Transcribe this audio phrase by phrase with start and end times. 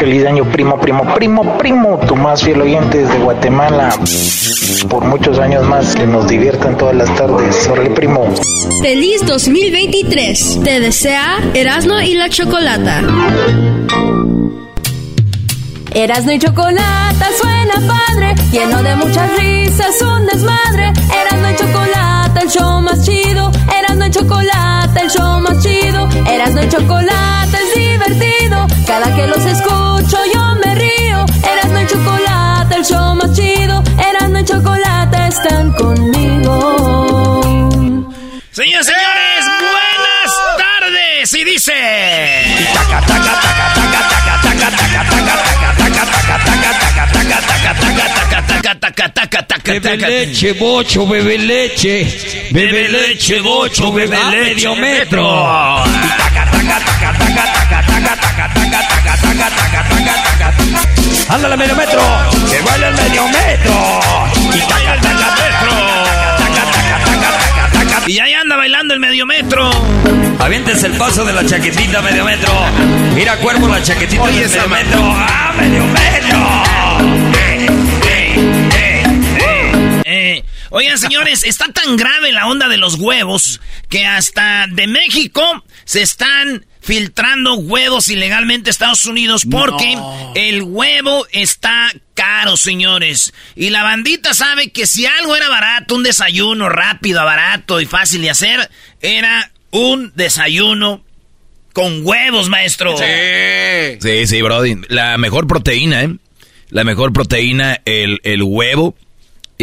[0.00, 3.90] Feliz año, primo, primo, primo, primo, tu más fiel oyente desde Guatemala.
[4.88, 7.68] Por muchos años más que nos diviertan todas las tardes.
[7.68, 8.32] Órale, primo.
[8.82, 10.60] Feliz 2023.
[10.64, 13.02] Te desea Erasmo y la Chocolata.
[15.92, 20.92] Erasmo y Chocolata suena padre, lleno de muchas risas, un desmadre.
[21.20, 23.50] Erasmo y Chocolata, el show más chido.
[23.78, 25.69] Erasmo y Chocolata, el show más chido.
[26.60, 28.66] Erasmo y Chocolata es divertido.
[28.86, 31.24] Cada que los escucho yo me río.
[31.42, 33.82] Erasmo y Chocolata, el show más chido.
[33.98, 37.70] Erasmo y Chocolata están conmigo.
[38.50, 41.32] Señores, señores, buenas tardes.
[41.32, 41.72] Y dice.
[49.64, 52.48] Bebe leche, bocho, bebe leche.
[52.50, 54.40] Bebe leche, bocho, bebe leche.
[54.40, 55.84] medio metro.
[61.28, 62.00] Ándale, medio metro.
[62.50, 64.00] Que vaya el medio metro.
[68.06, 69.70] Y ahí anda bailando el medio metro.
[70.40, 72.52] Avientes el paso de la chaquetita medio metro.
[73.14, 75.00] Mira, cuervo, la chaquetita del medio metro.
[75.02, 76.89] ¡Ah, medio metro!
[80.70, 86.02] Oigan, señores, está tan grave la onda de los huevos que hasta de México se
[86.02, 89.98] están filtrando huevos ilegalmente a Estados Unidos porque
[90.34, 93.34] el huevo está caro, señores.
[93.54, 98.22] Y la bandita sabe que si algo era barato, un desayuno rápido, barato y fácil
[98.22, 98.70] de hacer,
[99.00, 101.04] era un desayuno
[101.72, 102.96] con huevos, maestro.
[102.96, 103.98] Sí.
[104.00, 104.76] Sí, sí, Brody.
[104.88, 106.16] La mejor proteína, ¿eh?
[106.70, 108.96] La mejor proteína, el, el huevo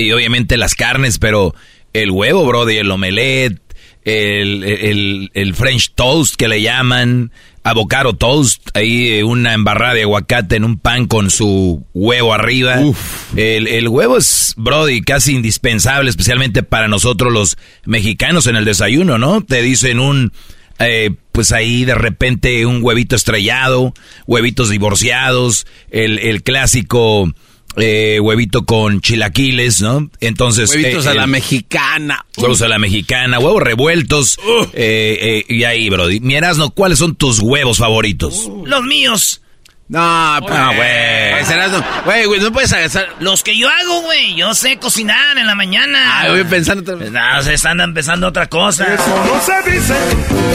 [0.02, 1.56] y obviamente las carnes, pero
[1.94, 3.62] el huevo, Brody, el omelette,
[4.04, 7.32] el, el, el French toast que le llaman,
[7.64, 12.80] avocado toast, ahí eh, una embarrada de aguacate en un pan con su huevo arriba.
[13.36, 19.18] El, el, huevo es, Brody, casi indispensable, especialmente para nosotros los mexicanos en el desayuno,
[19.18, 19.42] ¿no?
[19.42, 20.32] Te dicen un,
[20.80, 23.94] eh, pues ahí de repente un huevito estrellado,
[24.26, 27.34] huevitos divorciados, el, el clásico
[27.78, 30.10] eh, huevito con chilaquiles, ¿no?
[30.20, 30.70] Entonces.
[30.72, 32.26] Huevitos eh, a la mexicana.
[32.38, 34.38] Huevos a la mexicana, huevos revueltos.
[34.74, 36.08] eh, eh, y ahí, bro.
[36.22, 38.50] Mi Erasno, ¿cuáles son tus huevos favoritos?
[38.66, 39.42] Los míos.
[39.90, 41.46] No, pues, Ah, güey.
[42.04, 43.08] pues, Güey, no puedes agasar.
[43.22, 44.36] Los que yo hago, güey.
[44.36, 46.20] Yo sé cocinar en la mañana.
[46.20, 47.10] Ay, voy pensando vez.
[47.10, 48.86] No, se están empezando otra cosa.
[48.94, 49.96] Eso no se dice,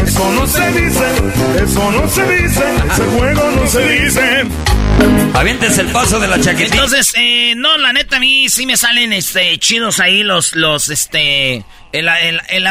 [0.05, 1.05] eso no se dice,
[1.65, 4.45] eso no se dice, ese juego no se dice.
[5.35, 6.75] Avientes el paso de la chaquetita.
[6.75, 10.89] Entonces, eh, no, la neta, a mí sí me salen este chidos ahí los, los,
[10.91, 11.65] este.
[11.93, 12.67] El, el, el,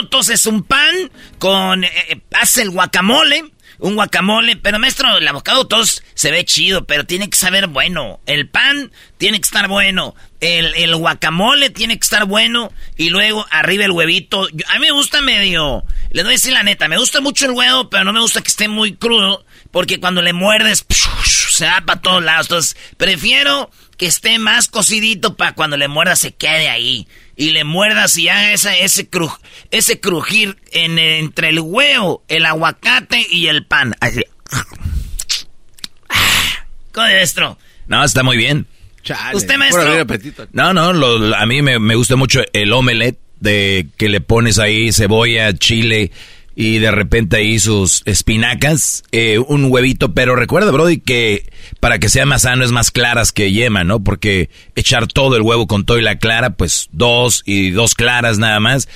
[0.00, 0.94] entonces, un pan
[1.38, 1.84] con.
[1.84, 3.44] eh, eh, hace el guacamole.
[3.80, 8.18] Un guacamole, pero maestro, el avocado todos se ve chido, pero tiene que saber bueno.
[8.26, 10.16] El pan tiene que estar bueno.
[10.40, 12.72] El, el guacamole tiene que estar bueno.
[12.96, 14.48] Y luego arriba el huevito.
[14.66, 15.84] A mí me gusta medio.
[16.10, 18.40] Les voy a decir la neta, me gusta mucho el huevo, pero no me gusta
[18.42, 19.44] que esté muy crudo.
[19.70, 20.84] Porque cuando le muerdes,
[21.26, 22.46] se va para todos lados.
[22.46, 27.06] Entonces, prefiero que esté más cocidito para cuando le muerdas se quede ahí.
[27.36, 29.38] Y le muerdas y haga esa, ese, cruj,
[29.70, 33.94] ese crujir en, entre el huevo, el aguacate y el pan.
[34.00, 34.24] Así.
[36.92, 37.58] ¿Cómo maestro?
[37.86, 38.66] No, está muy bien.
[39.02, 39.82] Chale, ¿Usted, maestro?
[40.52, 44.58] No, no, lo- a mí me, me gusta mucho el omelette de que le pones
[44.58, 46.10] ahí cebolla, chile
[46.60, 52.08] y de repente ahí sus espinacas, eh, un huevito, pero recuerda, Brody, que para que
[52.08, 54.02] sea más sano es más claras que yema, ¿no?
[54.02, 58.38] Porque echar todo el huevo con todo y la clara, pues dos y dos claras
[58.38, 58.88] nada más.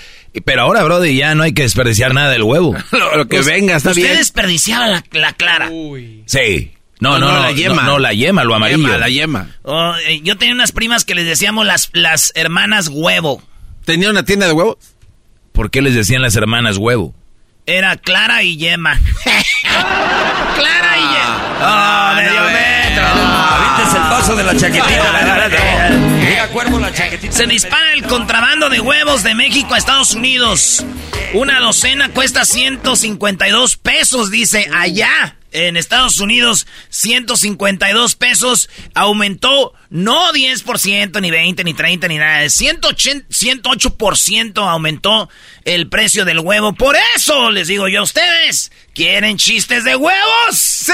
[0.45, 2.75] Pero ahora, Brody, ya no hay que desperdiciar nada del huevo.
[3.17, 4.17] lo, que venga, está Usted bien.
[4.17, 5.71] desperdiciaba la, la clara.
[6.27, 6.73] Sí.
[6.99, 7.75] No, No, no, no, no, la yema.
[7.77, 8.79] No, no, la yema, lo amarillo.
[8.89, 9.57] Yema, la yema.
[9.63, 13.41] Oh, eh, yo tenía unas primas que les decíamos las, las hermanas huevo.
[13.85, 14.79] ¿Tenía una tienda de huevos?
[15.53, 17.15] ¿Por qué les decían las hermanas huevo?
[17.65, 18.99] Era Clara y Yema.
[19.63, 22.11] Clara y Yema.
[22.11, 23.07] Oh, medio metro.
[23.07, 27.33] Avientes el paso de la chaquetita, cuervo, la chaquetita.
[27.33, 30.85] Se dispara el contrabando de huevos de México a Estados Unidos.
[31.35, 35.37] Una docena cuesta 152 pesos, dice allá.
[35.53, 38.69] En Estados Unidos, 152 pesos.
[38.95, 42.49] Aumentó no 10%, ni 20, ni 30, ni nada.
[42.49, 45.29] 180, 108% aumentó
[45.65, 46.73] el precio del huevo.
[46.73, 50.57] Por eso les digo yo a ustedes, ¿quieren chistes de huevos?
[50.57, 50.93] ¡Sí!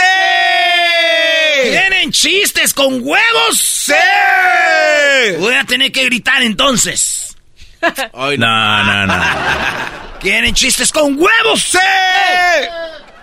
[1.62, 3.58] ¿Quieren chistes con huevos?
[3.58, 3.92] ¡Sí!
[5.38, 7.36] Voy a tener que gritar entonces.
[8.12, 9.24] Ay, No, no, no.
[10.20, 11.62] ¿Quieren chistes con huevos?
[11.62, 11.78] ¡Sí!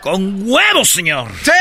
[0.06, 1.31] Con huevos, señor.
[1.44, 1.52] ¡Sí!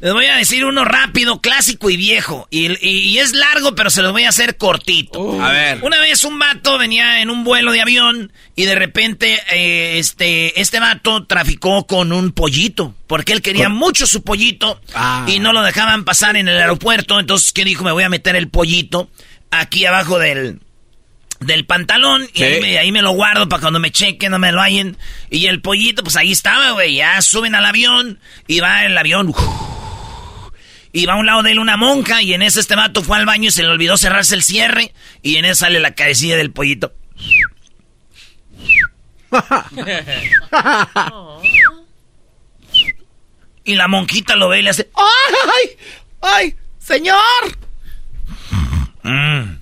[0.00, 2.48] Les voy a decir uno rápido, clásico y viejo.
[2.50, 5.40] Y, y- y es largo, pero se los voy a hacer cortito.
[5.40, 5.78] A ver.
[5.82, 10.60] Una vez un vato venía en un vuelo de avión y de repente eh, este,
[10.60, 12.96] este vato traficó con un pollito.
[13.06, 15.24] Porque él quería mucho su pollito Ah.
[15.28, 17.20] y no lo dejaban pasar en el aeropuerto.
[17.20, 17.84] Entonces, ¿qué dijo?
[17.84, 19.08] Me voy a meter el pollito
[19.52, 20.58] aquí abajo del,
[21.44, 24.52] del pantalón y ahí me, ahí me lo guardo para cuando me chequen, no me
[24.52, 24.96] lo hallen.
[25.30, 26.96] Y el pollito, pues ahí estaba, güey.
[26.96, 29.34] Ya suben al avión y va el avión.
[30.92, 33.16] Y va a un lado de él una monja y en ese este vato fue
[33.16, 34.92] al baño y se le olvidó cerrarse el cierre
[35.22, 36.92] y en eso sale la cabecilla del pollito.
[43.64, 44.90] y la monjita lo ve y le hace...
[44.94, 45.76] ¡Ay!
[46.20, 46.54] ¡Ay!
[46.78, 47.18] ¡Señor!
[49.02, 49.61] Mm.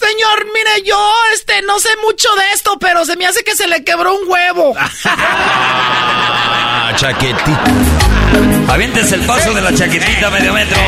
[0.00, 3.68] Señor, mire, yo este no sé mucho de esto, pero se me hace que se
[3.68, 4.74] le quebró un huevo.
[6.82, 7.64] Ah, chaquetita.
[8.68, 10.78] Avientes el paso de la chaquetita, medio metro.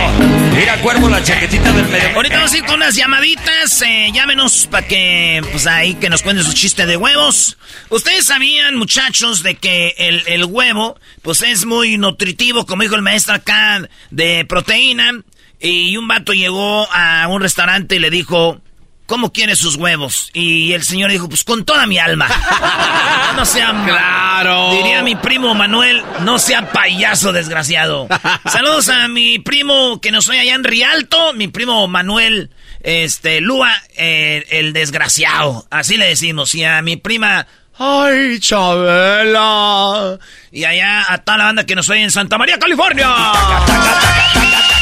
[0.55, 2.17] Mira, cuervo, la chaquetita del medio metro.
[2.17, 3.83] Ahorita vamos a ir con unas llamaditas.
[3.83, 7.57] eh, llámenos para que, pues ahí, que nos cuenten su chiste de huevos.
[7.91, 13.03] Ustedes sabían, muchachos, de que el, el huevo, pues es muy nutritivo, como dijo el
[13.03, 15.23] maestro acá, de proteína.
[15.61, 18.61] Y un vato llegó a un restaurante y le dijo,
[19.07, 20.31] ¿cómo quiere sus huevos?
[20.33, 22.29] Y el señor dijo, pues con toda mi alma.
[23.37, 23.73] no sea...
[23.87, 24.73] Claro.
[24.73, 28.09] Diría mi primo Manuel, no sea payaso desgraciado.
[28.51, 32.51] Saludos a mi primo que nos oye allá en Rialto, mi primo Manuel
[32.83, 35.67] este Lua, eh, el desgraciado.
[35.71, 36.55] Así le decimos.
[36.55, 37.47] Y a mi prima,
[37.79, 40.19] ay, Chabela.
[40.51, 43.09] Y allá a toda la banda que nos oye en Santa María, California.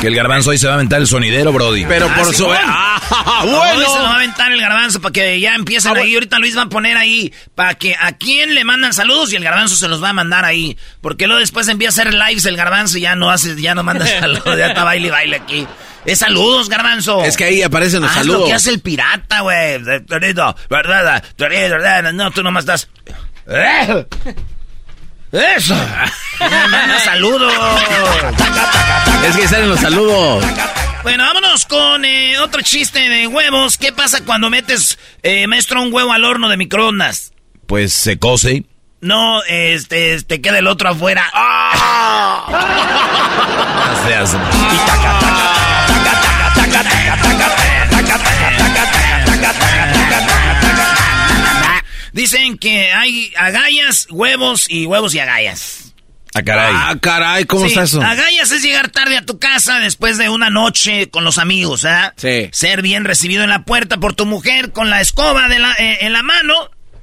[0.00, 1.84] Que el garbanzo hoy se va a aventar el sonidero, Brody.
[1.84, 2.32] Pero Ah, por su...
[2.44, 2.56] Simón.
[2.60, 3.00] ¡Ah,
[3.42, 4.06] Hoy se nos va a bueno!
[4.14, 6.14] aventar el garbanzo para que ya empiecen ahí.
[6.14, 9.42] Ahorita Luis va a poner ahí para que a quién le mandan saludos y el
[9.44, 10.76] garbanzo se los va a mandar ahí.
[11.00, 13.82] Porque luego después empieza a hacer lives el garbanzo y ya no hace, ya no
[13.82, 15.66] manda saludos, ya está baile y baile aquí.
[16.04, 17.24] Es saludos, garbanzo.
[17.24, 18.40] Es que ahí aparecen los Haz saludos.
[18.42, 19.78] lo que hace el pirata, güey.
[19.82, 21.22] ¿verdad?
[22.12, 22.88] No, tú nomás estás.
[25.32, 25.74] ¡Eso!
[26.40, 27.52] Manda saludos.
[29.26, 30.44] Es que salen los saludos.
[31.02, 33.76] Bueno, vámonos con eh, otro chiste de huevos.
[33.76, 37.32] ¿Qué pasa cuando metes, eh, maestro, un huevo al horno de microondas?
[37.66, 38.64] Pues se cose.
[39.00, 41.30] No, este, te queda el otro afuera.
[44.04, 44.14] Se
[52.18, 55.94] Dicen que hay agallas, huevos y huevos y agallas.
[56.34, 56.72] Ah, caray.
[56.74, 58.02] Ah, caray, ¿cómo Sí, está eso?
[58.02, 62.14] Agallas es llegar tarde a tu casa después de una noche con los amigos, ¿ah?
[62.16, 62.48] Sí.
[62.50, 65.98] Ser bien recibido en la puerta por tu mujer con la escoba de la, eh,
[66.00, 66.54] en la mano,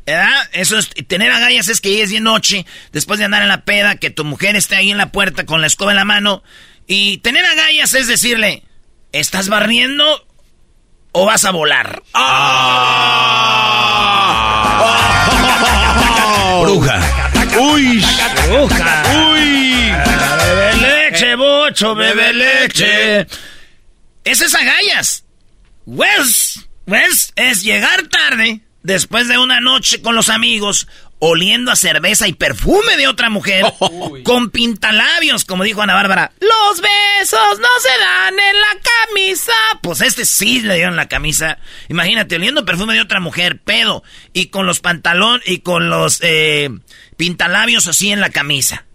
[0.06, 0.50] ¿verdad?
[0.52, 3.96] Eso es, tener agallas es que llegues bien noche, después de andar en la peda,
[3.96, 6.44] que tu mujer esté ahí en la puerta con la escoba en la mano.
[6.88, 8.64] Y tener agallas es decirle,
[9.14, 10.28] ¿estás barriendo
[11.14, 12.04] o vas a volar?
[16.76, 17.32] Bruja.
[17.58, 18.04] ¡Uy!
[18.50, 19.04] ¡Bruja!
[19.32, 19.92] ¡Uy!
[20.46, 23.28] Bebe leche, bocho, bebe leche.
[24.26, 25.24] Ese es agallas.
[25.86, 26.68] ¿Ves?
[26.86, 27.32] ¿Ves?
[27.38, 30.88] Es llegar tarde, después de una noche con los amigos,
[31.20, 33.66] oliendo a cerveza y perfume de otra mujer,
[34.24, 36.32] con pintalabios, como dijo Ana Bárbara.
[36.40, 39.54] Los besos no se dan en la camisa.
[39.82, 41.58] Pues este sí le dieron la camisa.
[41.90, 44.04] Imagínate, oliendo perfume de otra mujer, pedo,
[44.34, 46.70] y con los pantalones y con los eh,
[47.18, 48.86] pintalabios así en la camisa.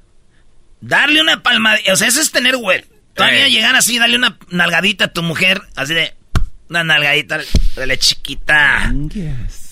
[0.81, 2.85] Darle una palma, o sea, eso es tener güey.
[3.15, 3.53] Todavía Ey.
[3.53, 6.15] llegar así, darle una nalgadita a tu mujer, así de
[6.71, 7.41] una nalgadita,
[7.77, 8.95] dale chiquita.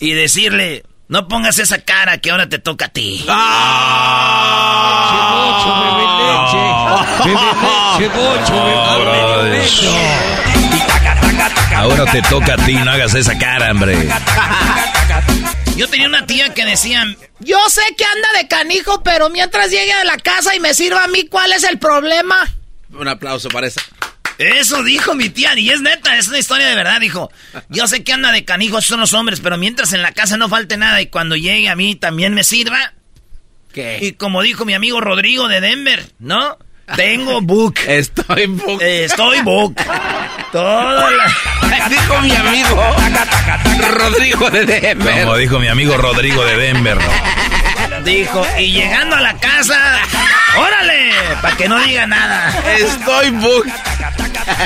[0.00, 3.24] Y decirle, no pongas esa cara que ahora te toca a ti.
[11.74, 14.08] Ahora te toca a ti, no hagas esa cara, hombre.
[15.76, 17.04] Yo tenía una tía que decía,
[17.38, 21.04] yo sé que anda de canijo, pero mientras llegue a la casa y me sirva
[21.04, 22.36] a mí, ¿cuál es el problema?
[22.90, 23.80] Un aplauso para esa.
[24.38, 27.30] Eso dijo mi tía, y es neta, es una historia de verdad, dijo.
[27.68, 30.36] Yo sé que anda de canijo, esos son los hombres, pero mientras en la casa
[30.36, 32.94] no falte nada y cuando llegue a mí también me sirva.
[33.72, 33.98] ¿Qué?
[34.00, 36.56] Y como dijo mi amigo Rodrigo de Denver, ¿no?
[36.96, 37.78] Tengo book.
[37.86, 38.80] Estoy book.
[38.80, 39.76] Eh, estoy book.
[40.52, 41.88] Todo la...
[41.88, 42.96] Dijo mi amigo
[43.92, 45.22] Rodrigo de Denver.
[45.22, 46.98] Como dijo mi amigo Rodrigo de Denver.
[48.04, 50.00] Dijo, y llegando a la casa,
[50.56, 51.10] órale,
[51.42, 52.54] para que no diga nada.
[52.78, 53.66] Estoy book.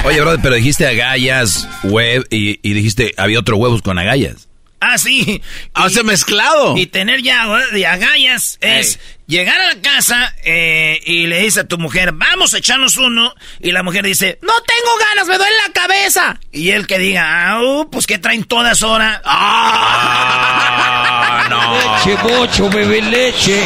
[0.05, 4.49] Oye, brother, pero dijiste agallas, web, y, y dijiste, había otro huevos con agallas.
[4.85, 5.41] Ah, sí.
[5.75, 6.77] Ah, se mezclado.
[6.77, 8.99] Y tener ya güey, de agallas es
[9.29, 13.33] llegar a la casa eh, y le dice a tu mujer, vamos a echarnos uno.
[13.61, 16.41] Y la mujer dice, no tengo ganas, me duele la cabeza.
[16.51, 17.61] Y él que diga, ah,
[17.93, 19.21] pues que traen todas horas.
[19.25, 21.77] Ah, no.
[21.77, 23.62] Leche, bocho, bebe leche.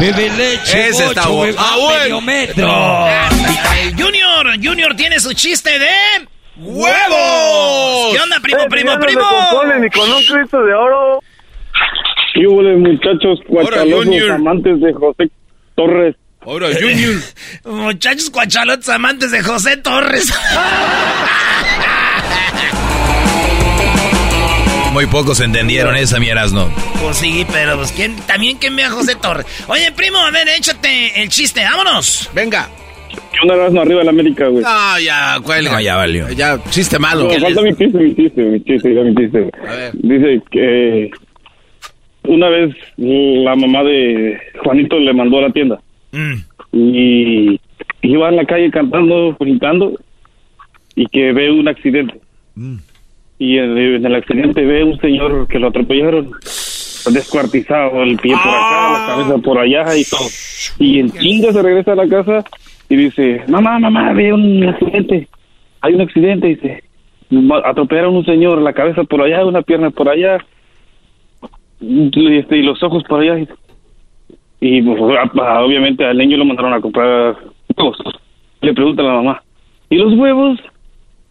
[0.00, 2.00] Bebe leche, Ese está bocho, bebe ah, bueno.
[2.00, 2.66] medio metro.
[2.66, 3.06] No.
[3.98, 5.90] Junior, Junior tiene su chiste de...
[6.56, 8.14] ¡Huevos!
[8.14, 9.22] ¿Qué onda, primo, Eh, primo, ya no se primo?
[9.50, 11.20] componen ni con un Cristo de oro.
[12.34, 15.30] Y hubo muchachos cuachalosos, amantes de José
[15.76, 16.14] Torres.
[16.40, 17.14] Ahora, Junior.
[17.64, 20.32] Muchachos cuachalotes amantes de José Torres.
[24.92, 26.70] Muy pocos entendieron esa, mi Erasno.
[27.02, 29.44] Pues sí, pero pues ¿quién, también quién ve a José Torres.
[29.66, 32.30] Oye, primo, a ver, échate el chiste, vámonos.
[32.32, 32.68] Venga.
[33.14, 34.62] Que un Erasmo arriba de la América, güey.
[34.62, 35.72] No, ya, cuelga.
[35.72, 36.30] No, ya valió.
[36.30, 37.24] Ya, chiste malo.
[37.24, 39.50] No, falta mi chiste, mi chiste, mi chiste, ya mi chiste.
[39.68, 39.92] A ver.
[39.94, 41.10] Dice que
[42.24, 45.80] una vez la mamá de Juanito le mandó a la tienda
[46.12, 46.34] Mm.
[46.72, 47.60] y
[48.02, 49.98] iba en la calle cantando, brincando
[50.94, 52.14] y que ve un accidente.
[53.38, 56.30] Y en, en el accidente ve un señor que lo atropellaron,
[57.10, 60.28] descuartizado, el pie por acá, la cabeza por allá y todo.
[60.78, 62.44] Y en chinga se regresa a la casa
[62.88, 65.28] y dice, mamá, mamá, ve un accidente.
[65.80, 66.84] Hay un accidente, dice.
[67.64, 70.38] Atropellaron a un señor, la cabeza por allá, una pierna por allá,
[71.80, 73.44] y, este, y los ojos por allá.
[74.60, 77.36] Y, pues, a- a- obviamente al niño lo mandaron a comprar
[77.76, 77.98] huevos.
[78.60, 79.42] Le pregunta a la mamá,
[79.90, 80.58] ¿y los huevos?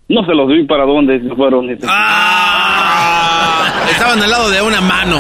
[0.10, 1.68] No se los vi para dónde se fueron.
[1.68, 1.88] Dice.
[1.90, 5.16] Ah, estaban al lado de una mano.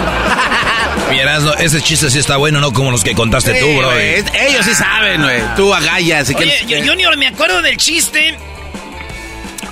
[1.13, 3.91] Mi Erasno, ese chiste sí está bueno, no como los que contaste tú, bro.
[3.91, 5.41] Ellos sí saben, güey.
[5.55, 6.29] Tú agallas.
[6.29, 8.35] Oye, quieres- yo- Junior, me acuerdo del chiste.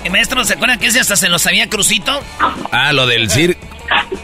[0.04, 2.20] El maestro, ¿se acuerdan que ese hasta se lo sabía Crucito?
[2.72, 3.60] Ah, lo del circo.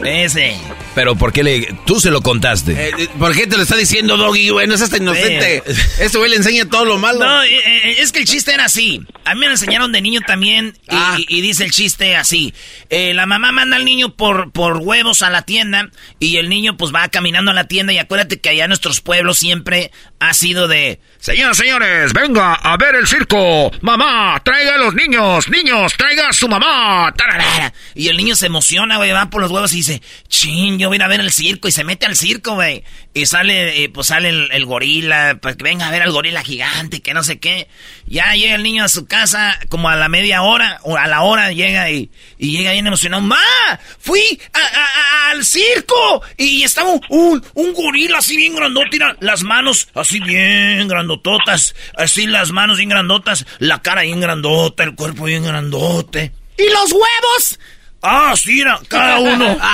[0.03, 0.57] Ese.
[0.95, 1.73] Pero ¿por qué le...
[1.85, 2.71] Tú se lo contaste?
[2.71, 4.67] Eh, eh, ¿Por qué te lo está diciendo Doggy, güey?
[4.67, 5.57] No seas tan inocente.
[5.57, 5.63] Eh.
[5.99, 7.19] Este güey le enseña todo lo malo.
[7.19, 9.01] No, eh, eh, es que el chiste era así.
[9.25, 11.15] A mí me lo enseñaron de niño también y, Ah.
[11.17, 12.53] y- y dice el chiste así.
[12.89, 16.93] La mamá manda al niño por, por huevos a la tienda y el niño pues
[16.93, 20.67] va caminando a la tienda y acuérdate que allá en nuestros pueblos siempre ha sido
[20.67, 20.99] de...
[21.19, 23.71] Señoras, señores, venga a ver el circo.
[23.81, 25.49] Mamá, traiga a los niños.
[25.49, 27.13] Niños, traiga a su mamá.
[27.15, 27.73] tararara.
[27.93, 30.95] Y el niño se emociona, güey, va por los huevos y dice, chin, yo voy
[30.95, 31.67] a ir a ver el circo.
[31.67, 32.83] Y se mete al circo, güey.
[33.13, 37.01] Y sale, eh, pues sale el, gorila, para que venga a ver al gorila gigante,
[37.01, 37.67] que no sé qué.
[38.05, 41.21] Ya llega el niño a su casa como a la media hora, o a la
[41.21, 43.21] hora llega y, y llega bien emocionado.
[43.21, 43.37] ¡Ma!
[43.99, 46.21] ¡Fui a- al circo!
[46.37, 52.51] Y estaba un, un, gorila así bien grandote, las manos así bien grandototas, así las
[52.51, 56.31] manos bien grandotas, la cara bien grandota, el cuerpo bien grandote.
[56.57, 57.59] ¿Y los huevos?
[58.01, 59.57] Ah, sí, era cada uno.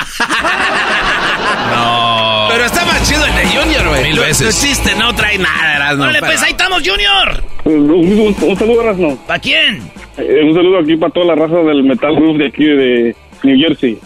[1.72, 2.48] No.
[2.52, 4.04] Pero está más chido el de Junior, güey.
[4.04, 4.60] Mil veces.
[4.60, 6.04] Tu chiste no trae nada, Erasmo.
[6.04, 7.44] Órale, pero- pues ahí estamos, Junior.
[7.66, 9.18] Un, un- un saludo, Erasmo.
[9.28, 9.82] ¿Para quién?
[10.18, 13.58] Eh, un saludo aquí para toda la raza del Metal Group de aquí de New
[13.60, 13.98] Jersey.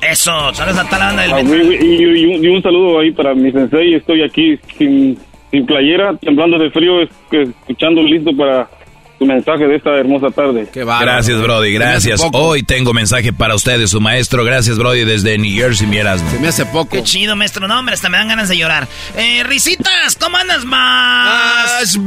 [0.00, 1.72] Eso, ¿sabes a tal banda del Ah, metal?
[1.82, 3.94] y, y- y un, y un saludo ahí para mi sensei.
[3.94, 5.18] Estoy aquí sin,
[5.50, 8.68] sin playera, temblando de frío, es- escuchando listo para
[9.18, 10.68] su mensaje de esta hermosa tarde.
[10.72, 12.22] Qué Gracias, Brody, gracias.
[12.32, 14.44] Hoy tengo mensaje para ustedes, su maestro.
[14.44, 16.20] Gracias, Brody, desde New Jersey, miras.
[16.30, 16.90] Se me hace poco.
[16.90, 17.66] Qué chido, maestro.
[17.66, 18.86] No, hombre, hasta me dan ganas de llorar.
[19.16, 21.98] Eh, Risitas, ¿cómo andas más?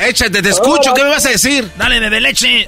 [0.00, 0.92] Échate, te escucho.
[0.94, 1.70] ¿Qué me vas a decir?
[1.76, 2.66] Dale, bebé leche.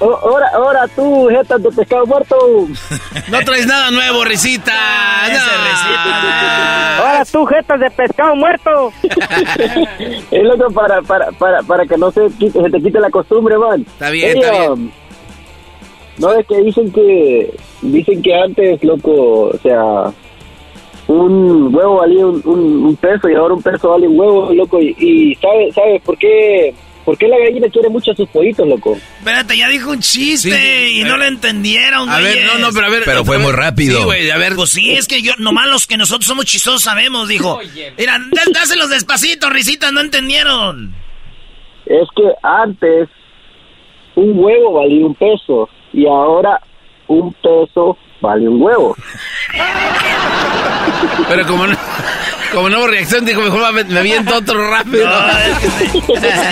[0.00, 2.36] Ahora, ahora tú, jeta de pescado muerto.
[3.30, 4.72] No traes nada nuevo, risita.
[5.28, 7.04] no.
[7.04, 8.92] Ahora tú, jeta de pescado muerto.
[10.30, 13.58] es loco para, para, para, para que no se, quite, se te quite la costumbre,
[13.58, 13.82] man.
[13.82, 14.92] Está bien, está bien.
[16.18, 20.12] No, es que dicen que, dicen que antes, loco, o sea,
[21.08, 24.80] un huevo valía un, un, peso y ahora un peso vale un huevo, loco.
[24.80, 26.74] Y, y ¿sabes sabe por qué?
[27.08, 28.98] ¿Por qué la gallina quiere mucho a sus pollitos, loco?
[29.18, 32.90] Espérate, ya dijo un chiste y no lo entendieron, A ver, no, no, pero a
[32.90, 33.02] ver.
[33.02, 33.96] Pero fue muy rápido.
[33.96, 34.54] Sí, güey, a ver.
[34.54, 37.60] Pues sí, es que yo, nomás los que nosotros somos chistosos sabemos, dijo.
[37.96, 38.20] Mira,
[38.52, 40.94] dáselos despacito, risitas, no entendieron.
[41.86, 43.08] Es que antes
[44.14, 46.60] un huevo valía un peso y ahora
[47.08, 48.96] un peso vale un huevo.
[51.28, 51.76] Pero como no,
[52.52, 55.08] como no hubo reacción, dijo, mejor me, me viento otro rápido.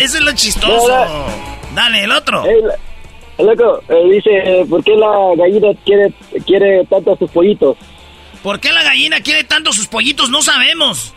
[0.01, 1.27] eso es lo chistoso.
[1.75, 2.45] Dale, el otro.
[2.47, 6.13] el loco, eh, dice, ¿por qué la gallina quiere,
[6.47, 7.77] quiere tanto a sus pollitos?
[8.43, 10.31] ¿Por qué la gallina quiere tanto a sus pollitos?
[10.31, 11.13] No sabemos.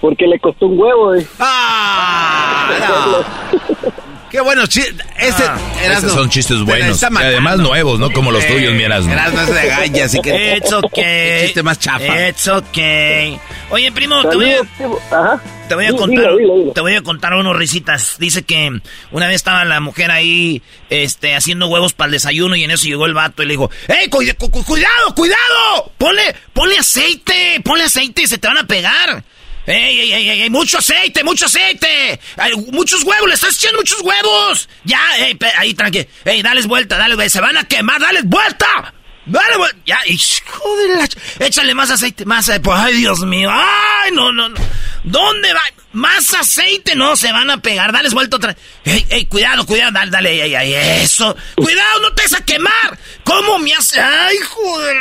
[0.00, 1.26] Porque le costó un huevo, eh.
[1.38, 2.68] ¡Ah!
[4.34, 4.82] Qué bueno, este,
[5.46, 7.00] ah, esos son chistes buenos.
[7.00, 9.12] Y además nuevos, no como los tuyos, mi Erasmo.
[9.12, 10.56] Erasmo es de galla, así que...
[10.56, 11.44] It's okay.
[11.44, 12.28] chiste más chafa.
[12.30, 13.38] It's okay.
[13.70, 15.40] Oye, primo, te voy a...
[15.68, 16.30] Te voy a contar,
[16.74, 18.16] te voy a contar unos risitas.
[18.18, 18.80] Dice que
[19.12, 22.86] una vez estaba la mujer ahí, este, haciendo huevos para el desayuno y en eso
[22.86, 25.92] llegó el vato y le dijo, ¡Ey, cuidado, cuidado!
[25.96, 29.22] Ponle, ponle aceite, ponle aceite y se te van a pegar.
[29.66, 30.50] ¡Ey, ey, ey, ey!
[30.50, 32.20] ¡Mucho aceite, mucho aceite!
[32.70, 33.28] ¡Muchos huevos!
[33.28, 34.68] ¡Le estás echando muchos huevos!
[34.84, 36.06] Ya, ey, ahí, tranqui.
[36.24, 37.98] ¡Ey, dales vuelta, dale, ¡Se van a quemar!
[38.00, 38.92] ¡Dales vuelta!
[39.24, 39.78] ¡Dale vuelta!
[39.86, 42.62] Ya, y, joder, échale más aceite, más aceite.
[42.62, 43.50] Pues, ¡Ay, Dios mío!
[43.50, 44.60] ¡Ay, no, no, no!
[45.04, 45.62] ¿Dónde va?
[45.92, 46.94] ¿Más aceite?
[46.94, 47.92] No, se van a pegar.
[47.92, 49.92] Dales vuelta otra ¡Ey, ey, cuidado, cuidado!
[49.92, 51.34] Dale, dale, ey, ey, eso.
[51.54, 52.98] ¡Cuidado, no te vas a quemar!
[53.22, 53.98] ¿Cómo me hace?
[53.98, 54.96] ¡Ay, joder!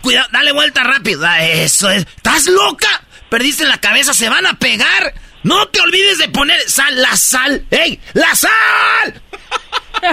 [0.00, 1.26] Cuidado, dale vuelta rápido.
[1.40, 2.06] Eso es.
[2.16, 3.02] ¿Estás loca?
[3.28, 5.14] Perdiste la cabeza, se van a pegar.
[5.42, 7.66] No te olvides de poner sal, la sal.
[7.70, 8.00] ¡Ey!
[8.14, 9.22] ¡La sal!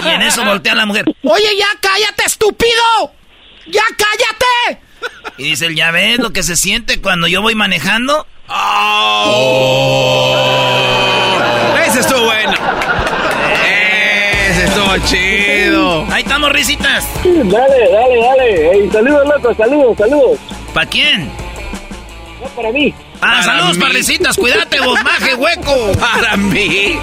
[0.04, 1.04] Y en eso voltea la mujer.
[1.22, 3.14] Oye, ya cállate, estúpido.
[3.66, 4.80] ¡Ya cállate!
[5.38, 8.26] Y dice el ya ves lo que se siente cuando yo voy manejando.
[8.48, 9.78] ¡Oh!
[11.86, 12.52] Ese estuvo bueno.
[13.64, 16.06] Ese estuvo chido.
[16.10, 17.06] Ahí estamos, risitas.
[17.24, 18.90] Dale, dale, dale.
[18.92, 20.38] saludos, loco, saludos, saludos.
[20.74, 21.32] ¿Para quién?
[22.40, 22.94] No, para mí.
[23.22, 24.36] Ah, saludos, parricitas.
[24.36, 25.92] Cuídate, vos, maje, hueco.
[26.00, 26.98] Para mí.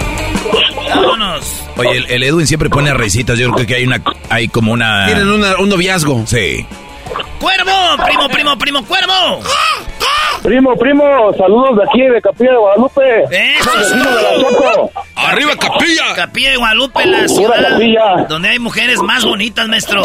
[0.89, 1.63] Vámonos.
[1.77, 3.39] Oye, el, Edwin siempre pone a risitas.
[3.39, 5.05] Yo creo que hay una, hay como una.
[5.05, 6.25] Tienen un noviazgo.
[6.27, 6.65] Sí.
[7.39, 7.71] ¡Cuervo!
[8.05, 9.41] ¡Primo, primo, primo, cuervo!
[10.43, 11.03] Primo, primo,
[11.37, 13.25] saludos de aquí, de Capilla de Guadalupe.
[13.31, 14.91] ¡Eso!
[15.15, 16.13] ¡Arriba, Capilla!
[16.15, 20.01] Capilla de Guadalupe, la ciudad donde hay mujeres más bonitas, maestro.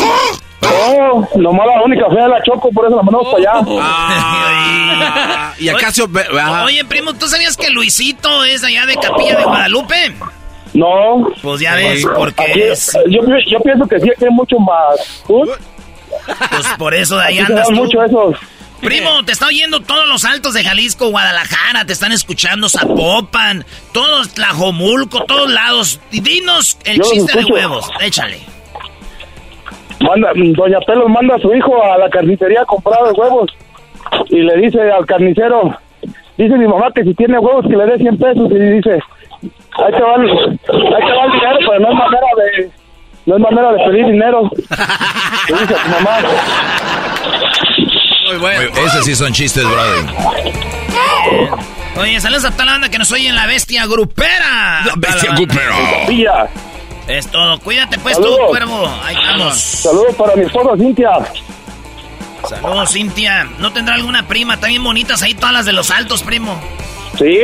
[0.62, 3.66] No, nomás la única fea la Choco, por eso la mandamos para allá.
[3.80, 6.08] Ah, y acaso...
[6.64, 10.14] Oye, primo, ¿tú sabías que Luisito es allá de Capilla de Guadalupe?
[10.72, 11.28] No.
[11.42, 12.92] Pues ya ves, porque es...
[13.08, 15.22] Yo, yo, pienso que sí, que hay mucho más.
[16.26, 18.36] Pues por eso de ahí andas mucho esos.
[18.80, 24.34] Primo, te está oyendo todos los altos de Jalisco, Guadalajara, te están escuchando Zapopan, todos
[24.34, 26.00] Tlajomulco, todos lados.
[26.10, 28.40] Dinos el chiste de huevos, échale.
[30.00, 33.50] Manda, Doña Pelos manda a su hijo a la carnicería a comprar huevos
[34.28, 35.78] y le dice al carnicero,
[36.36, 38.98] dice mi mamá que si tiene huevos que le dé 100 pesos y dice,
[39.78, 40.72] ahí te va, ahí te
[41.12, 42.70] va el dinero, pero no es manera de,
[43.26, 44.50] no es manera de pedir dinero.
[45.48, 46.18] Le dice a tu mamá.
[48.26, 48.60] Muy bueno.
[48.86, 50.04] Esos sí son chistes, brother.
[51.96, 54.82] Oye, saludos a toda la banda que nos oye en la bestia grupera.
[54.84, 56.48] La bestia grupera.
[57.06, 57.58] Es todo.
[57.60, 58.88] Cuídate pues tú, cuervo.
[59.04, 59.54] Ahí estamos.
[59.56, 61.10] Saludos para mi esposa Cintia.
[62.48, 63.48] Saludos, Cintia.
[63.58, 64.58] ¿No tendrá alguna prima?
[64.58, 66.60] También bonitas ahí todas las de los altos, primo.
[67.18, 67.38] Sí,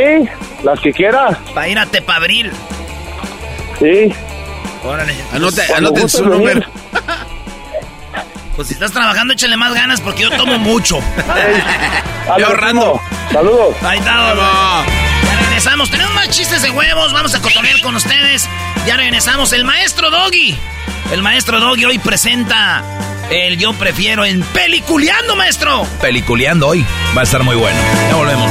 [0.63, 1.39] las que quiera.
[1.55, 2.51] Para ir a Tepabril.
[3.79, 4.13] Sí.
[4.85, 5.15] Órale.
[5.33, 6.63] Anote, anote su número.
[8.57, 11.01] Pues si estás trabajando, échale más ganas porque yo tomo mucho.
[11.35, 11.63] Hey,
[12.45, 13.01] ahorrando.
[13.33, 13.75] Saludos.
[13.83, 14.35] Ahí está.
[15.25, 15.91] Ya regresamos.
[15.91, 17.11] Tenemos más chistes de huevos.
[17.15, 18.47] Vamos a cotorrear con ustedes.
[18.87, 19.55] Ya regresamos.
[19.55, 20.59] El maestro Doggy.
[21.11, 22.85] El maestro Doggy hoy presenta
[23.31, 25.87] el Yo Prefiero en Peliculeando, maestro.
[26.03, 26.85] Peliculeando hoy.
[27.17, 27.79] Va a estar muy bueno.
[28.11, 28.51] Ya volvemos.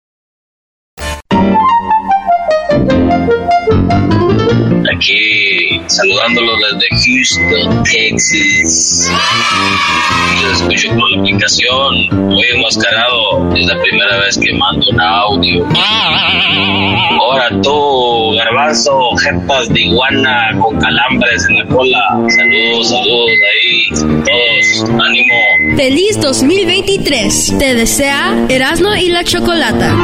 [1.31, 1.61] Thank
[4.71, 4.80] you.
[5.01, 9.11] Aquí saludándolo desde Houston, Texas.
[10.43, 12.27] Los escucho por la aplicación.
[12.27, 13.51] Muy enmascarado.
[13.55, 15.65] Es la primera vez que mando un audio.
[17.19, 22.03] Ahora tú, garbanzo, jetas de iguana con calambres en la cola.
[22.27, 23.89] Saludos, saludos ahí.
[24.23, 25.77] Todos, ánimo.
[25.77, 27.55] Feliz 2023.
[27.57, 29.95] Te desea Erasmo y la Chocolata.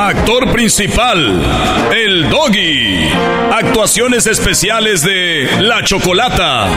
[0.00, 1.42] Actor principal,
[1.92, 3.10] el Doggy.
[3.50, 6.68] Actuaciones especiales de La Chocolata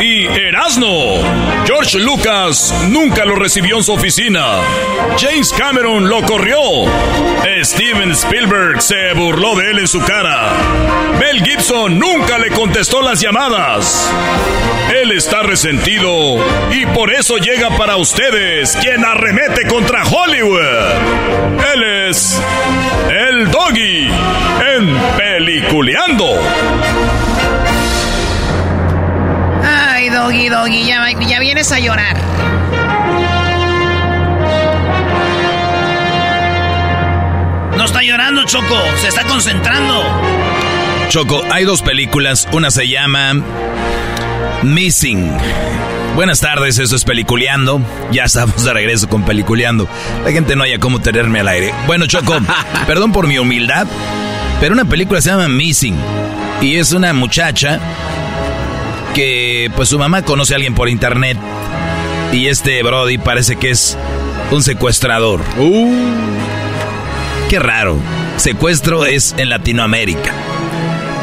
[0.00, 1.22] y Erasno.
[1.64, 4.56] George Lucas nunca lo recibió en su oficina.
[5.16, 6.58] James Cameron lo corrió.
[7.62, 10.50] Steven Spielberg se burló de él en su cara.
[11.20, 14.10] Mel Gibson nunca le contestó las llamadas.
[15.00, 20.60] Él está resentido y por eso llega para ustedes quien arremete contra Hollywood.
[21.74, 22.40] Él es
[23.10, 24.08] el Doggy
[24.76, 26.38] en Peliculeando.
[29.62, 32.16] Ay, Doggy, Doggy, ya, ya vienes a llorar.
[37.76, 40.04] No está llorando, Choco, se está concentrando.
[41.08, 43.34] Choco, hay dos películas, una se llama
[44.62, 45.30] Missing.
[46.14, 47.80] Buenas tardes, eso es Peliculeando.
[48.12, 49.88] Ya estamos de regreso con Peliculeando.
[50.24, 51.74] La gente no haya cómo tenerme al aire.
[51.88, 52.38] Bueno, Choco,
[52.86, 53.88] perdón por mi humildad,
[54.60, 55.96] pero una película se llama Missing.
[56.62, 57.80] Y es una muchacha
[59.12, 61.36] que, pues su mamá conoce a alguien por internet.
[62.32, 63.98] Y este Brody parece que es
[64.52, 65.40] un secuestrador.
[65.58, 65.92] Uh.
[67.50, 67.98] Qué raro.
[68.36, 70.32] Secuestro es en Latinoamérica.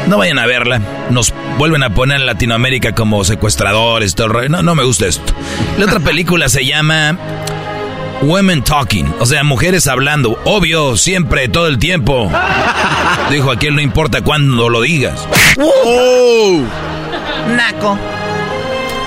[0.08, 0.80] No vayan a verla.
[1.10, 4.14] Nos vuelven a poner en Latinoamérica como secuestradores.
[4.14, 5.32] Todo no, no me gusta esto.
[5.78, 7.16] La otra película se llama
[8.22, 9.14] Women Talking.
[9.20, 10.38] O sea, mujeres hablando.
[10.44, 12.30] Obvio, siempre, todo el tiempo.
[13.30, 15.26] Dijo aquel, no importa cuándo lo digas.
[15.58, 16.60] ¡Oh!
[17.56, 17.98] Naco.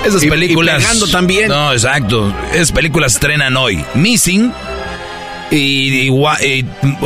[0.05, 0.83] Esas películas.
[1.07, 1.49] Y también.
[1.49, 2.33] No, exacto.
[2.53, 3.83] Esas películas estrenan hoy.
[3.95, 4.53] Missing
[5.51, 6.09] y,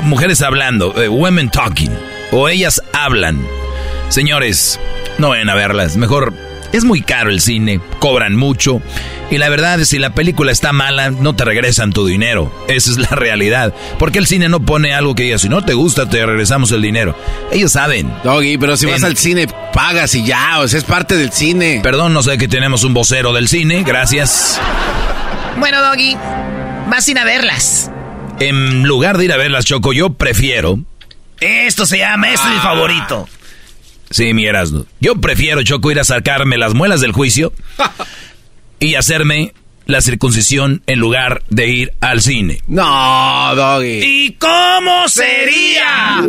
[0.03, 0.93] mujeres hablando.
[1.01, 1.91] Eh, women Talking.
[2.31, 3.39] O ellas hablan.
[4.09, 4.79] Señores,
[5.17, 5.95] no vayan a verlas.
[5.97, 6.33] Mejor,
[6.71, 8.81] es muy caro el cine, cobran mucho.
[9.31, 12.51] Y la verdad, si la película está mala, no te regresan tu dinero.
[12.67, 13.73] Esa es la realidad.
[13.99, 16.81] Porque el cine no pone algo que diga, si no te gusta, te regresamos el
[16.81, 17.15] dinero.
[17.51, 18.11] Ellos saben.
[18.23, 21.79] Doggy, pero si vas al cine, pagas y ya, o sea, es parte del cine.
[21.83, 24.59] Perdón, no sé que tenemos un vocero del cine, gracias.
[25.57, 26.15] Bueno, Doggy,
[26.89, 27.91] vas a ir a verlas.
[28.39, 30.79] En lugar de ir a verlas, Choco, yo prefiero.
[31.39, 33.27] Esto se llama, este es mi favorito.
[34.09, 34.85] Sí, mi Erasmo.
[34.99, 37.53] Yo prefiero, Choco, ir a sacarme las muelas del juicio
[38.79, 39.53] y hacerme
[39.85, 42.61] la circuncisión en lugar de ir al cine.
[42.67, 44.01] No, Doggy.
[44.03, 46.23] ¿Y cómo sería?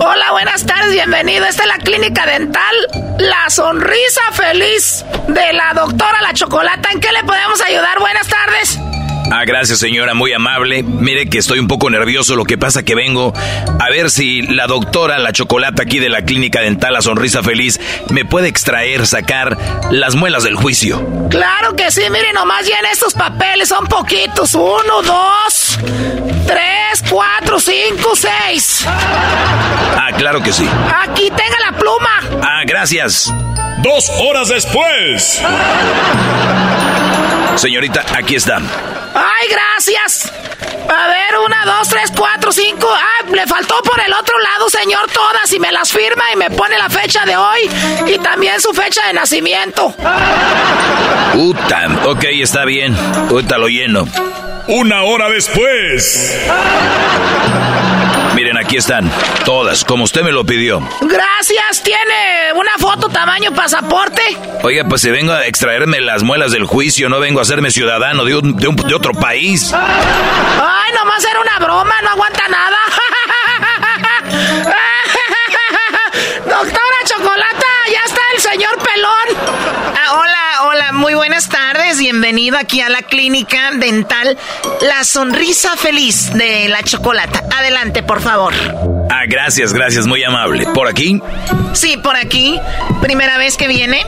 [0.00, 1.44] Hola, buenas tardes, bienvenido.
[1.46, 2.74] Esta es la clínica dental
[3.18, 6.90] La Sonrisa Feliz de la doctora La Chocolata.
[6.92, 7.98] ¿En qué le podemos ayudar?
[7.98, 8.78] Buenas tardes.
[9.30, 10.82] Ah, gracias señora, muy amable.
[10.82, 13.32] Mire que estoy un poco nervioso, lo que pasa que vengo
[13.80, 17.80] a ver si la doctora, la chocolata aquí de la clínica dental La Sonrisa Feliz,
[18.10, 19.56] me puede extraer, sacar
[19.90, 21.06] las muelas del juicio.
[21.30, 24.54] Claro que sí, mire nomás ya en estos papeles, son poquitos.
[24.54, 25.78] Uno, dos,
[26.46, 28.84] tres, cuatro, cinco, seis.
[28.86, 30.68] Ah, claro que sí.
[31.02, 32.40] Aquí tenga la pluma.
[32.42, 33.32] Ah, gracias.
[33.82, 35.40] Dos horas después.
[37.56, 38.60] Señorita, aquí está.
[39.14, 40.32] ¡Ay, gracias!
[40.88, 42.88] A ver, una, dos, tres, cuatro, cinco.
[42.92, 46.50] Ah, le faltó por el otro lado, señor, todas y me las firma y me
[46.50, 47.70] pone la fecha de hoy
[48.06, 49.94] y también su fecha de nacimiento.
[51.32, 52.96] Puta, ok, está bien.
[53.30, 54.06] Ahorita lo lleno.
[54.68, 56.48] Una hora después.
[58.34, 59.10] Miren, aquí están.
[59.44, 60.80] Todas, como usted me lo pidió.
[61.02, 61.82] Gracias.
[61.82, 64.22] ¿Tiene una foto tamaño pasaporte?
[64.62, 68.24] Oiga, pues si vengo a extraerme las muelas del juicio, no vengo a hacerme ciudadano
[68.24, 68.68] de, de
[69.02, 69.72] otro país.
[69.74, 72.78] Ay, nomás era una broma, no aguanta nada.
[76.44, 79.28] Doctora Chocolata, ya está el señor Pelón.
[79.96, 81.71] Ah, hola, hola, muy buenas tardes.
[81.98, 84.38] Bienvenido aquí a la clínica dental
[84.80, 87.44] La Sonrisa Feliz de la Chocolata.
[87.56, 88.54] Adelante, por favor.
[89.10, 90.66] Ah, gracias, gracias, muy amable.
[90.74, 91.20] ¿Por aquí?
[91.74, 92.58] Sí, por aquí.
[93.02, 94.04] ¿Primera vez que viene?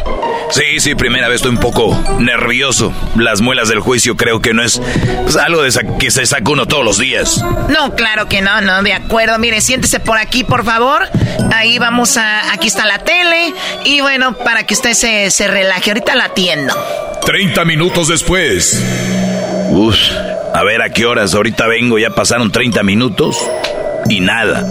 [0.50, 1.36] Sí, sí, primera vez.
[1.36, 2.92] Estoy un poco nervioso.
[3.16, 4.80] Las muelas del juicio creo que no es
[5.22, 7.42] pues, algo de que se saca uno todos los días.
[7.68, 9.38] No, claro que no, no, de acuerdo.
[9.38, 11.08] Mire, siéntese por aquí, por favor.
[11.52, 12.52] Ahí vamos a...
[12.52, 13.52] Aquí está la tele.
[13.84, 15.90] Y bueno, para que usted se, se relaje.
[15.90, 16.74] Ahorita la atiendo.
[17.24, 18.80] 30 minutos después.
[19.70, 19.96] Uf,
[20.54, 21.34] a ver a qué horas.
[21.34, 23.36] Ahorita vengo, ya pasaron 30 minutos
[24.08, 24.64] y nada.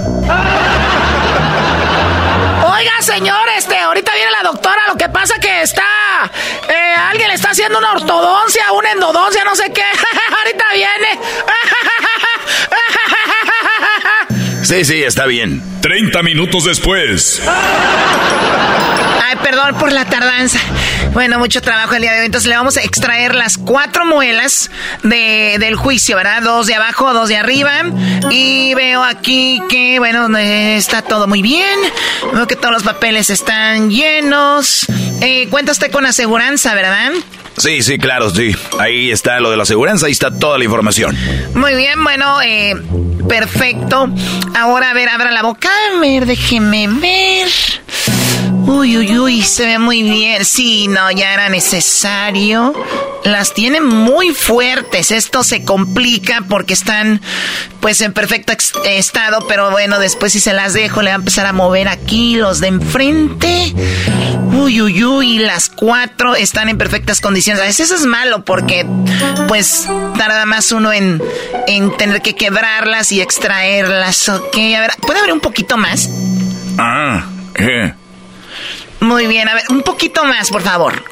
[2.66, 6.32] Oiga, señor, este, ahorita viene la doctora, lo que pasa que está,
[6.70, 9.84] eh, alguien le está haciendo una ortodoncia, una endodoncia, no sé qué.
[10.38, 11.20] ahorita viene.
[14.68, 15.62] sí, sí, está bien.
[15.82, 17.42] 30 minutos después.
[19.22, 20.60] Ay, perdón por la tardanza.
[21.14, 22.26] Bueno, mucho trabajo el día de hoy.
[22.26, 24.72] Entonces le vamos a extraer las cuatro muelas
[25.04, 26.42] de, del juicio, ¿verdad?
[26.42, 27.84] Dos de abajo, dos de arriba.
[28.32, 31.80] Y veo aquí que, bueno, está todo muy bien.
[32.34, 34.88] Veo que todos los papeles están llenos.
[35.22, 37.12] Eh, cuenta usted con aseguranza, ¿verdad?
[37.58, 38.56] Sí, sí, claro, sí.
[38.80, 41.18] Ahí está lo de la aseguranza, ahí está toda la información.
[41.54, 42.76] Muy bien, bueno, eh,
[43.28, 44.10] perfecto.
[44.56, 45.70] Ahora, a ver, abra la boca.
[45.96, 47.48] A ver, déjeme ver.
[48.66, 50.46] Uy, uy, uy, se ve muy bien.
[50.46, 52.74] Sí, no, ya era necesario.
[53.24, 55.12] Las tiene muy fuertes.
[55.12, 57.22] Esto se complica porque están
[57.82, 58.54] pues en perfecto
[58.86, 62.36] estado, pero bueno, después si se las dejo le va a empezar a mover aquí
[62.36, 63.74] los de enfrente.
[64.54, 67.62] Uy, uy, uy, las cuatro están en perfectas condiciones.
[67.62, 68.86] A veces eso es malo porque
[69.48, 71.22] pues tarda más uno en,
[71.68, 74.30] en tener que quebrarlas y extraerlas.
[74.30, 76.10] Ok, a ver, ¿puede haber un poquito más?
[76.78, 77.94] Ah, eh.
[79.04, 81.04] Muy bien, a ver, un poquito más, por favor.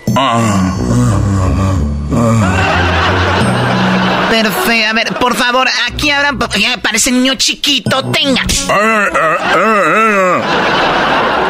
[4.30, 8.43] Perfecto, a ver, por favor, aquí abran, ya parece niño chiquito, tenga.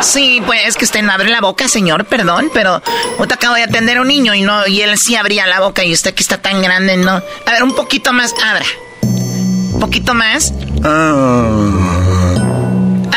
[0.02, 2.82] Sí, pues es que usted no abre la boca, señor, perdón, pero
[3.20, 5.84] usted acabo de atender a un niño y no, y él sí abría la boca
[5.84, 7.12] y usted que está tan grande, no.
[7.12, 8.66] A ver, un poquito más, abra.
[9.04, 10.54] Un poquito más.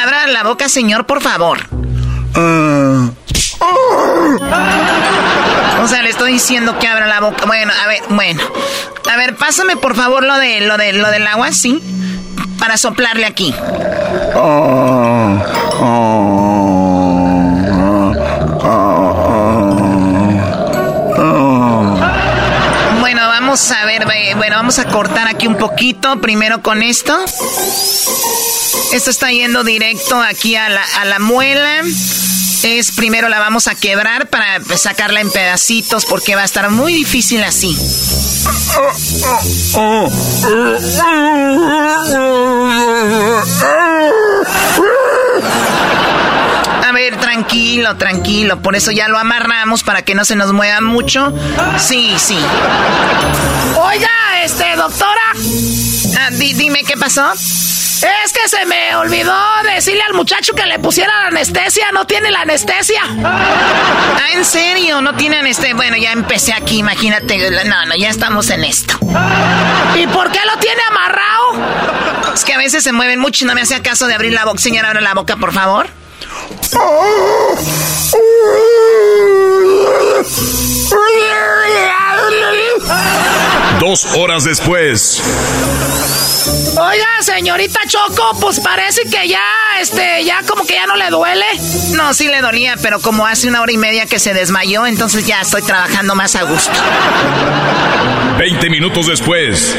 [0.02, 1.60] Abra la boca, señor, por favor.
[5.82, 7.44] O sea, le estoy diciendo que abra la boca.
[7.46, 8.42] Bueno, a ver, bueno.
[9.12, 11.82] A ver, pásame por favor lo de lo de lo del agua, ¿sí?
[12.58, 13.54] Para soplarle aquí.
[23.00, 27.14] Bueno, vamos a ver, bueno, vamos a cortar aquí un poquito, primero con esto.
[28.92, 31.82] Esto está yendo directo aquí a la, a la muela
[32.64, 36.94] es primero la vamos a quebrar para sacarla en pedacitos porque va a estar muy
[36.94, 37.76] difícil así.
[46.82, 48.62] A ver, tranquilo, tranquilo.
[48.62, 51.34] Por eso ya lo amarramos para que no se nos mueva mucho.
[51.78, 52.38] Sí, sí.
[53.76, 54.08] Oiga,
[54.42, 55.20] este, doctora.
[56.18, 57.30] Ah, dime qué pasó.
[58.24, 59.34] Es que se me olvidó
[59.74, 61.90] decirle al muchacho que le pusiera la anestesia.
[61.92, 63.00] No tiene la anestesia.
[63.24, 65.00] Ah, ¿en serio?
[65.00, 65.74] No tiene anestesia.
[65.74, 67.50] Bueno, ya empecé aquí, imagínate.
[67.64, 68.98] No, no, ya estamos en esto.
[69.96, 72.34] ¿Y por qué lo tiene amarrado?
[72.34, 74.44] Es que a veces se mueven mucho y no me hace caso de abrir la
[74.44, 74.58] boca.
[74.60, 75.88] Señora, abre la boca, por favor.
[83.86, 85.22] Dos horas después.
[86.80, 89.42] Oiga, señorita Choco, pues parece que ya,
[89.78, 91.44] este, ya como que ya no le duele.
[91.92, 95.26] No, sí le dolía, pero como hace una hora y media que se desmayó, entonces
[95.26, 96.72] ya estoy trabajando más a gusto.
[98.38, 99.76] Veinte minutos después.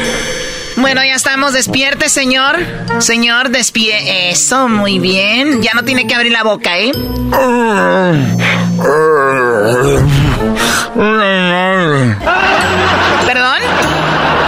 [0.77, 1.53] Bueno, ya estamos.
[1.53, 2.59] Despierte, señor.
[2.99, 4.29] Señor, despie.
[4.29, 5.63] Eso, muy bien.
[5.63, 6.91] Ya no tiene que abrir la boca, ¿eh?
[13.25, 13.57] ¿Perdón?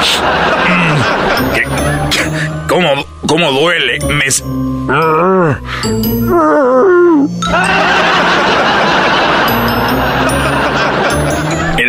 [0.08, 0.22] Dios.
[0.70, 2.10] Mm.
[2.10, 2.28] ¿Qué?
[2.67, 4.00] ¿Cómo, ¿Cómo duele?
[4.08, 4.26] Me...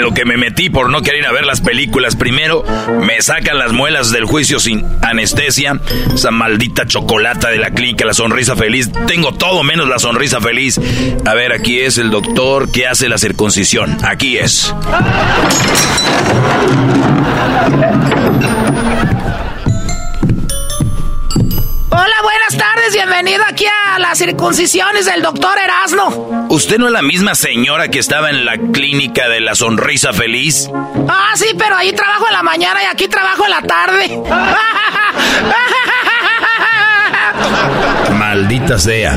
[0.08, 2.64] lo que me metí por no querer ir a ver las películas primero,
[3.02, 5.78] me sacan las muelas del juicio sin anestesia.
[6.14, 8.90] Esa maldita chocolata de la clínica, la sonrisa feliz.
[9.06, 10.80] Tengo todo menos la sonrisa feliz.
[11.26, 13.98] A ver, aquí es el doctor que hace la circuncisión.
[14.02, 14.72] Aquí es.
[22.00, 26.46] Hola, buenas tardes, bienvenido aquí a las circuncisiones del doctor Erasmo.
[26.48, 30.70] ¿Usted no es la misma señora que estaba en la clínica de la sonrisa feliz?
[31.08, 34.22] Ah, sí, pero ahí trabajo en la mañana y aquí trabajo en la tarde.
[38.12, 39.16] Maldita sea.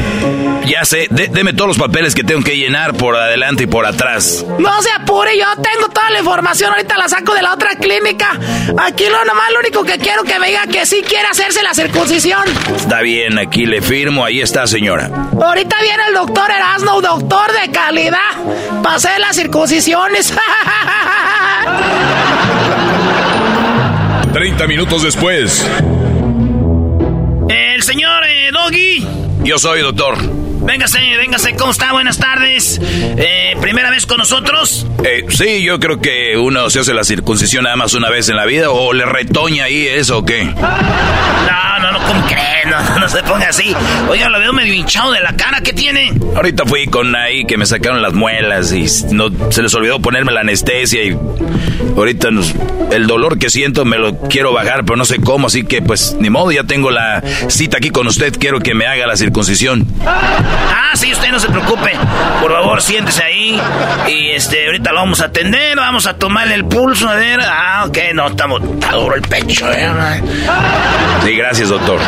[0.65, 4.45] Ya sé, deme todos los papeles que tengo que llenar por adelante y por atrás.
[4.59, 8.39] No se apure, yo tengo toda la información, ahorita la saco de la otra clínica.
[8.77, 11.73] Aquí lo nomás lo único que quiero que me diga que sí quiere hacerse la
[11.73, 12.43] circuncisión.
[12.75, 15.09] Está bien, aquí le firmo, ahí está, señora.
[15.41, 18.19] Ahorita viene el doctor Erasmo, doctor de calidad,
[18.83, 20.33] para hacer las circuncisiones.
[24.33, 25.67] 30 minutos después.
[27.81, 29.07] El señor eh, Doggy.
[29.43, 30.40] Yo soy doctor.
[30.61, 31.91] Véngase, véngase, ¿cómo está?
[31.91, 32.79] Buenas tardes.
[32.81, 34.85] Eh, ¿Primera vez con nosotros?
[35.03, 38.35] Eh, sí, yo creo que uno se hace la circuncisión nada más una vez en
[38.35, 40.45] la vida o le retoña ahí eso o qué.
[40.45, 42.65] No, no, no, ¿cómo cree?
[42.69, 43.75] No, no se ponga así.
[44.07, 46.13] Oiga, lo veo medio hinchado de la cara, ¿qué tiene?
[46.35, 50.31] Ahorita fui con ahí que me sacaron las muelas y no se les olvidó ponerme
[50.31, 51.17] la anestesia y
[51.97, 52.29] ahorita
[52.91, 56.15] el dolor que siento me lo quiero bajar, pero no sé cómo, así que pues
[56.19, 59.87] ni modo, ya tengo la cita aquí con usted, quiero que me haga la circuncisión.
[60.73, 61.91] Ah, sí, usted no se preocupe.
[62.41, 63.61] Por favor, siéntese ahí.
[64.07, 67.39] Y este, ahorita lo vamos a atender, vamos a tomarle el pulso, a ver.
[67.43, 69.89] Ah, ok, no, estamos, está duro el pecho, eh.
[71.23, 71.99] Sí, gracias, doctor.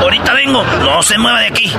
[0.00, 1.72] Ahorita vengo, no se mueva de aquí.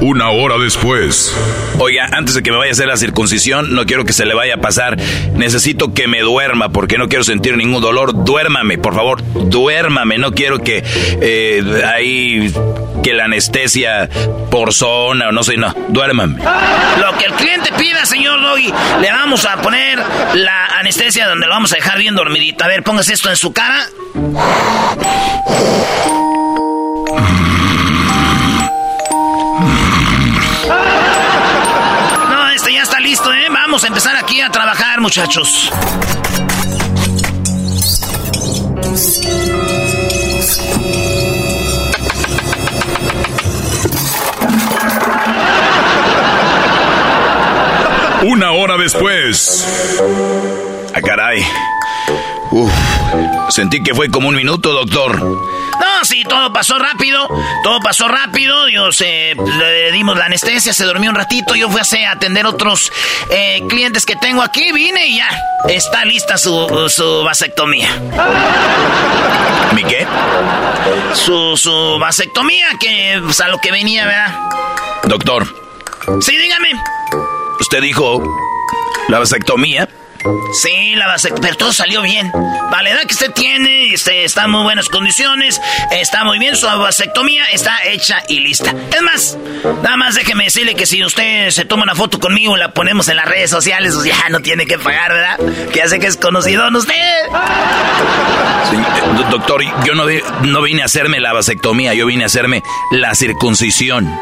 [0.00, 1.34] Una hora después.
[1.78, 4.34] Oiga, antes de que me vaya a hacer la circuncisión, no quiero que se le
[4.34, 4.96] vaya a pasar.
[5.34, 8.24] Necesito que me duerma porque no quiero sentir ningún dolor.
[8.24, 10.18] Duérmame, por favor, duérmame.
[10.18, 10.84] No quiero que
[11.20, 12.52] eh, ahí
[13.02, 14.08] que la anestesia
[14.50, 15.74] por zona o no sé, no.
[15.88, 16.42] Duérmame.
[17.00, 20.02] Lo que el cliente pida, señor Doggy, le vamos a poner
[20.34, 22.64] la anestesia donde lo vamos a dejar bien dormidito.
[22.64, 23.86] A ver, póngase esto en su cara.
[32.30, 33.46] No, este ya está listo, ¿eh?
[33.50, 35.70] Vamos a empezar aquí a trabajar, muchachos.
[48.66, 49.64] Hora después.
[50.92, 51.46] Ah, caray.
[52.50, 52.72] Uf,
[53.48, 55.20] sentí que fue como un minuto, doctor.
[55.22, 57.28] No, sí, todo pasó rápido.
[57.62, 58.66] Todo pasó rápido.
[58.66, 61.54] Dios, le dimos la anestesia, se durmió un ratito.
[61.54, 62.90] Yo fui a atender otros
[63.30, 64.72] eh, clientes que tengo aquí.
[64.72, 65.28] Vine y ya.
[65.68, 67.88] Está lista su, su vasectomía.
[69.74, 70.06] ¿Mi qué?
[71.14, 74.34] Su, su vasectomía, que pues, a lo que venía, ¿verdad?
[75.04, 75.46] Doctor.
[76.20, 76.70] Sí, dígame.
[77.60, 78.22] Usted dijo
[79.08, 79.88] la vasectomía.
[80.52, 82.32] Sí, la vasectomía, pero todo salió bien.
[82.70, 85.60] Para la edad que usted tiene, este, está en muy buenas condiciones,
[85.92, 88.74] está muy bien, su vasectomía está hecha y lista.
[88.92, 89.38] Es más,
[89.82, 93.06] nada más déjeme decirle que si usted se toma una foto conmigo y la ponemos
[93.08, 95.38] en las redes sociales, pues ya no tiene que pagar, ¿verdad?
[95.72, 96.94] Que hace que es conocido en usted.
[98.70, 100.06] Sí, eh, doctor, yo no,
[100.42, 104.12] no vine a hacerme la vasectomía, yo vine a hacerme la circuncisión.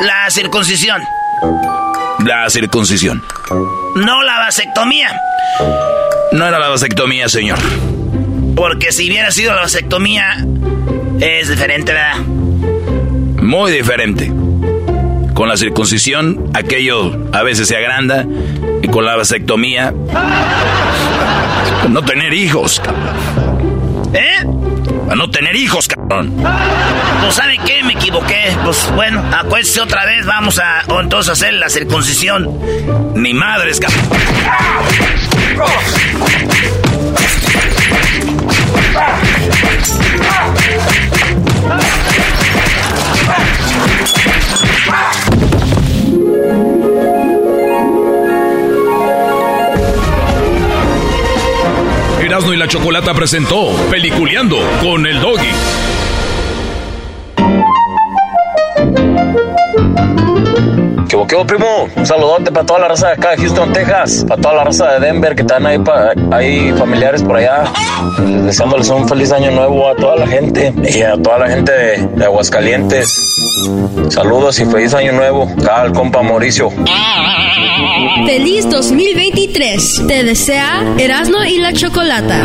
[0.00, 1.02] La circuncisión.
[2.24, 3.22] La circuncisión.
[3.96, 5.18] No la vasectomía.
[6.32, 7.58] No era la vasectomía, señor.
[8.54, 10.44] Porque si hubiera sido la vasectomía,
[11.20, 12.18] es diferente, ¿verdad?
[13.42, 14.30] Muy diferente.
[15.34, 18.26] Con la circuncisión, aquello a veces se agranda.
[18.82, 19.92] Y con la vasectomía,
[21.88, 22.82] no tener hijos.
[24.12, 24.44] ¿Eh?
[25.10, 26.34] A no tener hijos, cabrón.
[27.20, 28.56] Pues sabe qué, me equivoqué.
[28.64, 32.58] Pues bueno, acuérdese otra vez, vamos a entonces hacer la circuncisión.
[33.14, 34.00] Ni madres, cabrón.
[52.48, 55.89] Y la Chocolata presentó Peliculeando con el Doggy.
[61.30, 61.88] ¿Qué hubo, primo?
[61.94, 64.24] Un saludote para toda la raza de acá de Houston, Texas.
[64.26, 67.64] Para toda la raza de Denver que están ahí, pa- ahí familiares por allá.
[68.18, 71.70] Deseándoles un feliz año nuevo a toda la gente y a toda la gente
[72.16, 73.16] de, Aguascalientes.
[74.08, 75.48] Saludos y feliz año nuevo.
[75.62, 76.68] Acá al compa Mauricio.
[78.26, 80.02] Feliz 2023.
[80.08, 82.44] Te desea Erasmo y la Chocolata.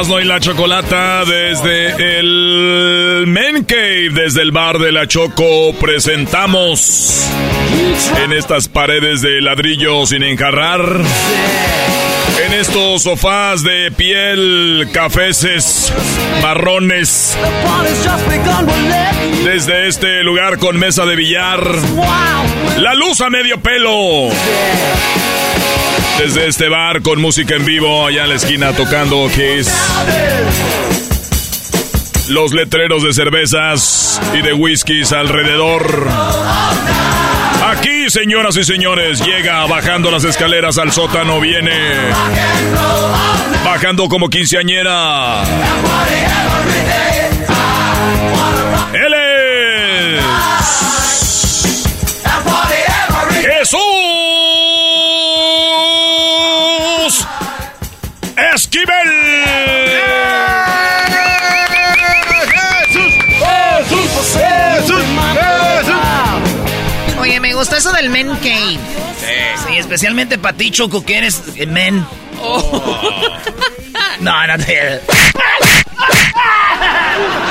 [0.00, 7.26] Erasmo y la Chocolata desde el Men Cave, desde el bar de la Choco, presentamos
[8.24, 10.80] en estas paredes de ladrillo sin enjarrar,
[12.46, 15.92] en estos sofás de piel, cafeces,
[16.40, 17.36] marrones,
[19.44, 21.62] desde este lugar con mesa de billar,
[22.78, 24.30] la luz a medio pelo.
[26.20, 29.70] Desde este bar con música en vivo allá en la esquina tocando Kiss.
[32.28, 36.06] Los letreros de cervezas y de whiskies alrededor.
[37.64, 41.72] Aquí, señoras y señores, llega bajando las escaleras al sótano, viene
[43.64, 45.42] bajando como quinceañera.
[69.90, 72.06] Especialmente para ti, Choco, que eres eh, men.
[74.20, 75.00] No, no te...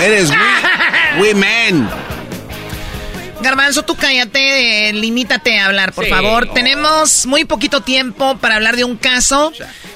[0.02, 1.90] Eres we, we man.
[3.42, 6.10] Garbanzo, tú cállate, eh, limítate a hablar, por Sí.
[6.10, 6.54] favor.
[6.54, 9.52] Tenemos muy poquito tiempo para hablar de un caso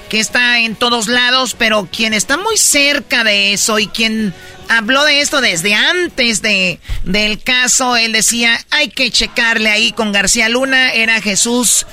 [0.09, 4.33] que está en todos lados, pero quien está muy cerca de eso y quien
[4.67, 10.11] habló de esto desde antes de, del caso, él decía, hay que checarle ahí con
[10.11, 11.85] García Luna, era Jesús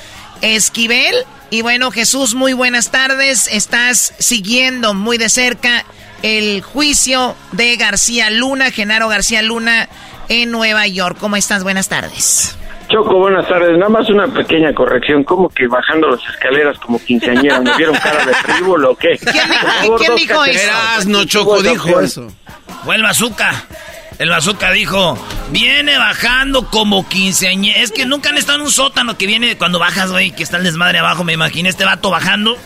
[0.43, 1.14] Esquivel.
[1.51, 3.49] Y bueno, Jesús, muy buenas tardes.
[3.53, 5.84] Estás siguiendo muy de cerca
[6.22, 9.88] el juicio de García Luna, Genaro García Luna,
[10.28, 11.16] en Nueva York.
[11.18, 11.62] ¿Cómo estás?
[11.62, 12.57] Buenas tardes.
[12.88, 13.78] Choco, buenas tardes.
[13.78, 15.22] Nada más una pequeña corrección.
[15.22, 17.61] ¿Cómo que bajando las escaleras como quinceañera?
[17.61, 19.16] ¿Me vieron cara de frívolo o qué?
[19.16, 20.70] ¿Quién favor, ¿quién dijo eso?
[21.07, 22.26] no, Choco, dijo eso.
[22.84, 23.53] Fue el bazooka.
[24.20, 25.18] El bazooka dijo,
[25.50, 27.80] viene bajando como quinceañera.
[27.80, 30.58] Es que nunca han estado en un sótano que viene cuando bajas, güey, que está
[30.58, 31.24] el desmadre abajo.
[31.24, 32.58] Me imaginé este vato bajando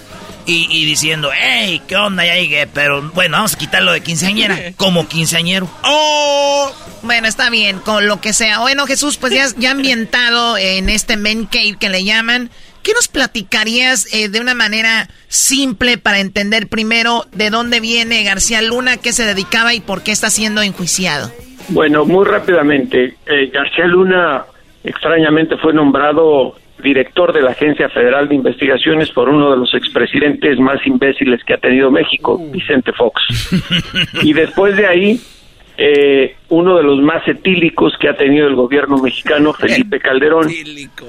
[0.47, 2.27] y, y diciendo, hey, ¿qué onda?
[2.27, 2.67] Ya llegué.
[2.67, 4.73] Pero bueno, vamos a quitarlo de quinceañera.
[4.77, 5.71] Como quinceañero.
[5.85, 6.73] ¡Oh!
[7.03, 8.59] Bueno, está bien, con lo que sea.
[8.59, 12.51] Bueno, Jesús, pues ya, ya ambientado en este men cave que le llaman.
[12.85, 18.61] ¿Qué nos platicarías eh, de una manera simple para entender primero de dónde viene García
[18.61, 21.31] Luna, qué se dedicaba y por qué está siendo enjuiciado?
[21.71, 23.17] Bueno, muy rápidamente.
[23.27, 24.45] eh, García Luna
[24.85, 30.59] extrañamente fue nombrado director de la Agencia Federal de Investigaciones por uno de los expresidentes
[30.59, 33.23] más imbéciles que ha tenido México, Vicente Fox.
[34.23, 35.21] Y después de ahí,
[35.77, 40.49] eh, uno de los más etílicos que ha tenido el gobierno mexicano, Felipe Calderón,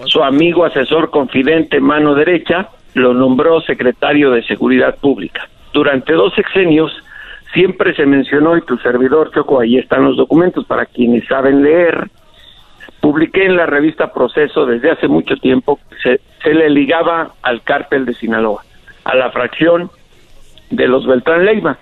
[0.05, 5.47] su amigo, asesor, confidente, mano derecha, lo nombró secretario de Seguridad Pública.
[5.73, 6.91] Durante dos sexenios
[7.53, 12.09] siempre se mencionó, y tu servidor, Choco, ahí están los documentos para quienes saben leer,
[13.01, 18.05] publiqué en la revista Proceso desde hace mucho tiempo, se, se le ligaba al cártel
[18.05, 18.63] de Sinaloa,
[19.03, 19.91] a la fracción
[20.69, 21.77] de los Beltrán Leiva.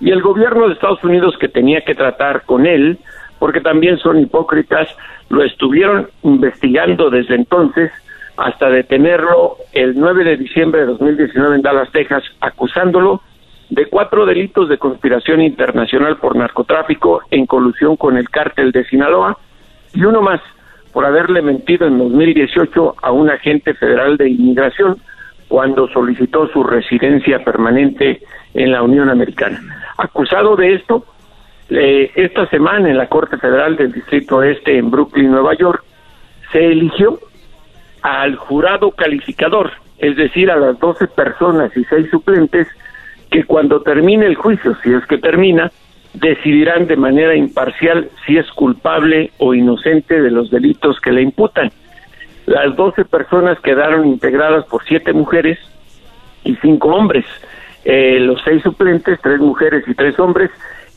[0.00, 2.98] Y el gobierno de Estados Unidos que tenía que tratar con él,
[3.38, 4.88] porque también son hipócritas,
[5.28, 7.90] lo estuvieron investigando desde entonces
[8.36, 13.20] hasta detenerlo el 9 de diciembre de 2019 en Dallas, Texas, acusándolo
[13.70, 19.36] de cuatro delitos de conspiración internacional por narcotráfico en colusión con el cártel de Sinaloa
[19.92, 20.40] y uno más
[20.92, 24.96] por haberle mentido en 2018 a un agente federal de inmigración
[25.48, 28.22] cuando solicitó su residencia permanente
[28.54, 29.60] en la Unión Americana.
[29.98, 31.04] Acusado de esto,
[31.70, 35.84] eh, esta semana en la Corte Federal del Distrito Este en Brooklyn, Nueva York,
[36.52, 37.18] se eligió
[38.02, 42.68] al jurado calificador, es decir, a las 12 personas y seis suplentes
[43.28, 45.70] que cuando termine el juicio, si es que termina,
[46.14, 51.70] decidirán de manera imparcial si es culpable o inocente de los delitos que le imputan.
[52.46, 55.58] Las 12 personas quedaron integradas por siete mujeres
[56.44, 57.26] y cinco hombres.
[57.84, 60.50] Eh, los seis suplentes, tres mujeres y tres hombres,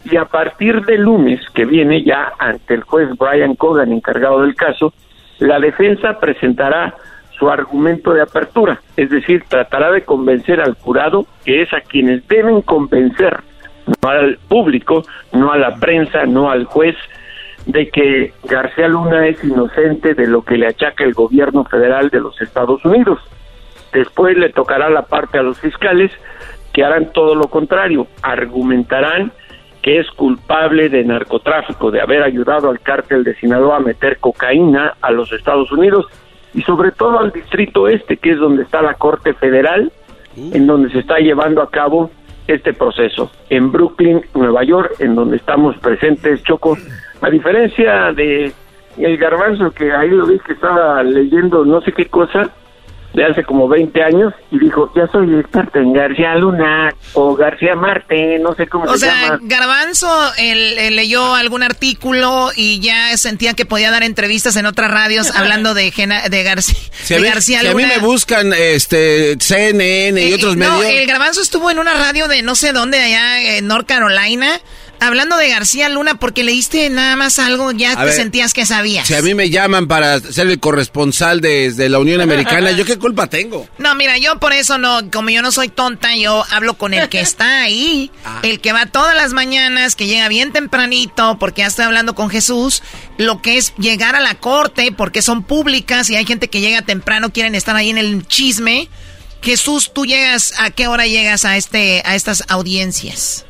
[0.04, 4.56] y a partir del lunes que viene ya ante el juez Brian Cogan, encargado del
[4.56, 4.94] caso,
[5.40, 6.96] la defensa presentará
[7.38, 12.28] su argumento de apertura, es decir, tratará de convencer al jurado, que es a quienes
[12.28, 13.40] deben convencer,
[13.88, 15.04] no al público,
[15.34, 16.96] no a la prensa, no al juez,
[17.66, 22.20] de que García Luna es inocente de lo que le achaca el gobierno federal de
[22.20, 23.20] los Estados Unidos.
[23.94, 26.12] Después le tocará la parte a los fiscales
[26.74, 29.32] que harán todo lo contrario, argumentarán
[29.82, 34.93] que es culpable de narcotráfico, de haber ayudado al cártel de Sinaloa a meter cocaína
[35.01, 36.05] a los Estados Unidos
[36.53, 39.91] y sobre todo al distrito este, que es donde está la Corte Federal,
[40.36, 42.11] en donde se está llevando a cabo
[42.47, 43.32] este proceso.
[43.49, 46.78] En Brooklyn, Nueva York, en donde estamos presentes, Choco,
[47.22, 48.51] a diferencia de
[48.97, 52.49] el garbanzo que ahí lo vi que estaba leyendo no sé qué cosa,
[53.14, 57.76] de hace como 20 años y dijo, ya soy experto en García Luna o García
[57.76, 59.39] Marte, no sé cómo o se sea, llama.
[59.41, 60.07] Garbanzo
[60.38, 65.74] él, leyó algún artículo y ya sentía que podía dar entrevistas en otras radios hablando
[65.74, 65.91] de,
[66.30, 67.78] de, García, si de García Luna.
[67.78, 70.93] Si a mí me buscan este CNN y eh, otros no, medios.
[71.01, 74.59] el Garbanzo estuvo en una radio de no sé dónde, allá en North Carolina
[75.02, 79.08] hablando de García Luna, porque leíste nada más algo, ya te sentías que sabías.
[79.08, 82.97] Si a mí me llaman para ser el corresponsal desde la Unión Americana, ¿yo qué
[82.99, 83.68] culpa tengo?
[83.80, 87.10] No, mira, yo por eso no, como yo no soy tonta, yo hablo con el
[87.10, 88.39] que está ahí, ah.
[88.43, 92.30] el que va todas las mañanas, que llega bien tempranito, porque ya estoy hablando con
[92.30, 92.84] Jesús,
[93.18, 96.84] lo que es llegar a la corte, porque son públicas y hay gente que llega
[96.84, 98.88] temprano, quieren estar ahí en el chisme.
[99.41, 103.45] Jesús, ¿tú llegas, a qué hora llegas a, este, a estas audiencias?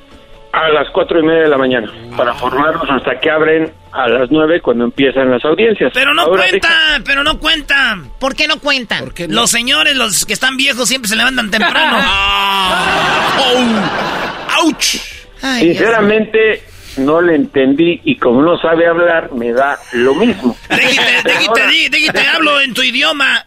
[0.53, 4.29] A las cuatro y media de la mañana, para formarnos hasta que abren a las
[4.29, 5.91] nueve cuando empiezan las audiencias.
[5.93, 8.11] Pero no cuentan, pero no cuentan.
[8.19, 9.11] ¿Por qué no cuentan?
[9.29, 11.97] Los señores, los que están viejos, siempre se levantan temprano.
[14.59, 14.83] ¡Auch!
[15.59, 16.63] Sinceramente,
[16.97, 20.57] no le entendí y como no sabe hablar, me da lo mismo.
[20.69, 23.45] Déjate, déjate, hablo en tu idioma.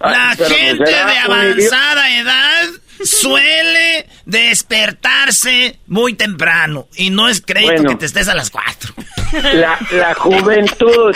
[0.00, 2.68] La gente de avanzada edad
[3.04, 8.94] suele despertarse muy temprano y no es crédito que te estés a las cuatro.
[9.32, 11.14] La, la juventud,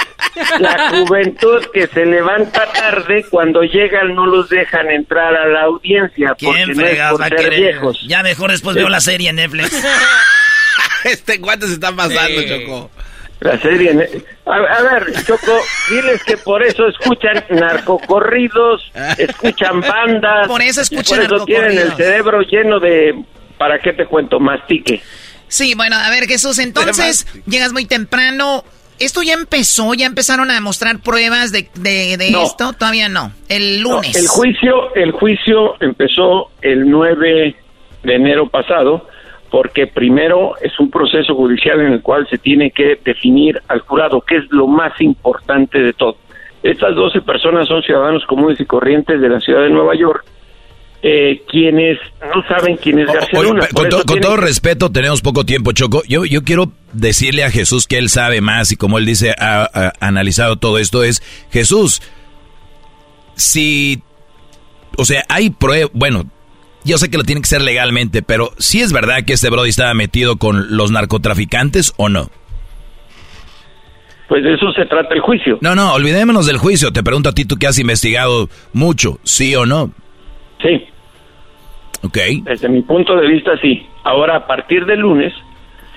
[0.58, 6.34] la juventud que se levanta tarde, cuando llegan no los dejan entrar a la audiencia
[6.38, 7.98] porque no es por ser viejos.
[8.08, 9.70] Ya mejor después veo la serie en Netflix.
[11.04, 12.90] este cuánto se está pasando, Choco.
[13.40, 13.90] La serie.
[14.44, 20.46] A, ver, Choco, diles que por eso escuchan narcocorridos, escuchan bandas.
[20.46, 23.24] Por eso escuchan Por eso tienen el cerebro lleno de.
[23.56, 24.38] ¿Para qué te cuento?
[24.38, 25.02] Mastique.
[25.48, 28.62] Sí, bueno, a ver, Jesús, entonces llegas muy temprano.
[28.98, 29.94] ¿Esto ya empezó?
[29.94, 32.14] ¿Ya empezaron a mostrar pruebas de, de,
[32.44, 32.74] esto?
[32.74, 33.32] Todavía no.
[33.48, 34.14] El lunes.
[34.14, 37.56] el juicio, el juicio empezó el 9
[38.02, 39.08] de enero pasado
[39.50, 44.20] porque primero es un proceso judicial en el cual se tiene que definir al jurado,
[44.20, 46.16] que es lo más importante de todo.
[46.62, 50.24] Estas 12 personas son ciudadanos comunes y corrientes de la ciudad de Nueva York,
[51.02, 51.98] eh, quienes
[52.34, 53.66] no saben quién es García Luna.
[53.74, 56.02] Con, todo respeto, tenemos poco tiempo, Choco.
[56.06, 59.92] Yo, yo quiero decirle a Jesús que él sabe más y como él dice, ha
[60.00, 62.02] analizado todo esto, es Jesús,
[63.34, 64.02] si,
[64.96, 66.24] o sea, hay pruebas, bueno,
[66.84, 69.68] yo sé que lo tiene que ser legalmente, pero ¿sí es verdad que este Brody
[69.68, 72.30] estaba metido con los narcotraficantes o no?
[74.28, 75.58] Pues de eso se trata el juicio.
[75.60, 76.92] No, no, olvidémonos del juicio.
[76.92, 79.90] Te pregunto a ti, tú que has investigado mucho, ¿sí o no?
[80.62, 80.86] Sí.
[82.02, 82.18] Ok.
[82.44, 83.86] Desde mi punto de vista, sí.
[84.04, 85.34] Ahora, a partir del lunes,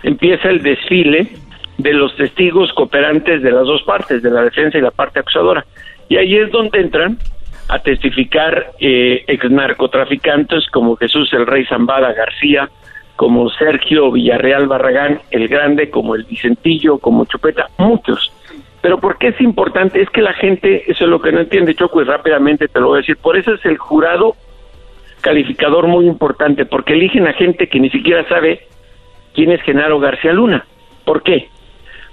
[0.01, 1.31] empieza el desfile
[1.77, 5.65] de los testigos cooperantes de las dos partes, de la defensa y la parte acusadora.
[6.09, 7.19] Y ahí es donde entran
[7.70, 12.70] a testificar eh, ex narcotraficantes como Jesús el Rey Zambada García,
[13.16, 18.32] como Sergio Villarreal Barragán el Grande, como el Vicentillo, como Chupeta, muchos.
[18.82, 20.01] Pero ¿por qué es importante?
[20.01, 22.88] Es que la gente, eso es lo que no entiende, Choco, y rápidamente te lo
[22.88, 24.36] voy a decir, por eso es el jurado
[25.22, 28.68] calificador muy importante porque eligen a gente que ni siquiera sabe
[29.34, 30.66] quién es Genaro García Luna.
[31.05, 31.47] ¿Por qué?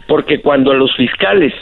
[0.07, 1.53] Porque cuando los fiscales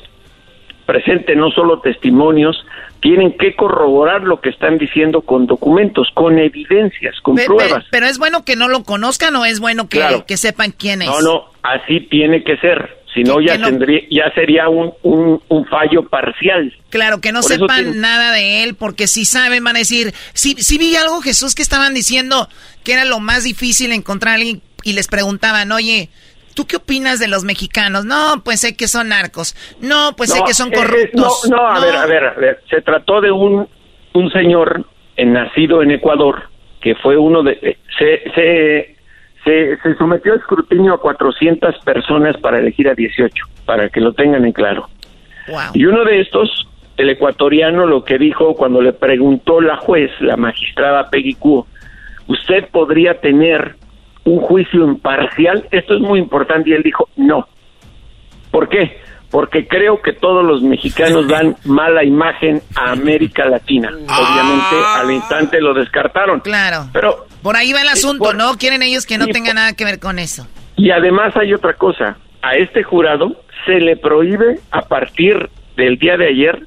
[0.84, 2.64] presenten no solo testimonios,
[3.00, 7.84] tienen que corroborar lo que están diciendo con documentos, con evidencias, con pruebas.
[7.90, 11.08] Pero, es bueno que no lo conozcan o es bueno que, que sepan quién es.
[11.08, 12.98] No, no, así tiene que ser.
[13.14, 16.72] Si no, ya, tendría, ya sería un, un, fallo parcial.
[16.90, 20.78] Claro, que no sepan nada de él, porque si saben, van a decir, si, si
[20.78, 22.48] vi algo, Jesús, que estaban diciendo
[22.84, 26.10] que era lo más difícil encontrar a alguien y les preguntaban, oye,
[26.58, 28.04] ¿tú qué opinas de los mexicanos?
[28.04, 29.54] No, pues sé que son narcos.
[29.80, 31.48] No, pues sé que son corruptos.
[31.48, 32.60] no, no, a ver, a ver, a ver.
[32.68, 33.68] Se trató de un,
[34.12, 34.84] un señor
[35.16, 36.48] nacido en Ecuador
[36.80, 37.60] que fue uno de...
[37.62, 38.96] Eh, se, se,
[39.44, 43.32] se, sometió a escrutinio a 400 personas para elegir a 18,
[43.64, 44.88] para que lo tengan en claro.
[45.74, 50.36] Y uno de estos, el ecuatoriano, lo que dijo cuando le preguntó la juez, la
[50.36, 51.68] magistrada Peggy Cuo,
[52.26, 53.76] usted podría tener
[54.24, 57.46] un juicio imparcial, esto es muy importante, y él dijo, no.
[58.50, 58.98] ¿Por qué?
[59.30, 63.90] Porque creo que todos los mexicanos dan mala imagen a América Latina.
[63.90, 65.00] Obviamente Ah.
[65.00, 66.40] al instante lo descartaron.
[66.40, 66.86] Claro.
[66.94, 68.56] Pero por ahí va el asunto, ¿no?
[68.56, 70.46] Quieren ellos que no tenga nada que ver con eso.
[70.76, 76.16] Y además hay otra cosa, a este jurado se le prohíbe a partir del día
[76.16, 76.66] de ayer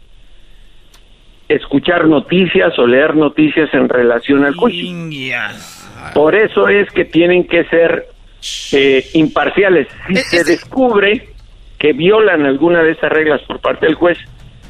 [1.50, 4.88] escuchar noticias o leer noticias en relación al juicio.
[6.14, 8.06] Por eso es que tienen que ser
[8.72, 9.88] eh, imparciales.
[10.08, 11.30] Si se descubre
[11.80, 14.18] que violan alguna de esas reglas por parte del juez,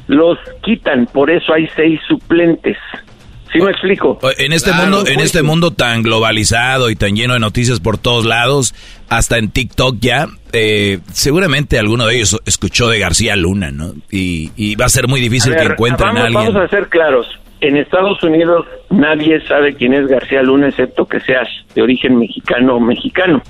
[0.06, 1.06] los quitan.
[1.06, 2.76] Por eso hay seis suplentes.
[3.52, 4.18] ¿Sí me explico?
[4.38, 7.80] En este Claro, mundo, en pues, este mundo tan globalizado y tan lleno de noticias
[7.80, 8.74] por todos lados,
[9.10, 13.92] hasta en TikTok ya, eh, seguramente alguno de ellos escuchó de García Luna, ¿no?
[14.10, 16.54] Y, y va a ser muy difícil A ver, que encuentren vamos, a alguien.
[16.54, 17.26] Vamos a ser claros.
[17.62, 22.74] En Estados Unidos nadie sabe quién es García Luna excepto que seas de origen mexicano
[22.74, 23.40] o mexicano.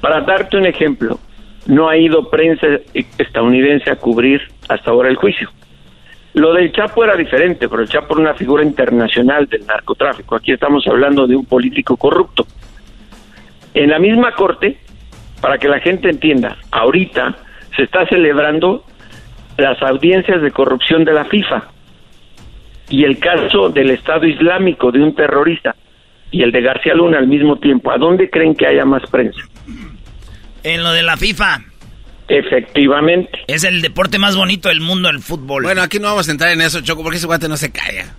[0.00, 1.20] Para darte un ejemplo,
[1.66, 2.66] no ha ido prensa
[3.16, 5.48] estadounidense a cubrir hasta ahora el juicio.
[6.32, 10.34] Lo del Chapo era diferente, pero el Chapo era una figura internacional del narcotráfico.
[10.34, 12.44] Aquí estamos hablando de un político corrupto.
[13.72, 14.78] En la misma corte,
[15.40, 17.36] para que la gente entienda, ahorita
[17.76, 18.82] se está celebrando
[19.56, 21.68] las audiencias de corrupción de la FIFA
[22.88, 25.74] y el caso del Estado Islámico de un terrorista
[26.30, 27.90] y el de García Luna al mismo tiempo.
[27.90, 29.40] ¿A dónde creen que haya más prensa?
[30.62, 31.62] En lo de la FIFA.
[32.28, 33.38] Efectivamente.
[33.46, 35.62] Es el deporte más bonito del mundo, el fútbol.
[35.64, 38.14] Bueno, aquí no vamos a entrar en eso, Choco, porque ese guate no se calla.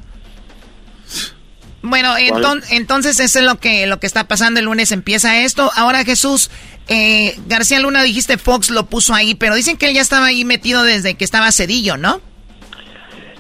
[1.82, 4.60] Bueno, enton- entonces eso es lo que, lo que está pasando.
[4.60, 5.70] El lunes empieza esto.
[5.76, 6.50] Ahora, Jesús,
[6.88, 10.46] eh, García Luna, dijiste Fox lo puso ahí, pero dicen que él ya estaba ahí
[10.46, 12.22] metido desde que estaba Cedillo, ¿no?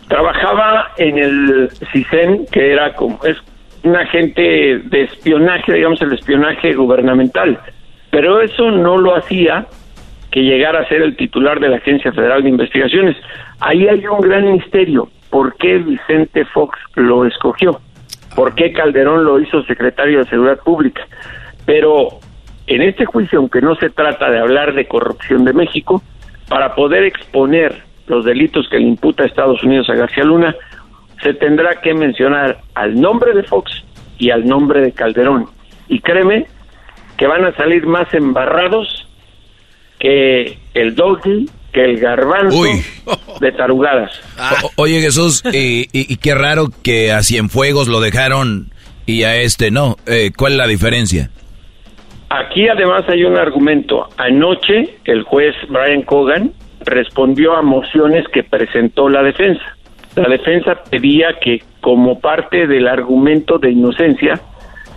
[0.08, 3.38] Trabajaba en el CISEN, que era como, es
[3.84, 7.60] un agente de espionaje, digamos el espionaje gubernamental.
[8.12, 9.68] Pero eso no lo hacía
[10.32, 13.16] que llegara a ser el titular de la Agencia Federal de Investigaciones.
[13.60, 15.10] Ahí hay un gran misterio.
[15.30, 17.80] ¿Por qué Vicente Fox lo escogió?
[18.36, 21.08] ¿Por qué Calderón lo hizo secretario de Seguridad Pública?
[21.66, 22.20] Pero
[22.68, 26.02] en este juicio, aunque no se trata de hablar de corrupción de México,
[26.50, 30.56] para poder exponer los delitos que le imputa a Estados Unidos a García Luna,
[31.24, 33.72] se tendrá que mencionar al nombre de Fox
[34.18, 35.48] y al nombre de Calderón.
[35.88, 36.46] Y créeme
[37.18, 39.08] que van a salir más embarrados
[40.00, 42.64] que el doggy, que el garbanzo
[43.40, 44.12] de tarugadas.
[44.64, 48.72] O- oye Jesús, y, y- y qué raro que a Cienfuegos lo dejaron
[49.06, 49.96] y a este no.
[50.06, 51.30] Eh, ¿Cuál es la diferencia?
[52.30, 54.10] Aquí además hay un argumento.
[54.18, 56.52] Anoche el juez Brian Cogan
[56.86, 59.64] respondió a mociones que presentó la defensa.
[60.16, 64.40] La defensa pedía que como parte del argumento de inocencia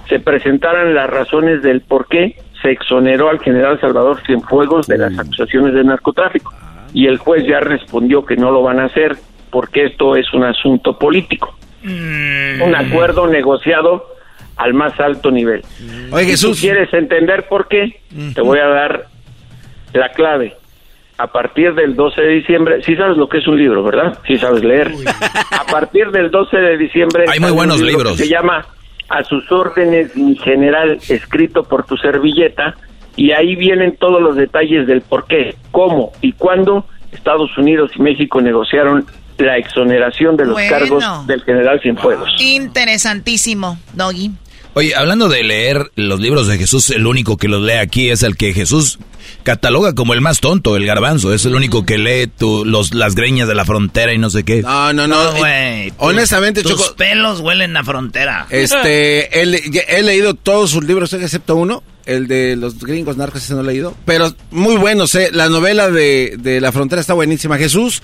[0.09, 5.18] se presentaran las razones del por qué se exoneró al general Salvador Cienfuegos de las
[5.18, 6.53] acusaciones de narcotráfico.
[6.93, 9.16] Y el juez ya respondió que no lo van a hacer
[9.51, 11.57] porque esto es un asunto político.
[11.84, 14.05] Un acuerdo negociado
[14.57, 15.62] al más alto nivel.
[16.11, 16.57] Oye, Si Jesús.
[16.57, 18.01] tú quieres entender por qué,
[18.34, 19.07] te voy a dar
[19.93, 20.57] la clave.
[21.19, 24.19] A partir del 12 de diciembre, sí sabes lo que es un libro, ¿verdad?
[24.27, 24.93] Sí sabes leer.
[25.51, 27.25] A partir del 12 de diciembre...
[27.29, 28.16] Hay muy buenos libro libros.
[28.16, 28.64] que Se llama
[29.09, 32.77] A sus órdenes, mi general, escrito por tu servilleta,
[33.16, 38.03] y ahí vienen todos los detalles del por qué, cómo y cuándo Estados Unidos y
[38.03, 39.05] México negociaron
[39.39, 40.71] la exoneración de los Bueno.
[40.71, 42.31] cargos del general Cienfuegos.
[42.41, 44.31] Interesantísimo, Doggy.
[44.75, 48.23] Oye, hablando de leer los libros de Jesús, el único que los lee aquí es
[48.23, 48.99] el que Jesús
[49.43, 51.33] cataloga como el más tonto, el garbanzo.
[51.33, 54.45] Es el único que lee tu, los, las greñas de la frontera y no sé
[54.45, 54.62] qué.
[54.62, 55.33] No, no, no.
[55.35, 55.93] güey.
[55.99, 58.47] honestamente, tus pelos huelen a frontera.
[58.51, 61.83] Este, he, leído todos sus libros, excepto uno.
[62.07, 63.95] El de los gringos narcos, ese no he leído.
[64.07, 65.31] Pero muy bueno, sé.
[65.31, 67.59] La novela de, de La Frontera está buenísima.
[67.59, 68.03] Jesús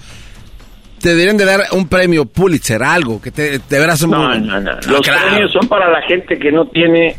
[1.05, 4.13] te deberían de dar un premio Pulitzer, algo, que te, te verás un...
[4.13, 4.73] No, no, no.
[4.89, 7.15] Los premios son para la gente que no tiene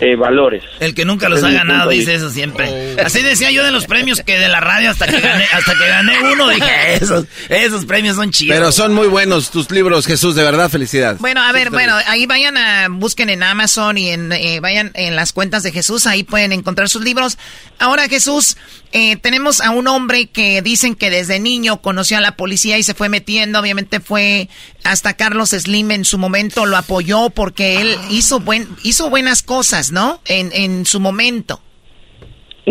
[0.00, 0.62] eh, valores.
[0.80, 2.96] El que nunca los ha ganado dice eso siempre.
[2.98, 3.02] Oh.
[3.04, 5.88] Así decía yo de los premios que de la radio hasta que gané, hasta que
[5.88, 8.56] gané uno dije, esos, esos premios son chidos.
[8.56, 11.16] Pero son muy buenos tus libros, Jesús, de verdad, felicidad.
[11.18, 15.16] Bueno, a ver, bueno, ahí vayan a, busquen en Amazon y en, eh, vayan en
[15.16, 17.38] las cuentas de Jesús, ahí pueden encontrar sus libros.
[17.78, 18.56] Ahora, Jesús,
[18.92, 22.82] eh, tenemos a un hombre que dicen que desde niño conoció a la policía y
[22.82, 23.60] se fue metiendo.
[23.60, 24.48] Obviamente fue
[24.84, 29.87] hasta Carlos Slim en su momento lo apoyó porque él hizo buen, hizo buenas cosas,
[29.92, 30.20] ¿no?
[30.26, 31.60] En, en su momento.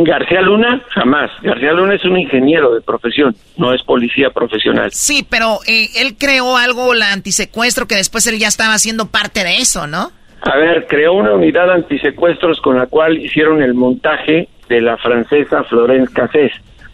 [0.03, 1.31] García Luna, jamás.
[1.41, 4.91] García Luna es un ingeniero de profesión, no es policía profesional.
[4.91, 9.43] Sí, pero eh, él creó algo, la antisecuestro, que después él ya estaba haciendo parte
[9.43, 10.11] de eso, ¿no?
[10.41, 15.63] A ver, creó una unidad antisecuestros con la cual hicieron el montaje de la francesa
[15.63, 16.51] Florence Cassés.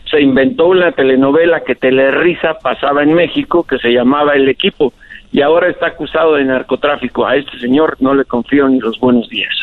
[0.10, 4.94] Se inventó una telenovela que Telerisa pasaba en México que se llamaba El Equipo
[5.32, 7.26] y ahora está acusado de narcotráfico.
[7.26, 9.54] A este señor no le confío ni los buenos días.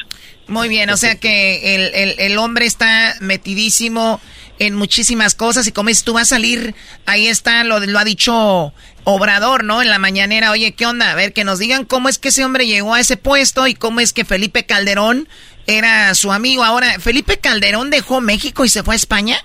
[0.51, 4.21] Muy bien, o sea que el, el, hombre está metidísimo
[4.59, 6.75] en muchísimas cosas y como dices, tú vas a salir,
[7.07, 8.75] ahí está, lo, lo ha dicho
[9.05, 9.81] Obrador, ¿no?
[9.81, 11.13] En la mañanera, oye, ¿qué onda?
[11.13, 13.75] A ver, que nos digan cómo es que ese hombre llegó a ese puesto y
[13.75, 15.29] cómo es que Felipe Calderón
[15.69, 16.65] era su amigo.
[16.65, 19.37] Ahora, ¿Felipe Calderón dejó México y se fue a España?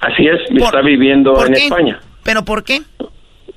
[0.00, 1.98] Así es, está viviendo en España.
[2.22, 2.82] ¿Pero por qué?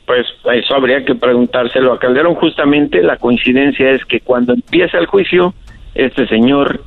[0.07, 2.33] Pues eso habría que preguntárselo a Calderón.
[2.33, 5.53] Justamente la coincidencia es que cuando empieza el juicio,
[5.95, 6.83] este señor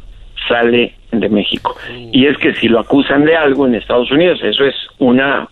[0.48, 1.76] sale de México.
[2.12, 5.48] Y es que si lo acusan de algo en Estados Unidos, eso es una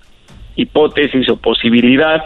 [0.56, 2.22] hipótesis o posibilidad,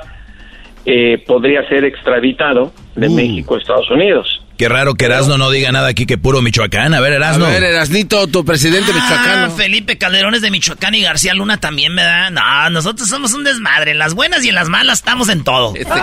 [0.84, 3.14] eh, podría ser extraditado de mm.
[3.14, 4.42] México a Estados Unidos.
[4.58, 6.92] Qué raro que Erasno no diga nada aquí que puro Michoacán.
[6.92, 7.46] A ver, Erasno.
[7.46, 9.50] A ver, Erasnito, tu presidente ah, michoacano.
[9.52, 12.30] Felipe Calderón es de Michoacán y García Luna también me da.
[12.30, 13.92] No, nosotros somos un desmadre.
[13.92, 15.74] En las buenas y en las malas estamos en todo.
[15.76, 15.94] Este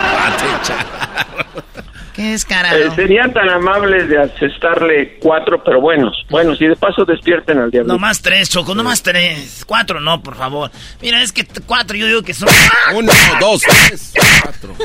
[2.15, 2.77] Qué descarado.
[2.77, 6.25] Eh, serían tan amables de asestarle cuatro, pero buenos.
[6.29, 7.91] Bueno, si de paso despierten al diablo.
[7.91, 9.65] No más tres, Choco, no más tres.
[9.67, 10.71] Cuatro no, por favor.
[11.01, 12.47] Mira, es que cuatro yo digo que son...
[12.95, 13.11] Uno,
[13.41, 14.75] dos, tres, cuatro.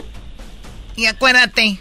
[0.97, 1.79] Y acuérdate,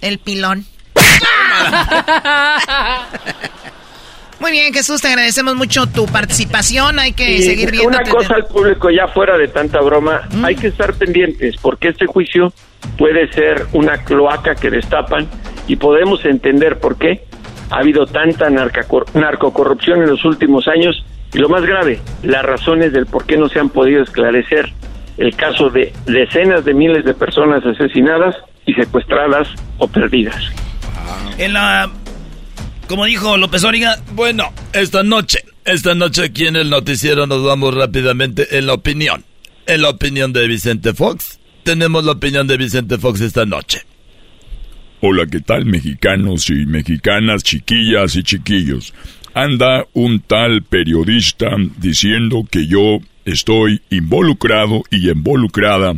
[0.00, 0.66] el pilón.
[4.40, 6.98] Muy bien, Jesús, te agradecemos mucho tu participación.
[6.98, 7.88] Hay que seguir viendo.
[7.88, 10.44] Una cosa al público, ya fuera de tanta broma, mm.
[10.44, 12.52] hay que estar pendientes porque este juicio
[12.96, 15.28] puede ser una cloaca que destapan
[15.66, 17.24] y podemos entender por qué
[17.70, 23.06] ha habido tanta narcocorrupción en los últimos años y lo más grave, las razones del
[23.06, 24.72] por qué no se han podido esclarecer
[25.18, 29.48] el caso de decenas de miles de personas asesinadas y secuestradas
[29.78, 30.42] o perdidas.
[31.38, 31.90] En la
[32.88, 37.74] como dijo López Origa, bueno, esta noche, esta noche aquí en el noticiero nos vamos
[37.74, 39.24] rápidamente en la opinión.
[39.66, 41.37] En la opinión de Vicente Fox.
[41.68, 43.82] Tenemos la opinión de Vicente Fox esta noche.
[45.02, 48.94] Hola, ¿qué tal mexicanos y mexicanas, chiquillas y chiquillos?
[49.34, 55.92] Anda un tal periodista diciendo que yo estoy involucrado y involucrada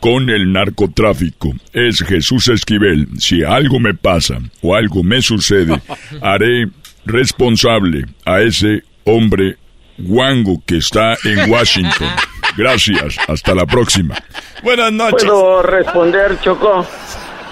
[0.00, 1.52] con el narcotráfico.
[1.74, 3.06] Es Jesús Esquivel.
[3.18, 5.78] Si algo me pasa o algo me sucede,
[6.22, 6.70] haré
[7.04, 9.58] responsable a ese hombre
[9.98, 12.08] guango que está en Washington.
[12.56, 14.14] Gracias, hasta la próxima.
[14.62, 15.24] Buenas noches.
[15.24, 16.86] ¿Puedo responder, Choco?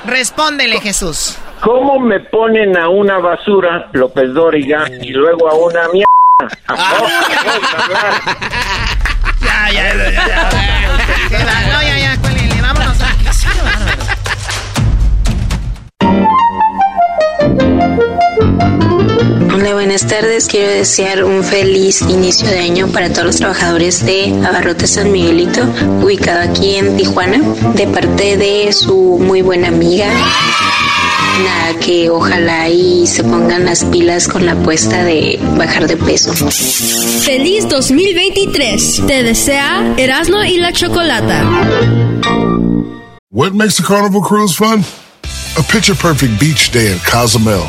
[0.07, 1.37] Respóndele, Jesús.
[1.61, 6.07] ¿Cómo me ponen a una basura, López Dóriga, y luego a una mierda?
[9.43, 10.51] ya, ya, ya, ya.
[11.73, 12.17] No, ya, ya,
[19.53, 20.47] Hola, buenas tardes.
[20.47, 25.63] Quiero desear un feliz inicio de año para todos los trabajadores de Abarrote San Miguelito,
[26.03, 27.39] ubicado aquí en Tijuana,
[27.75, 30.07] de parte de su muy buena amiga.
[31.45, 36.33] Nada, que ojalá y se pongan las pilas con la apuesta de bajar de peso.
[37.25, 39.03] Feliz 2023.
[39.07, 41.45] Te desea Erasmo y la Chocolata.
[43.31, 44.85] What makes a carnival cruise fun?
[45.57, 47.69] A picture perfect beach day in Cozumel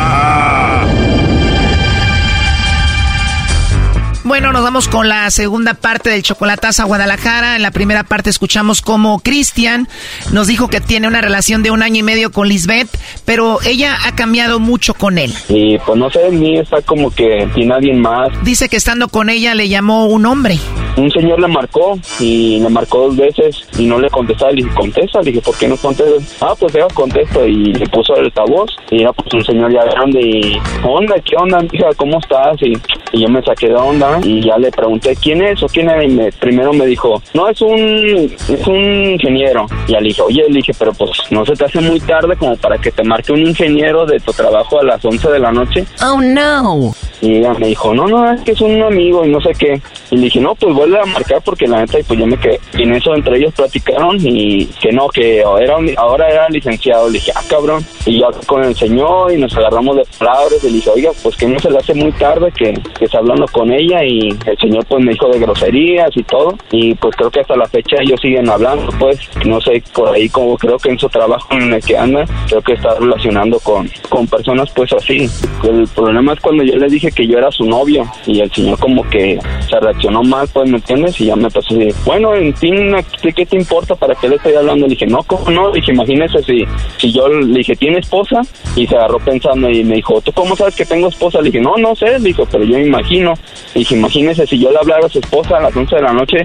[4.31, 7.57] Bueno, nos vamos con la segunda parte del Chocolatazo a Guadalajara.
[7.57, 9.89] En la primera parte escuchamos cómo Cristian
[10.31, 12.87] nos dijo que tiene una relación de un año y medio con Lisbeth,
[13.25, 15.33] pero ella ha cambiado mucho con él.
[15.49, 18.29] Y pues no sé, ni está como que sin alguien más.
[18.45, 20.57] Dice que estando con ella le llamó un hombre.
[20.95, 24.51] Un señor le marcó y le marcó dos veces y no le contestaba.
[24.51, 25.19] Le dije, contesta.
[25.19, 26.37] Le dije, ¿por qué no contestas?
[26.39, 27.45] Ah, pues deja contesto.
[27.45, 31.35] Y le puso el altavoz y era pues un señor ya grande y, onda, ¿qué
[31.35, 31.89] onda, hija?
[31.97, 32.55] ¿Cómo estás?
[32.61, 32.77] Y,
[33.11, 36.03] y yo me saqué de onda y ya le pregunté quién es o quién era
[36.03, 39.65] y me, primero me dijo no es un es un ingeniero.
[39.87, 42.35] Y ya le dije oye le dije pero pues no se te hace muy tarde
[42.35, 45.51] como para que te marque un ingeniero de tu trabajo a las 11 de la
[45.51, 45.85] noche.
[46.01, 46.93] Oh no.
[47.21, 49.81] Y ella me dijo no no es que es un amigo y no sé qué
[50.11, 52.37] y le dije no pues vuelve a marcar porque la neta y pues yo me
[52.37, 57.07] quedé y en eso entre ellos platicaron y que no que era ahora era licenciado
[57.07, 60.63] le dije ah cabrón y yo con el señor y nos agarramos de palabras.
[60.63, 63.19] Y le dije oiga pues que no se le hace muy tarde que, que está
[63.19, 66.55] hablando con ella y el señor pues me dijo de groserías y todo.
[66.71, 69.19] Y pues creo que hasta la fecha ellos siguen hablando pues.
[69.45, 72.61] No sé por ahí como creo que en su trabajo en el que anda creo
[72.61, 75.29] que está relacionando con, con personas pues así.
[75.63, 78.79] El problema es cuando yo le dije que yo era su novio y el señor
[78.79, 79.39] como que
[79.69, 83.45] se reaccionó mal pues me entiendes y ya me pasó así bueno en fin ¿qué
[83.45, 84.87] te importa para qué le estoy hablando?
[84.87, 85.67] le dije no ¿cómo no?
[85.69, 86.65] le dije imagínese si,
[86.97, 88.41] si yo le dije ¿tiene esposa?
[88.75, 91.39] y se agarró pensando y me dijo ¿tú cómo sabes que tengo esposa?
[91.39, 93.33] le dije no no sé le dijo pero yo me imagino
[93.75, 96.13] le dije imagínese si yo le hablara a su esposa a las 11 de la
[96.13, 96.37] noche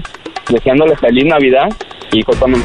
[0.49, 1.69] deseándole feliz Navidad
[2.11, 2.63] y fue cuando me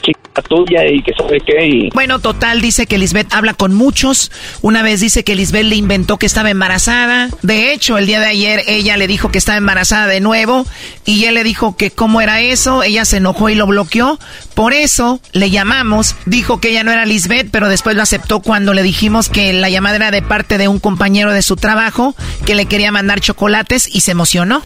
[0.00, 1.90] chica tuya y que sabe qué y...
[1.90, 4.32] Bueno, total, dice que Lisbeth habla con muchos.
[4.62, 7.28] Una vez dice que Lisbeth le inventó que estaba embarazada.
[7.42, 10.64] De hecho, el día de ayer ella le dijo que estaba embarazada de nuevo
[11.04, 12.82] y él le dijo que cómo era eso.
[12.82, 14.18] Ella se enojó y lo bloqueó.
[14.54, 16.16] Por eso le llamamos.
[16.24, 19.68] Dijo que ella no era Lisbeth, pero después lo aceptó cuando le dijimos que la
[19.68, 22.14] llamada era de parte de un compañero de su trabajo
[22.46, 24.62] que le quería mandar chocolates y se emocionó.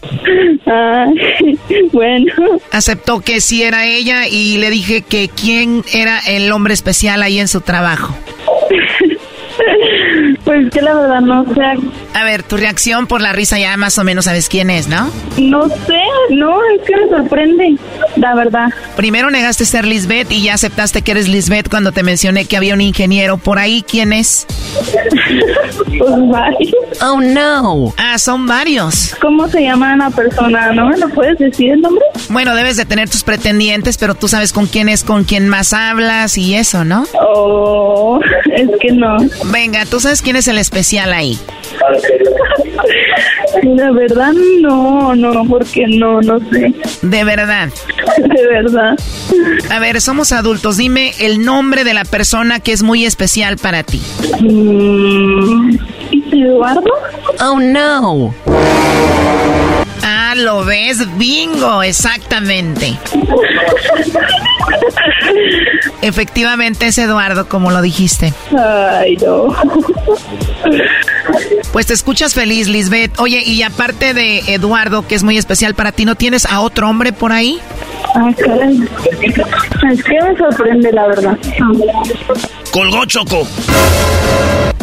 [0.67, 1.07] Ah,
[1.93, 2.33] bueno.
[2.71, 5.56] Aceptó que sí era ella y le dije que quién
[5.93, 8.15] era el hombre especial ahí en su trabajo.
[10.43, 11.61] Pues que la verdad no sé.
[12.17, 15.11] A ver, tu reacción por la risa ya más o menos sabes quién es, ¿no?
[15.37, 16.01] No sé,
[16.31, 17.77] no, es que me sorprende,
[18.15, 18.69] la verdad.
[18.95, 22.73] Primero negaste ser Lisbeth y ya aceptaste que eres Lisbeth cuando te mencioné que había
[22.73, 23.85] un ingeniero por ahí.
[23.87, 24.47] ¿Quién es?
[25.99, 26.73] pues varios.
[27.03, 27.93] Oh, no.
[27.97, 29.15] Ah, son varios.
[29.21, 30.73] ¿Cómo se llama la persona?
[30.73, 32.03] ¿No me lo puedes decir el nombre?
[32.29, 35.71] Bueno, debes de tener tus pretendientes, pero tú sabes con quién es con quién más
[35.71, 37.05] hablas y eso, ¿no?
[37.21, 38.19] Oh,
[38.55, 39.17] es que no.
[39.51, 41.37] Venga, ¿tú sabes quién es el especial ahí?
[43.63, 46.73] La verdad no, no, porque no, no sé.
[47.01, 47.69] De verdad.
[48.17, 48.95] De verdad.
[49.69, 50.77] A ver, somos adultos.
[50.77, 54.01] Dime el nombre de la persona que es muy especial para ti.
[54.41, 55.77] Mm,
[56.43, 56.91] ¿Eduardo?
[57.41, 58.33] Oh, no.
[60.03, 62.97] Ah, lo ves, bingo, exactamente.
[66.01, 68.33] Efectivamente es Eduardo, como lo dijiste.
[68.57, 69.55] Ay, no.
[71.71, 73.19] Pues te escuchas feliz, Lisbeth.
[73.19, 76.89] Oye, y aparte de Eduardo, que es muy especial para ti, ¿no tienes a otro
[76.89, 77.59] hombre por ahí?
[78.15, 78.79] Ah, caray.
[79.91, 81.37] Es que me sorprende, la verdad.
[82.71, 83.47] Colgó Choco.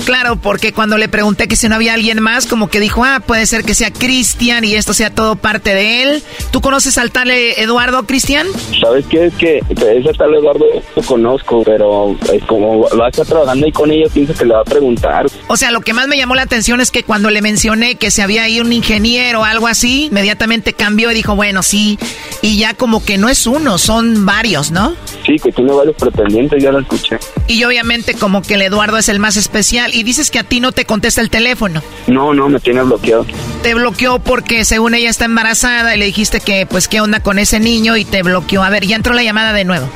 [0.05, 3.23] Claro, porque cuando le pregunté que si no había alguien más, como que dijo, ah,
[3.27, 6.23] puede ser que sea Cristian y esto sea todo parte de él.
[6.51, 8.47] ¿Tú conoces al tal eh, Eduardo, Cristian?
[8.81, 9.27] ¿Sabes qué?
[9.27, 13.73] Es que ese tal Eduardo lo conozco, pero eh, como va a estar trabajando ahí
[13.73, 15.27] con ella, pienso que le va a preguntar.
[15.49, 18.11] O sea, lo que más me llamó la atención es que cuando le mencioné que
[18.11, 21.99] se había ahí un ingeniero o algo así, inmediatamente cambió y dijo, bueno, sí.
[22.43, 24.95] Y ya como que no es uno, son varios, ¿no?
[25.25, 27.19] Sí, que tiene varios pretendientes, ya lo escuché.
[27.47, 30.61] Y obviamente como que el Eduardo es el más especial y dices que a ti
[30.61, 31.83] no te contesta el teléfono.
[32.09, 33.25] No, no, me tiene bloqueado.
[33.63, 37.39] Te bloqueó porque según ella está embarazada y le dijiste que pues qué onda con
[37.39, 38.63] ese niño y te bloqueó.
[38.63, 39.89] A ver, ya entró la llamada de nuevo.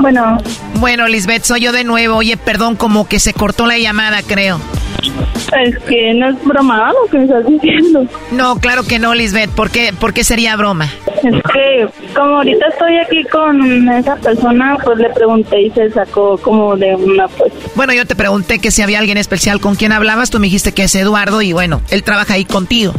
[0.00, 0.38] Bueno.
[0.80, 2.16] Bueno, Lisbeth, soy yo de nuevo.
[2.16, 4.60] Oye, perdón, como que se cortó la llamada, creo.
[5.62, 8.06] Es que no es broma lo que me estás diciendo.
[8.32, 9.50] No, claro que no, Lisbeth.
[9.50, 10.90] ¿Por qué, ¿Por qué sería broma?
[11.24, 16.36] Es que como ahorita estoy aquí con esa persona, pues le pregunté y se sacó
[16.38, 17.52] como de una pues.
[17.74, 20.72] Bueno, yo te pregunté que si había alguien especial con quien hablabas, tú me dijiste
[20.72, 22.92] que es Eduardo y bueno, él trabaja ahí contigo.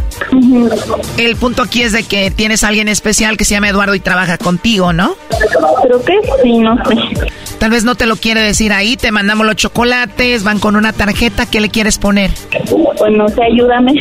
[1.17, 3.99] El punto aquí es de que tienes a alguien especial que se llama Eduardo y
[3.99, 5.15] trabaja contigo, ¿no?
[5.83, 6.95] Creo que sí, no sé.
[7.59, 10.93] Tal vez no te lo quiere decir ahí, te mandamos los chocolates, van con una
[10.93, 12.31] tarjeta, ¿qué le quieres poner?
[12.97, 13.93] Pues no sé, ayúdame.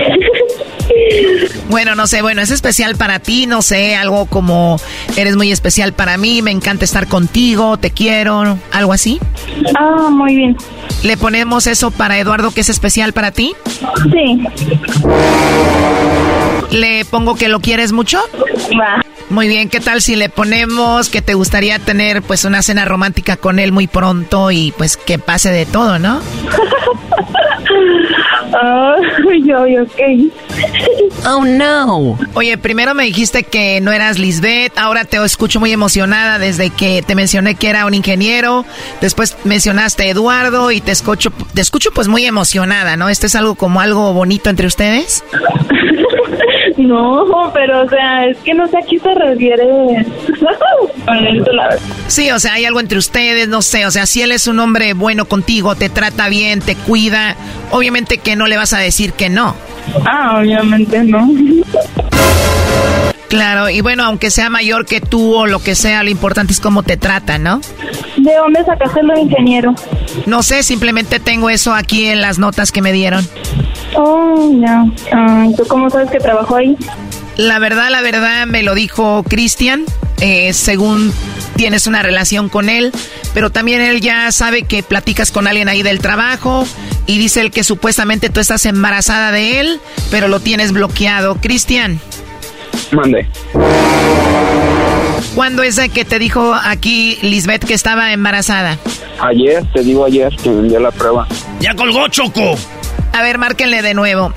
[1.68, 4.78] Bueno, no sé, bueno, es especial para ti, no sé, algo como
[5.16, 9.18] eres muy especial para mí, me encanta estar contigo, te quiero, algo así.
[9.78, 10.56] Ah, muy bien.
[11.02, 13.54] ¿Le ponemos eso para Eduardo que es especial para ti?
[14.12, 14.44] Sí.
[16.70, 18.20] ¿Le pongo que lo quieres mucho?
[18.80, 19.02] Va.
[19.30, 23.36] Muy bien, ¿qué tal si le ponemos que te gustaría tener pues una cena romántica
[23.36, 26.20] con él muy pronto y pues que pase de todo, ¿no?
[28.60, 30.00] Ay, ok.
[31.26, 32.18] Oh no.
[32.34, 37.02] Oye, primero me dijiste que no eras Lisbeth, ahora te escucho muy emocionada desde que
[37.02, 38.64] te mencioné que era un ingeniero,
[39.00, 43.08] después mencionaste a Eduardo y te escucho, te escucho pues muy emocionada, ¿no?
[43.08, 45.24] ¿Esto es algo como algo bonito entre ustedes?
[46.76, 49.64] No, pero o sea, es que no sé a qué se refiere.
[52.08, 54.58] sí, o sea, hay algo entre ustedes, no sé, o sea, si él es un
[54.58, 57.36] hombre bueno contigo, te trata bien, te cuida,
[57.70, 59.54] obviamente que no le vas a decir que no.
[60.04, 61.28] Ah, obviamente no.
[63.28, 66.60] Claro, y bueno, aunque sea mayor que tú o lo que sea, lo importante es
[66.60, 67.60] cómo te trata, ¿no?
[68.16, 69.74] ¿De dónde sacaste lo ingeniero?
[70.26, 73.26] No sé, simplemente tengo eso aquí en las notas que me dieron.
[73.94, 74.84] Oh, ya.
[75.12, 76.76] Ah, ¿Tú cómo sabes que trabajó ahí?
[77.36, 79.84] La verdad, la verdad, me lo dijo Cristian,
[80.20, 81.12] eh, según
[81.56, 82.92] tienes una relación con él,
[83.32, 86.66] pero también él ya sabe que platicas con alguien ahí del trabajo
[87.06, 89.80] y dice él que supuestamente tú estás embarazada de él,
[90.10, 91.36] pero lo tienes bloqueado.
[91.36, 92.00] Cristian.
[92.92, 93.26] Mande.
[95.34, 98.78] ¿Cuándo es de que te dijo aquí Lisbeth que estaba embarazada?
[99.20, 101.26] Ayer, te digo ayer, que me envió la prueba.
[101.60, 102.56] ¡Ya colgó, Choco!
[103.14, 104.32] A ver, márquenle de nuevo.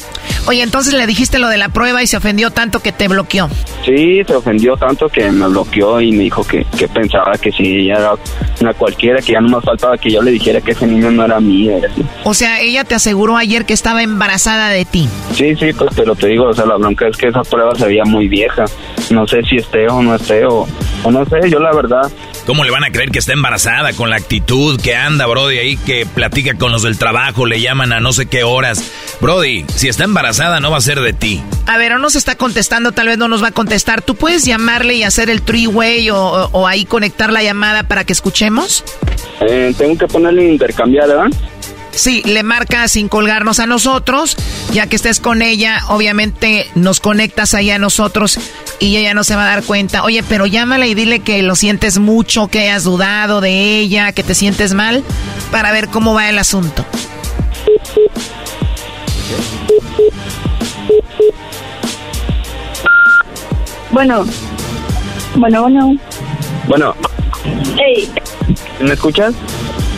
[0.46, 3.50] Oye, entonces le dijiste lo de la prueba y se ofendió tanto que te bloqueó.
[3.84, 7.64] Sí, se ofendió tanto que me bloqueó y me dijo que, que pensaba que si
[7.64, 8.12] ella era
[8.62, 11.26] una cualquiera, que ya no me faltaba que yo le dijera que ese niño no
[11.26, 11.82] era mío.
[12.24, 15.10] O sea, ella te aseguró ayer que estaba embarazada de ti.
[15.34, 17.86] Sí, sí, pues pero te digo, o sea, la bronca es que esa prueba se
[17.88, 18.66] veía muy vieja.
[19.10, 20.68] No sé si esté o no esté o,
[21.04, 22.12] o no sé, yo la verdad
[22.48, 25.76] ¿Cómo le van a creer que está embarazada con la actitud que anda, Brody, ahí
[25.76, 28.90] que platica con los del trabajo, le llaman a no sé qué horas?
[29.20, 31.44] Brody, si está embarazada no va a ser de ti.
[31.66, 34.02] A ver, o no se está contestando, tal vez no nos va a contestar.
[34.02, 38.86] ¿Tú puedes llamarle y hacer el three-way o, ahí conectar la llamada para que escuchemos?
[39.42, 41.28] Eh, tengo que ponerle intercambiar, ¿verdad?
[41.98, 44.38] Sí, le marca sin colgarnos a nosotros,
[44.72, 48.40] ya que estés con ella, obviamente nos conectas ahí a nosotros
[48.80, 50.04] y ella no se va a dar cuenta.
[50.04, 54.22] Oye, pero llámala y dile que lo sientes mucho, que has dudado de ella, que
[54.22, 55.04] te sientes mal,
[55.52, 56.86] para ver cómo va el asunto.
[63.90, 64.24] Bueno,
[65.36, 65.98] bueno, bueno.
[66.68, 66.96] Bueno.
[67.76, 68.08] Hey.
[68.80, 69.34] ¿Me escuchas?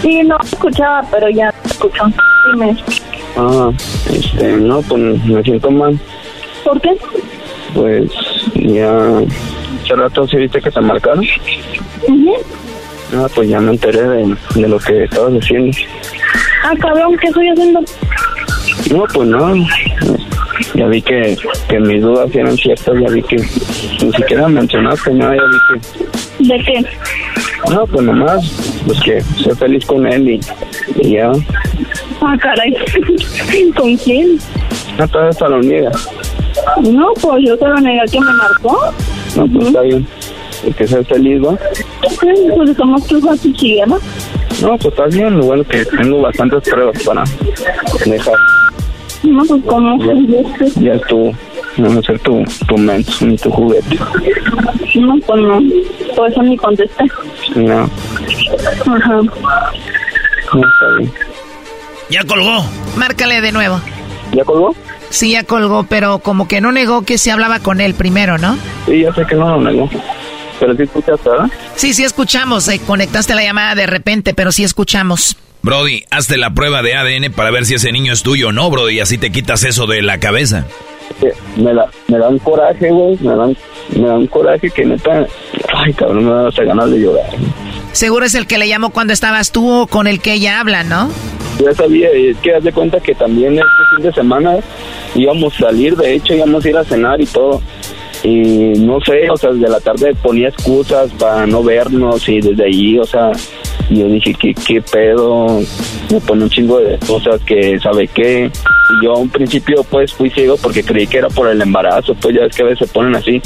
[0.01, 2.03] Sí, no escuchaba, pero ya escucho.
[2.51, 2.77] Dime.
[3.37, 3.71] Ah,
[4.11, 5.99] este, no, pues me siento mal.
[6.63, 6.97] ¿Por qué?
[7.73, 8.09] Pues
[8.55, 9.19] ya
[9.83, 11.25] hace rato sí viste que te marcaron.
[13.15, 15.77] Ah, pues ya me enteré de, de lo que estabas haciendo.
[16.63, 17.81] Ah, cabrón, ¿qué estoy haciendo?
[18.91, 19.53] No, pues no.
[20.75, 21.37] Ya vi que,
[21.67, 26.18] que mis dudas eran ciertas, ya vi que ni siquiera mencionaste nada, ya vi que...
[26.49, 26.83] ¿De qué?
[27.69, 30.39] No, pues nomás, pues que soy feliz con él y,
[30.99, 31.31] y ya.
[32.21, 32.75] Ah, caray.
[33.77, 34.39] ¿Con quién?
[34.97, 35.91] No, todavía está lo niega.
[36.81, 38.79] No, pues yo te lo negué que me marcó.
[39.35, 40.07] No, pues está bien.
[40.65, 41.55] Es que seas feliz, ¿va?
[42.09, 43.99] Sí, pues somos tus ¿no?
[44.63, 45.37] No, pues está bien.
[45.37, 47.23] Lo bueno que tengo bastantes pruebas para
[48.07, 48.33] dejar.
[49.21, 50.03] No, pues como...
[50.03, 51.05] Ya, ya es
[51.77, 53.97] No va a ser tu, tu menso ni tu juguete.
[54.95, 55.61] No, pues no.
[56.15, 57.05] Por eso ni contesté.
[57.55, 57.83] No.
[57.83, 59.21] Ajá.
[60.53, 61.13] No, está bien.
[62.09, 62.65] Ya colgó.
[62.97, 63.79] Márcale de nuevo.
[64.33, 64.75] ¿Ya colgó?
[65.09, 68.57] Sí, ya colgó, pero como que no negó que se hablaba con él primero, ¿no?
[68.85, 69.89] Sí, ya sé que no lo negó.
[70.59, 71.49] Pero sí escuchaste, ¿verdad?
[71.75, 72.67] Sí, sí escuchamos.
[72.67, 75.37] Eh, conectaste la llamada de repente, pero sí escuchamos.
[75.61, 78.69] Brody, hazte la prueba de ADN para ver si ese niño es tuyo o no,
[78.69, 80.65] Brody, y así te quitas eso de la cabeza.
[81.57, 83.57] Me, da, me dan coraje, güey, me dan,
[83.95, 85.25] me dan coraje que neta,
[85.73, 87.25] ay cabrón, me da hasta ganas de llorar.
[87.91, 90.83] Seguro es el que le llamó cuando estabas tú o con el que ella habla,
[90.83, 91.09] ¿no?
[91.63, 94.55] Ya sabía, es que haz de cuenta que también este fin de semana
[95.15, 97.61] íbamos a salir, de hecho íbamos a ir a cenar y todo.
[98.23, 102.63] y no sé, o sea, desde la tarde ponía excusas para no vernos y desde
[102.65, 103.31] ahí, o sea,
[103.89, 105.59] yo dije, ¿qué, qué pedo?
[106.11, 108.51] Me pone un chingo de cosas que sabe qué.
[109.03, 112.35] Yo a un principio pues fui ciego porque creí que era por el embarazo, pues
[112.35, 113.41] ya ves que a veces se ponen así.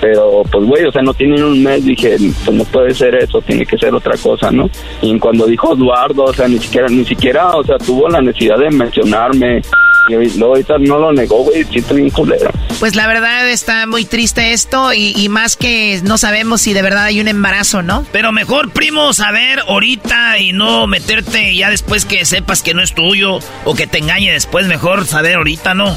[0.00, 3.40] Pero pues güey, o sea, no tienen un mes, dije, pues no puede ser eso,
[3.42, 4.68] tiene que ser otra cosa, ¿no?
[5.02, 8.58] Y cuando dijo Eduardo, o sea, ni siquiera, ni siquiera, o sea, tuvo la necesidad
[8.58, 9.62] de mencionarme.
[10.08, 12.50] Y luego ahorita no lo negó, güey, siento bien culero.
[12.80, 16.80] Pues la verdad está muy triste esto y, y, más que no sabemos si de
[16.80, 18.06] verdad hay un embarazo, ¿no?
[18.10, 22.94] Pero mejor, primo, saber ahorita y no meterte ya después que sepas que no es
[22.94, 25.96] tuyo o que te engañe después, mejor saber ahorita, ¿no?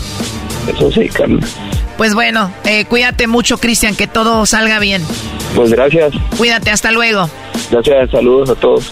[0.68, 1.39] Eso sí, Carmen.
[1.98, 5.04] Pues bueno, eh, cuídate mucho, Cristian, que todo salga bien.
[5.56, 6.14] Pues gracias.
[6.38, 7.30] Cuídate, hasta luego.
[7.70, 8.92] Gracias, saludos a todos.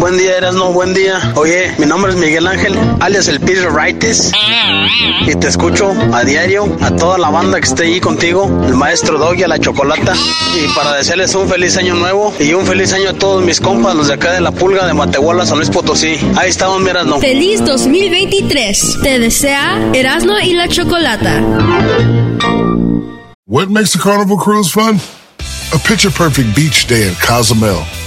[0.00, 1.20] Buen día, Erasno, buen día.
[1.34, 4.32] Oye, mi nombre es Miguel Ángel, alias el Peter Wrightes.
[5.26, 9.18] Y te escucho a diario, a toda la banda que esté ahí contigo, el maestro
[9.18, 10.14] Doggy, a la chocolata.
[10.56, 13.94] Y para desearles un feliz año nuevo y un feliz año a todos mis compas,
[13.94, 16.16] los de acá de la pulga de Matehuala, San Luis Potosí.
[16.34, 17.20] Ahí estamos, mi Erasno.
[17.20, 19.00] Feliz 2023.
[19.02, 21.42] Te desea Erasno y la chocolata.
[23.46, 24.98] What makes a carnival cruise fun?
[25.74, 27.84] A picture perfect beach day in Cozumel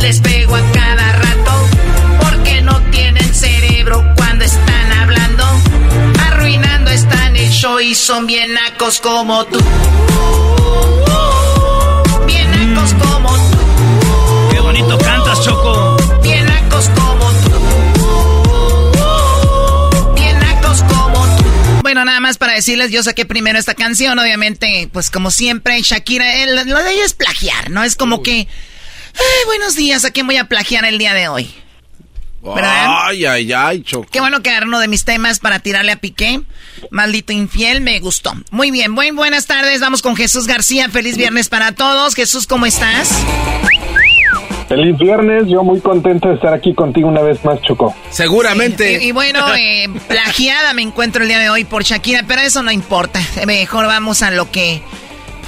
[0.00, 1.52] les pego a cada rato.
[2.22, 5.44] Porque no tienen cerebro cuando están hablando.
[6.26, 9.58] Arruinando están el show y son bien nacos como tú.
[12.26, 13.58] Bien nacos como tú.
[14.52, 15.96] Qué bonito cantas, Choco.
[16.22, 17.58] Bien nacos como tú.
[20.14, 21.44] Bien nacos como tú.
[21.82, 26.36] Bueno, nada más para decirles, yo saqué primero esta canción, obviamente, pues como siempre, Shakira,
[26.42, 27.82] el- lo de ella es plagiar, ¿no?
[27.82, 28.46] Es como que,
[29.18, 31.50] ay, buenos días, ¿a quién voy a plagiar el día de hoy?
[32.42, 32.86] ¿Verdad?
[33.06, 34.08] Ay, ay, ay, Choco.
[34.10, 36.40] Qué bueno que uno de mis temas para tirarle a Piqué.
[36.90, 38.32] Maldito infiel, me gustó.
[38.50, 42.14] Muy bien, buen, buenas tardes, vamos con Jesús García, feliz viernes para todos.
[42.14, 43.10] Jesús, ¿cómo estás?
[44.68, 47.94] Feliz viernes, yo muy contento de estar aquí contigo una vez más, Choco.
[48.10, 49.02] Seguramente.
[49.02, 52.62] Y, y bueno, eh, plagiada me encuentro el día de hoy por Shakira, pero eso
[52.62, 53.20] no importa.
[53.46, 54.82] Mejor vamos a lo que.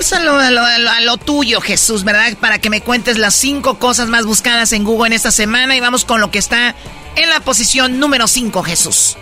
[0.01, 2.33] Pues a lo, a lo- a lo- a lo tuyo, Jesús, ¿verdad?
[2.41, 5.81] Para que me cuentes las cinco cosas más buscadas en Google en esta semana y
[5.81, 6.75] vamos con lo que está
[7.17, 9.19] en la posición número 5, Jesús.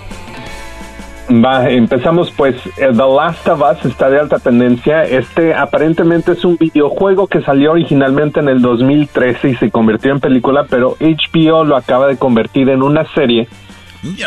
[1.28, 5.02] Va, empezamos pues, eh, The Last of Us está de alta tendencia.
[5.02, 10.20] Este aparentemente es un videojuego que salió originalmente en el 2013 y se convirtió en
[10.20, 13.48] película, pero HBO lo acaba de convertir en una serie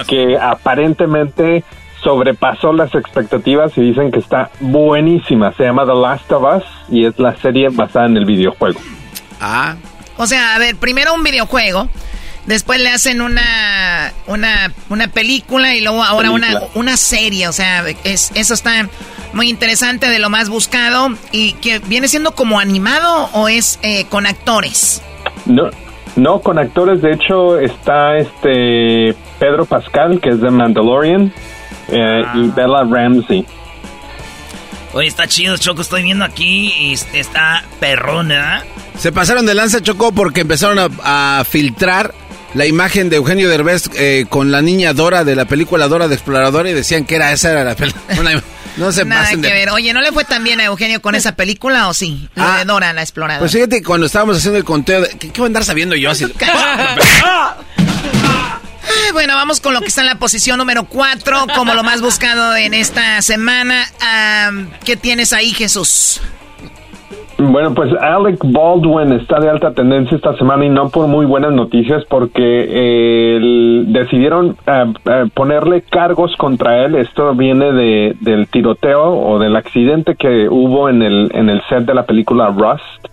[0.05, 1.63] que aparentemente
[2.03, 5.53] sobrepasó las expectativas y dicen que está buenísima.
[5.53, 8.79] Se llama The Last of Us y es la serie basada en el videojuego.
[9.39, 9.75] Ah.
[10.17, 11.89] O sea, a ver, primero un videojuego,
[12.45, 17.47] después le hacen una una, una película y luego ahora una, una serie.
[17.47, 18.87] O sea, es, eso está
[19.33, 21.09] muy interesante de lo más buscado.
[21.31, 25.01] ¿Y que viene siendo como animado o es eh, con actores?
[25.45, 25.69] No,
[26.15, 31.33] no, con actores, de hecho, está este Pedro Pascal, que es de Mandalorian,
[31.91, 33.45] eh, y Bella Ramsey.
[34.93, 38.63] Oye, está chido, Choco, estoy viendo aquí y est- está perrón, ¿verdad?
[38.97, 42.13] Se pasaron de lanza, Chocó, porque empezaron a, a filtrar
[42.53, 46.15] la imagen de Eugenio Derbez eh, con la niña Dora de la película Dora de
[46.15, 48.41] Exploradora y decían que era esa era la película.
[48.77, 49.51] No se Nada que de...
[49.51, 49.69] ver.
[49.71, 52.29] Oye, ¿no le fue tan bien a Eugenio con esa película o sí?
[52.35, 53.39] La de Dora, la exploradora.
[53.41, 55.93] Pues fíjate, que cuando estábamos haciendo el conteo, de- ¿qué, qué voy a andar sabiendo
[55.97, 56.25] yo así?
[59.13, 62.55] Bueno, vamos con lo que está en la posición número 4, como lo más buscado
[62.55, 63.83] en esta semana.
[64.85, 66.21] ¿Qué tienes ahí, Jesús?
[67.37, 71.51] Bueno, pues Alec Baldwin está de alta tendencia esta semana y no por muy buenas
[71.51, 76.95] noticias porque eh, decidieron eh, eh, ponerle cargos contra él.
[76.95, 81.85] Esto viene de, del tiroteo o del accidente que hubo en el, en el set
[81.85, 83.07] de la película Rust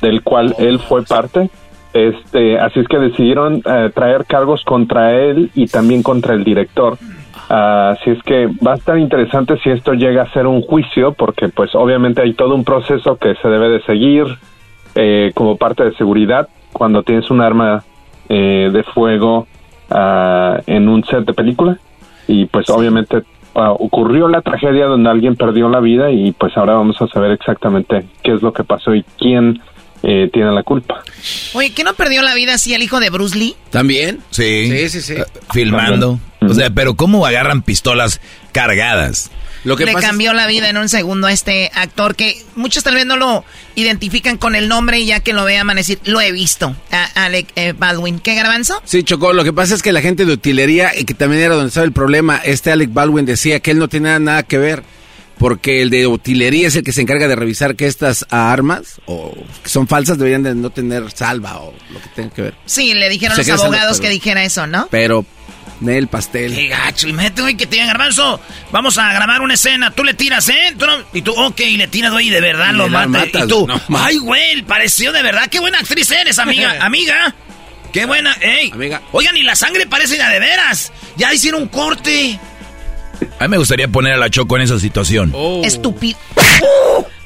[0.00, 1.50] del cual él fue parte.
[1.96, 6.98] Este, así es que decidieron eh, traer cargos contra él y también contra el director.
[7.48, 11.48] Así es que va a estar interesante si esto llega a ser un juicio, porque
[11.48, 14.26] pues obviamente hay todo un proceso que se debe de seguir
[14.94, 16.48] eh, como parte de seguridad.
[16.70, 17.82] Cuando tienes un arma
[18.28, 19.46] eh, de fuego
[19.88, 21.78] ah, en un set de película.
[22.28, 23.22] Y pues obviamente
[23.54, 27.30] ah, ocurrió la tragedia donde alguien perdió la vida y pues ahora vamos a saber
[27.30, 29.62] exactamente qué es lo que pasó y quién
[30.08, 31.02] eh, tiene la culpa.
[31.54, 33.56] Oye, ¿qué no perdió la vida así el hijo de Bruce Lee?
[33.70, 34.20] ¿También?
[34.30, 34.68] Sí.
[34.70, 35.12] Sí, sí, sí.
[35.14, 36.20] Eh, Filmando.
[36.40, 38.20] O sea, pero ¿cómo agarran pistolas
[38.52, 39.32] cargadas?
[39.64, 42.94] Lo que Le cambió la vida en un segundo a este actor que muchos tal
[42.94, 45.98] vez no lo identifican con el nombre y ya que lo vean van a decir,
[46.04, 48.20] lo he visto, a Alec eh, Baldwin.
[48.20, 48.80] ¿Qué garbanzo?
[48.84, 49.32] Sí, Chocó.
[49.32, 51.84] Lo que pasa es que la gente de utilería, y que también era donde estaba
[51.84, 54.84] el problema, este Alec Baldwin decía que él no tenía nada que ver
[55.38, 59.34] porque el de utilería es el que se encarga de revisar que estas armas o
[59.62, 62.54] que son falsas deberían de no tener salva o lo que tenga que ver.
[62.64, 64.88] Sí, le dijeron los abogados que dijera eso, ¿no?
[64.90, 65.24] Pero
[65.80, 66.54] Nel pastel.
[66.54, 68.40] Qué gacho, imagínate, güey, que te digan, garbanzo,
[68.72, 70.74] vamos a grabar una escena, tú le tiras, ¿eh?
[71.12, 73.44] y tú, ok, le tiras, güey, de verdad lo matas.
[73.44, 77.34] Y tú, ay, güey, pareció de verdad, qué buena actriz eres, amiga, amiga.
[77.92, 78.70] Qué buena, ey.
[78.72, 79.00] Amiga.
[79.12, 80.92] Oigan, y la sangre parece de veras.
[81.16, 82.38] Ya hicieron un corte.
[83.38, 85.32] A mí me gustaría poner a la Choco en esa situación.
[85.34, 85.62] Oh.
[85.64, 86.18] Estúpido.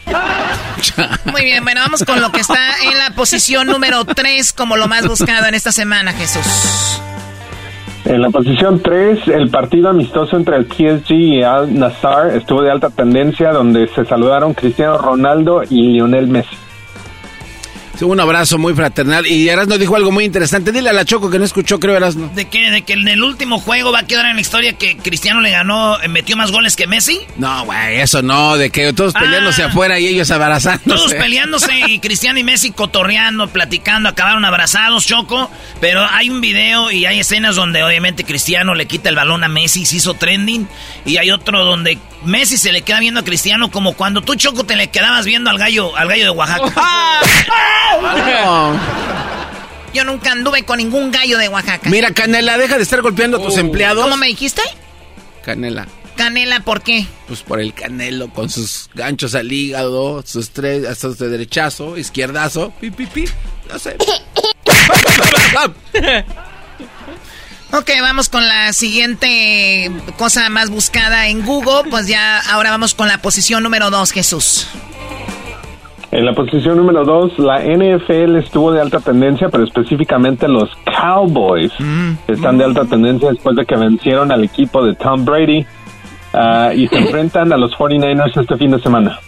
[1.32, 4.88] Muy bien, bueno, vamos con lo que está en la posición número 3 como lo
[4.88, 7.00] más buscado en esta semana, Jesús.
[8.04, 12.70] En la posición 3, el partido amistoso entre el PSG y Al Nassr estuvo de
[12.70, 16.56] alta tendencia, donde se saludaron Cristiano Ronaldo y Lionel Messi.
[18.00, 19.26] Un abrazo muy fraternal.
[19.26, 20.72] Y Erasno dijo algo muy interesante.
[20.72, 22.30] Dile a la Choco que no escuchó, creo, Erasno.
[22.34, 22.70] ¿De qué?
[22.70, 25.50] ¿De que en el último juego va a quedar en la historia que Cristiano le
[25.50, 27.20] ganó, eh, metió más goles que Messi?
[27.36, 28.56] No, güey, eso no.
[28.56, 29.66] De que todos peleándose ah.
[29.66, 30.88] afuera y ellos abrazándose.
[30.88, 35.50] Todos peleándose y Cristiano y Messi cotorreando, platicando, acabaron abrazados, Choco.
[35.80, 39.48] Pero hay un video y hay escenas donde obviamente Cristiano le quita el balón a
[39.48, 40.68] Messi, se hizo trending.
[41.04, 44.64] Y hay otro donde Messi se le queda viendo a Cristiano como cuando tú, Choco,
[44.64, 46.72] te le quedabas viendo al gallo, al gallo de Oaxaca.
[49.94, 51.90] Yo nunca anduve con ningún gallo de Oaxaca.
[51.90, 53.60] Mira, Canela, deja de estar golpeando a tus oh.
[53.60, 54.04] empleados.
[54.04, 54.62] ¿Cómo me dijiste?
[55.44, 55.88] Canela.
[56.16, 57.06] Canela, ¿por qué?
[57.28, 62.74] Pues por el canelo, con sus ganchos al hígado, sus tres, hasta de derechazo, izquierdazo,
[62.78, 63.24] pi, pi, pi,
[63.70, 63.96] no sé.
[67.72, 71.88] ok, vamos con la siguiente cosa más buscada en Google.
[71.90, 74.66] Pues ya ahora vamos con la posición número dos, Jesús.
[76.12, 81.72] En la posición número dos, la NFL estuvo de alta tendencia, pero específicamente los Cowboys
[81.78, 82.12] mm.
[82.26, 85.64] están de alta tendencia después de que vencieron al equipo de Tom Brady
[86.34, 89.20] ah, y se enfrentan a los 49ers este fin de semana.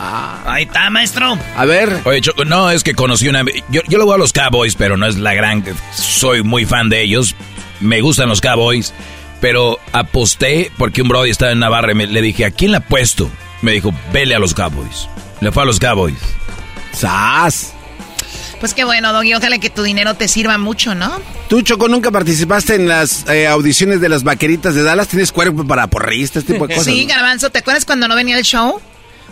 [0.00, 0.42] Ah.
[0.44, 1.38] Ahí está, maestro.
[1.56, 2.00] A ver.
[2.04, 3.44] Oye, no, es que conocí una...
[3.70, 5.64] Yo, yo lo voy a los Cowboys, pero no es la gran...
[5.92, 7.36] Soy muy fan de ellos.
[7.78, 8.92] Me gustan los Cowboys.
[9.40, 13.30] Pero aposté porque un Brody estaba en Navarra y le dije, ¿a quién le apuesto?
[13.62, 15.08] Me dijo, vele a los Cowboys.
[15.44, 16.16] Le fue a los Cowboys.
[16.94, 17.74] ¡Sas!
[18.60, 19.34] Pues qué bueno, Doggy.
[19.34, 21.20] Ojalá que tu dinero te sirva mucho, ¿no?
[21.50, 25.08] Tú, Choco, nunca participaste en las eh, audiciones de las vaqueritas de Dallas.
[25.08, 26.90] ¿Tienes cuerpo para porristas, este tipo de cosas?
[26.90, 27.50] Sí, Garbanzo.
[27.50, 28.80] ¿Te acuerdas cuando no venía el show?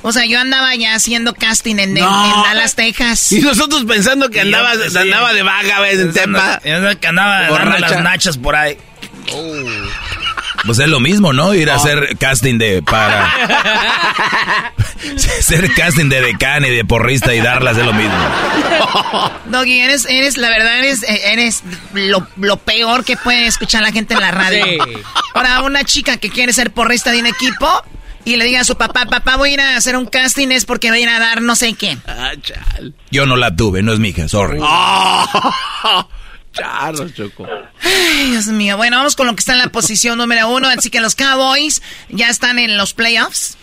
[0.03, 3.33] O sea, yo andaba ya haciendo casting en, Dallas, Texas.
[3.33, 6.61] Y nosotros pensando que andaba, andaba de vaga, En Tepa.
[6.61, 8.77] Que andaba dando las nachas por ahí.
[9.33, 9.65] Oh.
[10.65, 11.55] Pues es lo mismo, ¿no?
[11.55, 13.33] Ir a hacer casting de para
[15.41, 18.15] ser casting de decán y de porrista y darlas es lo mismo.
[19.47, 21.63] Doggy, eres, eres, la verdad, eres, eres
[21.95, 24.65] lo, lo peor que puede escuchar la gente en la radio.
[25.35, 27.69] Ahora, una chica que quiere ser porrista de un equipo
[28.25, 30.65] y le diga a su papá, papá, voy a ir a hacer un casting, es
[30.65, 31.99] porque voy a ir a dar no sé qué.
[32.07, 32.33] Ah,
[33.11, 34.61] Yo no la tuve, no es mi hija, sorry.
[36.53, 37.47] Charo, Choco.
[37.83, 38.77] Ay, Dios mío.
[38.77, 40.69] Bueno, vamos con lo que está en la posición número uno.
[40.69, 43.57] Así que los Cowboys ya están en los playoffs.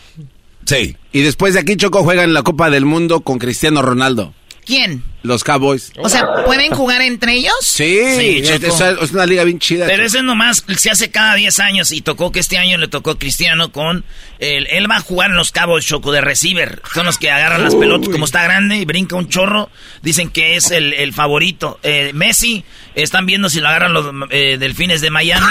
[0.65, 0.97] Sí.
[1.11, 4.33] Y después de aquí, Choco juega en la Copa del Mundo con Cristiano Ronaldo.
[4.69, 5.03] ¿Quién?
[5.23, 5.91] Los Cowboys.
[5.97, 7.55] O sea, ¿pueden jugar entre ellos?
[7.59, 7.97] Sí,
[8.43, 9.87] es, una liga bien chida.
[9.87, 13.17] Pero ese nomás se hace cada 10 años y tocó que este año le tocó
[13.17, 14.05] Cristiano con...
[14.37, 16.83] El, él va a jugar en los Cowboys, Choco, de receiver.
[16.93, 19.71] Son los que agarran las pelotas como está grande y brinca un chorro.
[20.03, 21.79] Dicen que es el, favorito.
[21.81, 22.63] Eh, Messi,
[22.93, 25.47] están viendo si lo agarran los eh, delfines de Miami.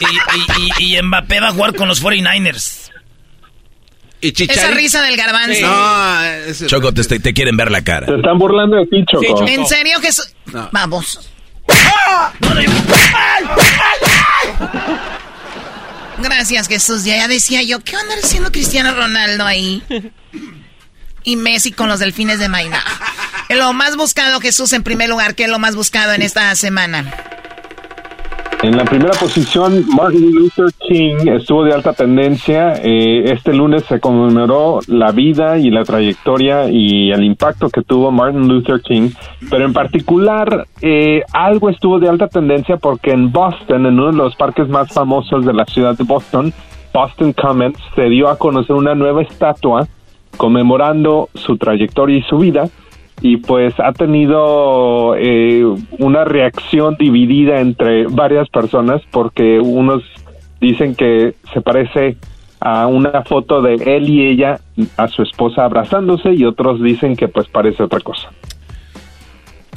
[0.00, 2.85] Y, y, y Mbappé va a jugar con los 49ers.
[4.20, 6.66] Esa risa del garbanzo.
[6.66, 8.06] Choco, te, quieren ver la cara.
[8.06, 9.46] Te están burlando de ti, Choco.
[9.46, 10.28] ¿En serio, Jesús?
[10.72, 11.30] Vamos.
[16.18, 17.04] Gracias, Jesús.
[17.04, 19.82] Ya, decía yo, ¿qué va a andar haciendo Cristiano Ronaldo ahí?
[21.26, 22.76] y Messi con los delfines de Miami.
[23.50, 27.12] Lo más buscado, Jesús, en primer lugar, ¿qué es lo más buscado en esta semana?
[28.62, 32.72] En la primera posición, Martin Luther King estuvo de alta tendencia.
[32.82, 38.10] Eh, este lunes se conmemoró la vida y la trayectoria y el impacto que tuvo
[38.10, 39.10] Martin Luther King,
[39.50, 44.16] pero en particular eh, algo estuvo de alta tendencia porque en Boston, en uno de
[44.16, 46.52] los parques más famosos de la ciudad de Boston,
[46.94, 49.86] Boston Commons, se dio a conocer una nueva estatua
[50.38, 52.70] conmemorando su trayectoria y su vida
[53.20, 55.64] y pues ha tenido eh,
[55.98, 60.02] una reacción dividida entre varias personas porque unos
[60.60, 62.16] dicen que se parece
[62.60, 64.60] a una foto de él y ella
[64.96, 68.30] a su esposa abrazándose y otros dicen que pues parece otra cosa.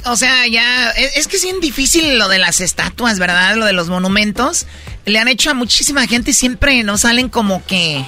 [0.06, 3.56] O sea, ya es, que es bien difícil lo de las estatuas, ¿verdad?
[3.58, 4.66] Lo de los monumentos.
[5.06, 8.06] Le han hecho a muchísima gente y siempre no salen como que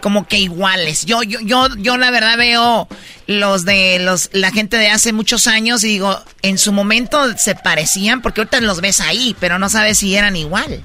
[0.00, 1.06] como que iguales.
[1.06, 2.88] Yo, yo, yo, yo la verdad veo
[3.26, 7.54] los de los, la gente de hace muchos años y digo, en su momento se
[7.54, 10.82] parecían porque ahorita los ves ahí, pero no sabes si eran igual.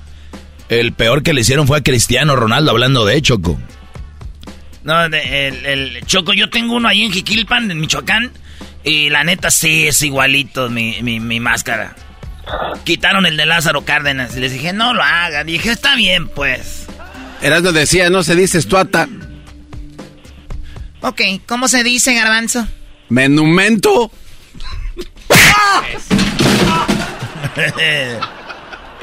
[0.70, 3.60] El peor que le hicieron fue a Cristiano Ronaldo hablando de Choco.
[4.84, 8.32] No, el, Choco, yo tengo uno ahí en Jiquilpan, en Michoacán,
[8.84, 11.96] y la neta sí es igualito mi, mi, mi máscara.
[12.84, 15.48] Quitaron el de Lázaro Cárdenas y les dije, no lo hagan.
[15.48, 16.86] dije, está bien, pues.
[17.46, 19.08] Erasmo decía, no se dice estuata.
[21.02, 22.68] Ok, ¿cómo se dice, garbanzo?
[23.10, 24.10] Menumento.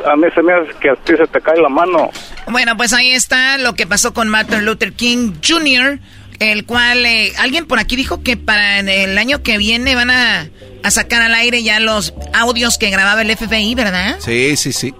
[0.04, 2.10] a mí se me hace que a ti se te cae la mano.
[2.48, 6.00] Bueno, pues ahí está lo que pasó con Martin Luther King Jr.,
[6.40, 10.48] el cual eh, alguien por aquí dijo que para el año que viene van a,
[10.82, 14.16] a sacar al aire ya los audios que grababa el FBI, ¿verdad?
[14.18, 14.92] Sí, sí, sí.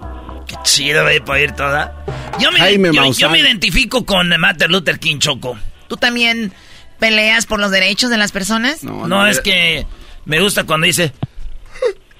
[0.53, 2.05] Qué chido, voy a ir toda.
[2.39, 5.57] Yo me, yo, me identifico con Martin Luther King Choco.
[5.87, 6.53] ¿Tú también
[6.99, 8.83] peleas por los derechos de las personas?
[8.83, 9.87] No, es que
[10.25, 11.11] me gusta cuando dice,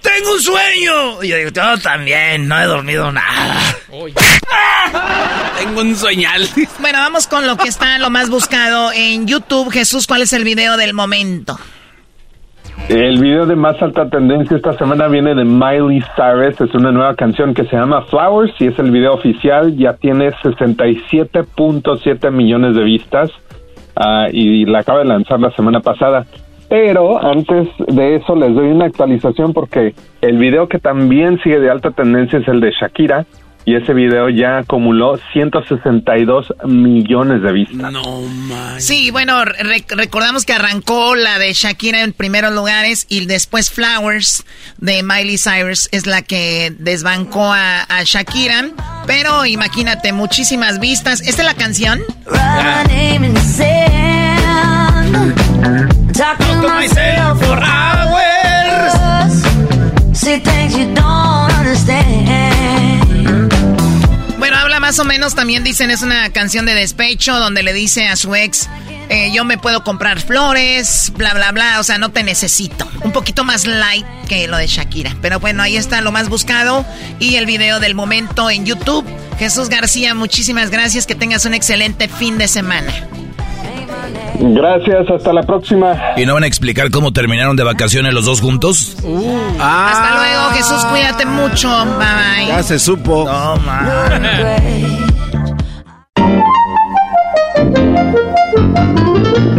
[0.01, 1.23] ¡Tengo un sueño!
[1.23, 3.75] Y yo digo, yo también, no he dormido nada.
[5.59, 6.49] Tengo un sueñal.
[6.79, 9.71] Bueno, vamos con lo que está lo más buscado en YouTube.
[9.71, 11.59] Jesús, ¿cuál es el video del momento?
[12.89, 16.59] El video de más alta tendencia esta semana viene de Miley Cyrus.
[16.59, 19.75] Es una nueva canción que se llama Flowers y es el video oficial.
[19.77, 23.31] Ya tiene 67.7 millones de vistas
[23.95, 26.25] uh, y la acaba de lanzar la semana pasada.
[26.67, 31.69] Pero antes de eso les doy una actualización porque el video que también sigue de
[31.69, 33.25] alta tendencia es el de Shakira
[33.65, 37.91] y ese video ya acumuló 162 millones de vistas.
[37.91, 38.81] No man.
[38.81, 44.45] Sí, bueno, recordamos que arrancó la de Shakira en primeros lugares y después Flowers
[44.77, 48.69] de Miley Cyrus es la que desbancó a, Shakira.
[49.07, 51.21] Pero imagínate, muchísimas vistas.
[51.21, 52.01] ¿Esta es la canción?
[52.27, 52.83] Habla
[64.83, 68.35] más o menos, también dicen, es una canción de despecho donde le dice a su
[68.35, 68.67] ex,
[69.07, 72.85] eh, yo me puedo comprar flores, bla, bla, bla, o sea, no te necesito.
[73.01, 75.15] Un poquito más light que lo de Shakira.
[75.21, 76.85] Pero bueno, ahí está lo más buscado
[77.17, 79.05] y el video del momento en YouTube.
[79.39, 82.91] Jesús García, muchísimas gracias, que tengas un excelente fin de semana.
[84.39, 85.95] Gracias, hasta la próxima.
[86.17, 88.97] ¿Y no van a explicar cómo terminaron de vacaciones los dos juntos?
[89.03, 89.39] Uh.
[89.59, 91.69] Hasta luego, Jesús, cuídate mucho.
[91.69, 92.47] Bye bye.
[92.47, 93.25] Ya se supo.
[93.25, 95.02] No,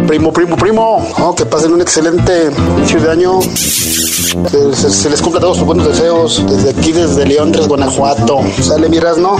[0.06, 3.40] Primo, primo, primo, que pasen un excelente inicio de año.
[3.42, 6.44] Se, les cumpla todos sus buenos deseos.
[6.48, 8.40] Desde aquí, desde León, Guanajuato.
[8.60, 9.36] Sale mi Erasno.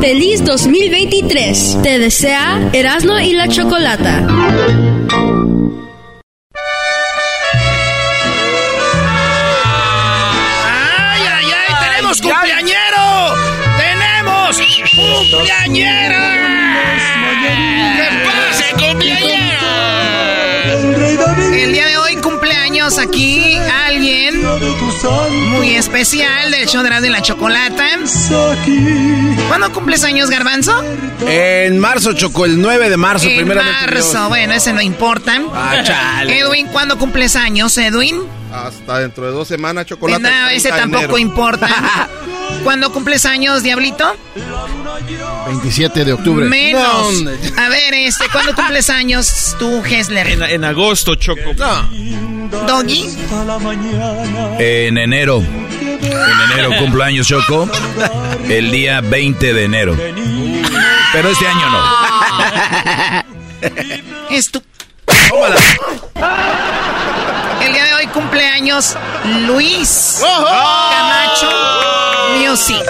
[0.00, 1.78] Feliz 2023.
[1.82, 4.26] Te desea Erasno y la Chocolata.
[10.68, 11.74] ¡Ay, ay, ay!
[11.90, 13.34] ¡Tenemos cumpleañero!
[13.76, 14.56] ¡Tenemos
[15.30, 16.25] cumpleañero!
[22.94, 23.56] Aquí
[23.86, 24.42] alguien
[25.50, 27.84] muy especial del show de la, de la chocolata.
[29.48, 30.72] ¿Cuándo cumples años, Garbanzo?
[31.26, 35.40] En marzo, Choco, el 9 de marzo, En marzo, bueno, ese no importa.
[35.52, 36.38] Ah, chale.
[36.38, 38.22] Edwin, ¿cuándo cumples años, Edwin?
[38.52, 40.22] Hasta dentro de dos semanas, chocolate.
[40.22, 41.68] No, ese tampoco importa.
[42.62, 44.14] ¿Cuándo cumples años, Diablito?
[45.46, 46.46] 27 de octubre.
[46.46, 47.24] Menos.
[47.56, 50.26] A ver, este, ¿cuándo cumples años tú, Hessler?
[50.50, 51.54] En, agosto, Choco.
[52.66, 53.04] ¿Doggy?
[54.58, 55.38] En enero.
[55.40, 57.68] En enero cumpleaños, Choco.
[58.48, 59.96] El día 20 de enero.
[61.12, 63.26] Pero este año no.
[64.30, 64.62] Es tu...
[67.60, 68.96] El día de hoy cumpleaños
[69.46, 71.48] Luis Camacho
[72.38, 72.84] Music.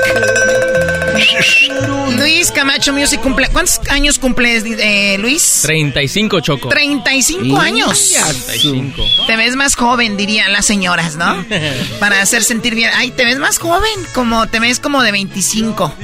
[2.18, 3.48] Luis Camacho Music cumple.
[3.48, 5.60] ¿Cuántos años cumples, eh, Luis?
[5.62, 6.68] 35, Choco.
[6.68, 8.14] 35 años.
[8.46, 9.02] 35.
[9.26, 11.44] Te ves más joven, dirían las señoras, ¿no?
[12.00, 12.90] Para hacer sentir bien.
[12.94, 15.94] Ay, te ves más joven, como te ves como de 25.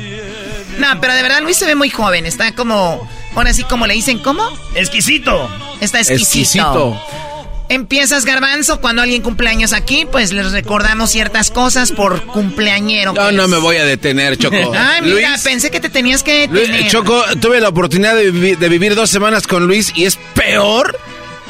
[0.78, 2.26] No, pero de verdad Luis se ve muy joven.
[2.26, 4.42] Está como, ahora sí como le dicen, ¿cómo?
[4.74, 5.50] Exquisito.
[5.80, 6.40] Está exquisito.
[6.40, 7.31] Exquisito.
[7.72, 13.14] Empiezas garbanzo cuando alguien cumpleaños aquí, pues les recordamos ciertas cosas por cumpleañero.
[13.14, 14.56] No, no me voy a detener, Choco.
[14.76, 16.90] Ay, mira, Luis, pensé que te tenías que Luis- detener.
[16.90, 20.98] Choco, tuve la oportunidad de, vivi- de vivir dos semanas con Luis y es peor.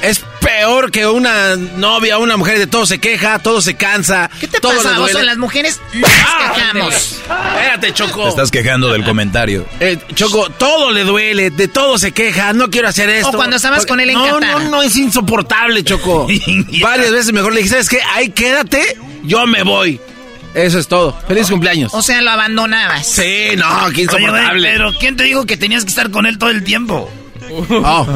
[0.03, 4.29] Es peor que una novia, una mujer de todo se queja, todo se cansa.
[4.41, 5.15] ¿Qué te todo pasa, le duele.
[5.15, 5.25] oso?
[5.25, 6.95] Las mujeres nos quejamos.
[7.55, 8.25] Espérate, Choco.
[8.25, 9.65] Te estás quejando del comentario.
[9.79, 13.29] Eh, Choco, todo le duele, de todo se queja, no quiero hacer esto.
[13.31, 14.63] O cuando estabas con él en No, Qatar.
[14.65, 16.27] no, no, es insoportable, Choco.
[16.81, 18.01] Varias veces mejor le dije, ¿sabes qué?
[18.15, 20.01] Ahí quédate, yo me voy.
[20.55, 21.17] Eso es todo.
[21.29, 21.95] Feliz cumpleaños.
[21.95, 23.07] O sea, lo abandonabas.
[23.07, 24.71] Sí, no, qué Oye, insoportable.
[24.73, 27.09] pero ¿quién te dijo que tenías que estar con él todo el tiempo?
[27.71, 28.07] Oh.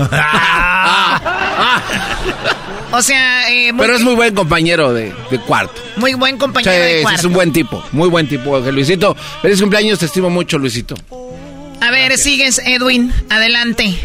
[2.92, 5.80] O sea, eh, muy, Pero es muy buen compañero de, de cuarto.
[5.96, 7.18] muy buen Sí, compañero de cuarto.
[7.20, 8.58] es un buen tipo, muy buen tipo.
[8.58, 10.94] Luisito, feliz cumpleaños, te estimo mucho, Luisito.
[11.80, 13.12] A ver, sigues, Edwin.
[13.28, 13.98] Adelante.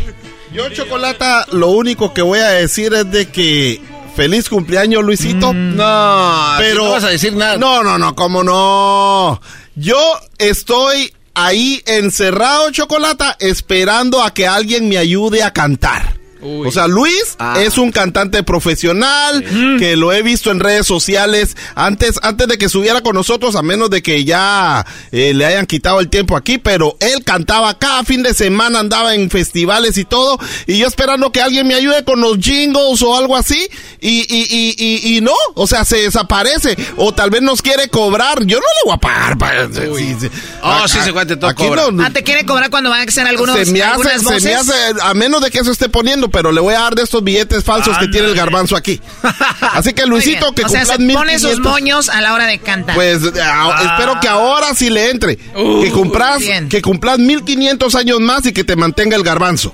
[0.53, 3.81] Yo, Chocolata, lo único que voy a decir es de que
[4.15, 5.53] feliz cumpleaños, Luisito.
[5.53, 7.57] No, pero no vas a decir nada.
[7.57, 9.39] No, no, no, cómo no.
[9.75, 9.97] Yo
[10.37, 16.20] estoy ahí encerrado, Chocolata, esperando a que alguien me ayude a cantar.
[16.41, 17.55] O sea, Luis Ah.
[17.61, 19.43] es un cantante profesional
[19.79, 23.61] que lo he visto en redes sociales antes, antes de que subiera con nosotros, a
[23.61, 28.03] menos de que ya eh, le hayan quitado el tiempo aquí, pero él cantaba cada
[28.03, 32.03] fin de semana, andaba en festivales y todo, y yo esperando que alguien me ayude
[32.03, 33.67] con los jingles o algo así,
[33.99, 37.87] y, y, y, y, y no, o sea, se desaparece, o tal vez nos quiere
[37.89, 39.37] cobrar, yo no le voy a pagar.
[39.37, 40.29] para- sí, sí.
[40.63, 41.91] Oh, sí, se cuente todo Aquí cobra.
[41.91, 44.55] no- Ah, ¿te quiere cobrar cuando van a hacer algunos, se me hace, se me
[44.55, 44.73] hace,
[45.03, 47.63] a menos de que eso esté poniendo, pero le voy a dar de estos billetes
[47.63, 48.99] falsos que tiene el garbanzo aquí.
[49.61, 50.05] Así que.
[50.05, 52.95] Luisito, que o sea, se pone sus 1500, moños a la hora de cantar.
[52.95, 55.37] Pues a- espero que ahora sí le entre.
[55.37, 56.69] que cumplas, bien.
[56.69, 59.73] que cumplas 1500 años más y que te mantenga el garbanzo.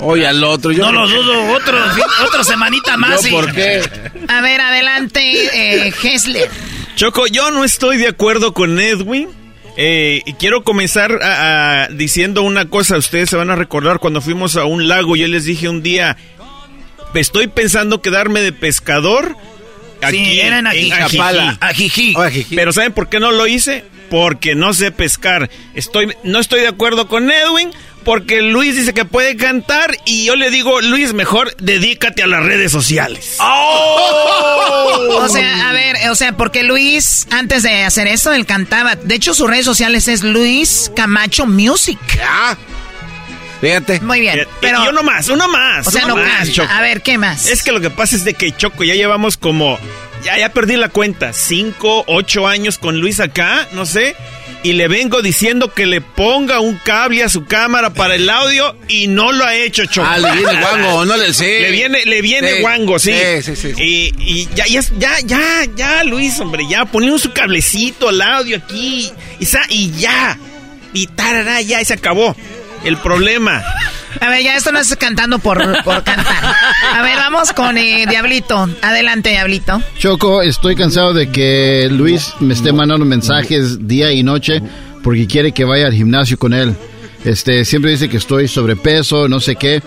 [0.00, 0.72] Oye, al otro.
[0.72, 1.78] Yo No lo dudo, otro,
[2.26, 3.22] otra semanita más.
[3.22, 3.82] ¿Yo y- por qué?
[4.28, 5.20] A ver, adelante,
[5.86, 6.50] eh, Hessler.
[6.96, 9.28] Choco, yo no estoy de acuerdo con Edwin.
[9.76, 12.96] Eh, y quiero comenzar a- a- diciendo una cosa.
[12.96, 15.16] Ustedes se van a recordar cuando fuimos a un lago.
[15.16, 16.16] Yo les dije un día,
[17.14, 19.36] estoy pensando quedarme de pescador.
[20.02, 21.08] Aquí era en Ajijic.
[21.08, 21.58] Chapala.
[21.60, 22.16] Ajijic.
[22.54, 23.84] Pero ¿saben por qué no lo hice?
[24.10, 25.50] Porque no sé pescar.
[25.74, 27.70] Estoy, no estoy de acuerdo con Edwin.
[28.06, 32.42] Porque Luis dice que puede cantar y yo le digo, Luis, mejor dedícate a las
[32.44, 33.36] redes sociales.
[35.08, 38.94] O sea, a ver, o sea, porque Luis, antes de hacer eso, él cantaba.
[38.94, 41.98] De hecho, sus redes sociales es Luis Camacho Music.
[43.60, 44.00] Fíjate.
[44.00, 44.46] Muy bien.
[44.60, 45.86] Pero, y uno más, uno más.
[45.86, 46.50] o sea, uno no más.
[46.50, 46.72] Choco.
[46.72, 47.46] A ver, ¿qué más?
[47.48, 49.78] Es que lo que pasa es de que Choco ya llevamos como.
[50.22, 51.32] Ya, ya perdí la cuenta.
[51.32, 54.16] Cinco, ocho años con Luis acá, no sé.
[54.62, 58.76] Y le vengo diciendo que le ponga un cable a su cámara para el audio
[58.88, 60.08] y no lo ha hecho, Choco.
[60.10, 61.44] Ah, le viene guango, no le sí.
[61.44, 62.60] Le viene, le viene Sí.
[62.62, 63.12] guango, sí.
[63.42, 63.72] Sí, sí, sí.
[63.80, 68.56] Y, y ya, ya, ya, ya, ya, Luis, hombre, ya poniendo su cablecito al audio
[68.56, 69.12] aquí.
[69.38, 70.36] Y, sa- y ya.
[70.92, 72.34] Y tarará, ya, y se acabó.
[72.82, 73.62] El problema.
[74.20, 76.54] A ver, ya esto no es cantando por, por cantar.
[76.94, 78.68] A ver, vamos con eh, Diablito.
[78.82, 79.82] Adelante, Diablito.
[79.98, 84.62] Choco, estoy cansado de que Luis me esté mandando mensajes día y noche
[85.02, 86.74] porque quiere que vaya al gimnasio con él.
[87.24, 89.82] Este, siempre dice que estoy sobrepeso, no sé qué.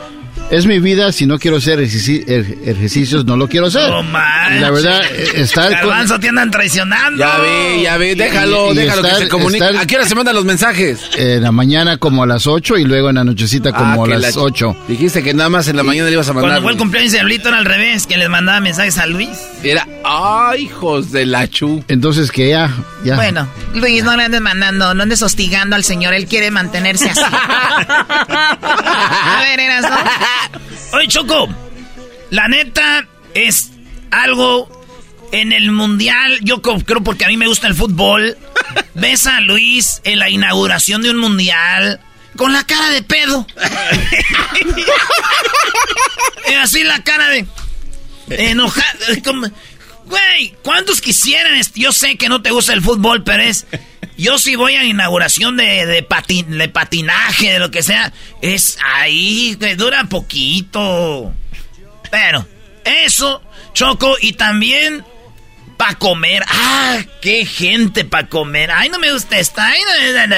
[0.52, 3.88] Es mi vida, si no quiero hacer er- ejercicios, no lo quiero hacer.
[3.88, 4.62] No manches.
[4.62, 7.20] La verdad, eh, estar con- Garbanzo te andan traicionando.
[7.20, 9.64] Ya vi, ya vi, déjalo, Y- y déjalo estar- que se comunique.
[9.64, 11.02] estar- ¿A qué hora se mandan los mensajes?
[11.18, 14.18] en la mañana como a las 8 y luego en la nochecita como Ah, a
[14.20, 14.76] las la- 8.
[14.88, 16.50] Dijiste que nada más en la mañana le ibas a mandar.
[16.50, 19.30] Cuando fue el cumpleaños de Diablito era al revés, que les mandaba mensajes a Luis.
[19.64, 21.84] Era, ay, hijos de la chu.
[21.88, 22.74] Entonces que ya,
[23.04, 23.16] ya.
[23.16, 26.14] Bueno, Luis, no le andes mandando, no andes hostigando al señor.
[26.14, 27.22] Él quiere mantenerse así.
[27.32, 30.98] A ver, eras, ¿no?
[30.98, 31.48] Oye, Choco,
[32.32, 33.72] la neta es
[34.10, 34.68] algo
[35.32, 36.40] en el mundial.
[36.42, 38.38] Yo creo porque a mí me gusta el fútbol.
[38.96, 42.02] Ves a Luis en la inauguración de un mundial
[42.36, 43.46] con la cara de pedo.
[46.50, 47.46] Y así la cara de
[48.30, 48.86] enojado.
[50.10, 51.62] Güey, ¿cuántos quisieran?
[51.76, 53.68] Yo sé que no te gusta el fútbol, pero es.
[54.18, 58.12] Yo si voy a la inauguración de, de, patin- de patinaje, de lo que sea,
[58.42, 61.34] es ahí, que dura poquito.
[62.10, 62.46] Bueno,
[62.84, 63.42] eso,
[63.74, 65.06] Choco, y también
[65.78, 66.44] para comer.
[66.48, 66.98] ¡Ah!
[67.22, 68.72] ¡Qué gente para comer!
[68.72, 69.68] ¡Ay, no me gusta esta!
[69.68, 69.80] Ay,
[70.18, 70.36] no, no.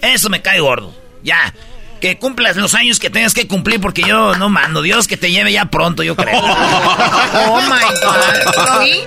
[0.00, 0.98] Eso me cae gordo.
[1.22, 1.54] Ya.
[2.02, 4.82] Que cumplas los años que tengas que cumplir porque yo no mando.
[4.82, 6.36] Dios que te lleve ya pronto, yo creo.
[6.42, 9.06] oh my God.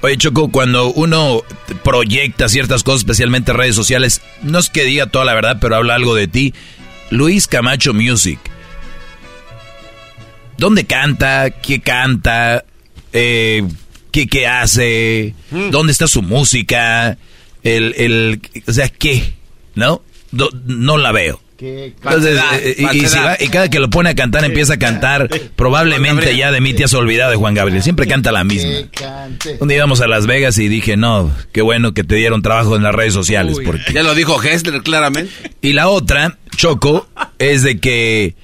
[0.00, 1.42] Oye, Choco, cuando uno
[1.82, 5.74] proyecta ciertas cosas, especialmente en redes sociales, no es que diga toda la verdad, pero
[5.76, 6.54] habla algo de ti.
[7.10, 8.38] Luis Camacho Music.
[10.56, 11.50] ¿Dónde canta?
[11.50, 12.64] ¿Qué canta?
[13.12, 13.66] Eh,
[14.12, 15.34] ¿qué, ¿Qué hace?
[15.50, 17.18] ¿Dónde está su música?
[17.64, 19.34] El, el, o sea, ¿qué?
[19.74, 20.02] ¿No?
[20.30, 21.40] Do- no la veo.
[21.58, 24.78] Entonces, eh, y, y si va- y cada que lo pone a cantar empieza a
[24.78, 25.28] cantar.
[25.56, 27.82] Probablemente ya de mí te has olvidado de Juan Gabriel.
[27.82, 28.70] Siempre canta la misma.
[29.60, 32.76] Un día íbamos a Las Vegas y dije, no, qué bueno que te dieron trabajo
[32.76, 33.56] en las redes sociales.
[33.64, 33.92] porque...
[33.92, 35.32] Ya lo dijo Hessler claramente.
[35.62, 37.08] Y la otra, Choco,
[37.38, 38.34] es de que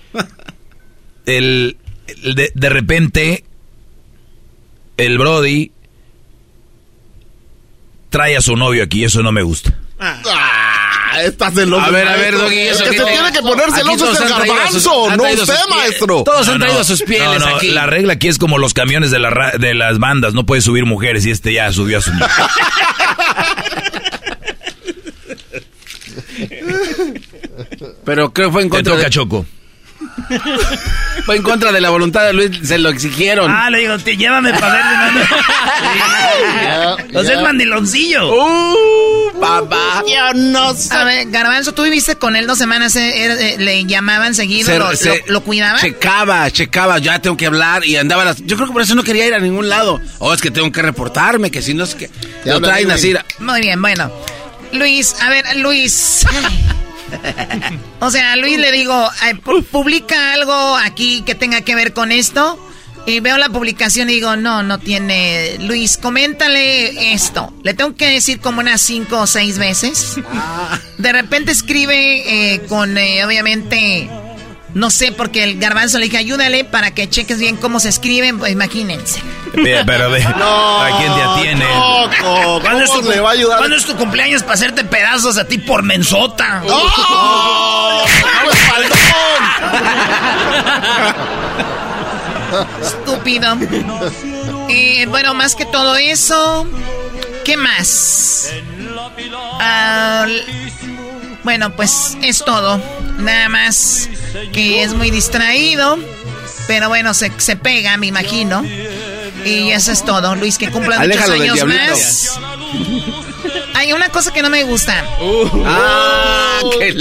[1.27, 1.77] el,
[2.24, 3.45] el de, de repente
[4.97, 5.73] el Brody
[8.11, 9.77] trae a su novio aquí, eso no me gusta.
[10.02, 11.85] Ah, estás celoso.
[11.85, 12.36] A ver, a ver.
[12.39, 15.55] Doggy, ¿eso El que se te- tiene que poner celoso es el garbanzo, no usted,
[15.68, 16.22] maestro.
[16.24, 17.68] Todos han traído sus pieles No, no, aquí.
[17.70, 20.62] La regla aquí es como los camiones de, la ra- de las bandas, no puede
[20.62, 22.12] subir mujeres y este ya subió a su
[28.05, 29.47] Pero creo que fue en Te contra toca, de, Choco.
[31.24, 33.51] fue en contra de la voluntad de Luis, se lo exigieron.
[33.51, 34.85] Ah, le digo, te llévame para ver.
[37.12, 38.31] No seas mandiloncillo.
[38.32, 40.03] Uh, papá.
[40.07, 40.95] Yo no sé.
[40.95, 44.78] A ver, Garbanzo, tú viviste con él dos semanas, eh, eh, le llamaban seguido, Se-
[44.78, 45.81] lo, se- lo- lo cuidaban.
[45.81, 48.39] Checaba, checaba, ya tengo que hablar y andaba las...
[48.45, 50.01] Yo creo que por eso no quería ir a ningún lado.
[50.19, 52.11] Oh, es que tengo que reportarme, que si no es que...
[52.45, 53.15] Lo traen así.
[53.39, 54.11] Muy bien, bueno.
[54.73, 56.24] Luis, a ver, Luis.
[58.01, 59.09] o sea, a Luis le digo,
[59.70, 62.59] publica algo aquí que tenga que ver con esto.
[63.07, 65.57] Y veo la publicación y digo, no, no tiene.
[65.61, 67.53] Luis, coméntale esto.
[67.62, 70.16] Le tengo que decir como unas cinco o seis veces.
[70.99, 74.09] De repente escribe eh, con, eh, obviamente,
[74.74, 78.38] no sé, porque el garbanzo le dije, ayúdale para que cheques bien cómo se escriben.
[78.38, 79.20] Pues imagínense.
[79.55, 81.64] Pero, pero ve, ¿a quién te atiene?
[82.62, 83.59] ¿Cuándo es, tu, le va a ayudar?
[83.59, 86.62] ¿Cuándo es tu cumpleaños para hacerte pedazos a ti por mensota?
[86.68, 88.05] ¡Oh!
[92.82, 93.56] Estúpido.
[94.68, 96.66] Eh, bueno, más que todo eso,
[97.44, 98.51] ¿qué más?
[100.24, 100.44] L-
[101.44, 102.80] bueno, pues es todo.
[103.18, 104.09] Nada más
[104.52, 105.98] que es muy distraído.
[106.66, 108.62] Pero bueno, se, se pega, me imagino.
[109.44, 110.35] Y eso es todo.
[110.36, 112.39] Luis, que cumpla muchos Aléjalo años más.
[113.74, 115.05] Hay una cosa que no me gusta.
[115.65, 116.94] Ah, qué.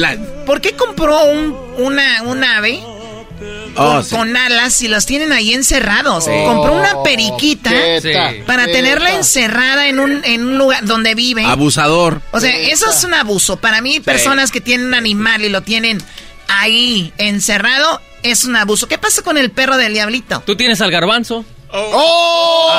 [0.45, 2.81] ¿Por qué compró un, una, un ave
[3.75, 4.15] Oh, con, sí.
[4.15, 6.25] con alas y los tienen ahí encerrados?
[6.25, 6.31] Sí.
[6.45, 8.09] Compró una periquita Sí.
[8.45, 11.45] para tenerla encerrada en un, en un lugar donde vive.
[11.45, 12.21] Abusador.
[12.31, 13.57] O sea, eso es un abuso.
[13.57, 16.01] Para mí, personas que tienen un animal y lo tienen
[16.49, 18.87] ahí encerrado, es un abuso.
[18.87, 20.41] ¿Qué pasa con el perro del diablito?
[20.45, 21.45] ¿Tú tienes al garbanzo?
[21.71, 22.73] ¡Oh!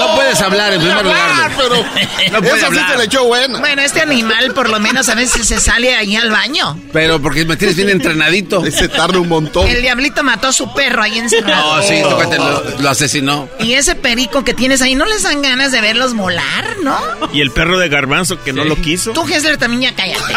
[0.00, 1.52] No puedes hablar en primer lugar.
[1.58, 1.74] pero
[2.32, 2.92] No puede esa sí hablar.
[2.92, 3.58] te le echó buena.
[3.58, 6.80] Bueno, este animal por lo menos a veces se sale ahí al baño.
[6.94, 8.64] Pero porque me tienes bien entrenadito.
[8.64, 9.68] Ese tarda un montón.
[9.68, 11.76] El diablito mató a su perro ahí encerrado.
[11.76, 13.46] No, sí, cuéntale, lo, lo asesinó.
[13.60, 16.98] Y ese perico que tienes ahí, ¿no les dan ganas de verlos molar, no?
[17.34, 19.12] Y el perro de garbanzo que no lo quiso.
[19.12, 20.22] Tú, Hessler, también ya cállate.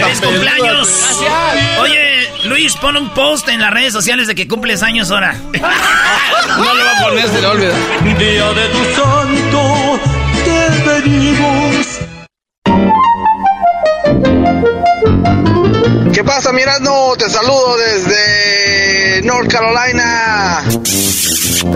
[0.00, 0.88] ¡Feliz cumpleaños!
[1.80, 5.34] Oye, Luis, pon un post en las redes sociales de que cumples años ahora.
[5.34, 7.74] No lo va a poner, se le olvida.
[8.18, 10.00] Día de tu santo,
[10.44, 11.86] te venimos.
[16.12, 17.14] ¿Qué pasa, Mirando?
[17.18, 20.62] Te saludo desde North Carolina.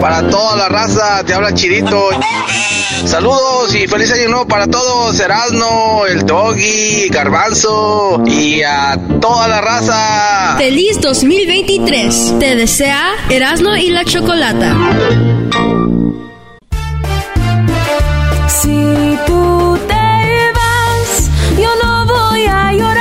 [0.01, 2.11] Para toda la raza, te habla Chirito.
[3.07, 5.19] Saludos y feliz año nuevo para todos.
[5.21, 10.57] Erasmo, el Doggy, Garbanzo y a toda la raza.
[10.59, 12.35] Feliz 2023.
[12.39, 14.77] Te desea Erasmo y la Chocolata.
[18.49, 22.96] Si tú te vas, yo no voy a llorar.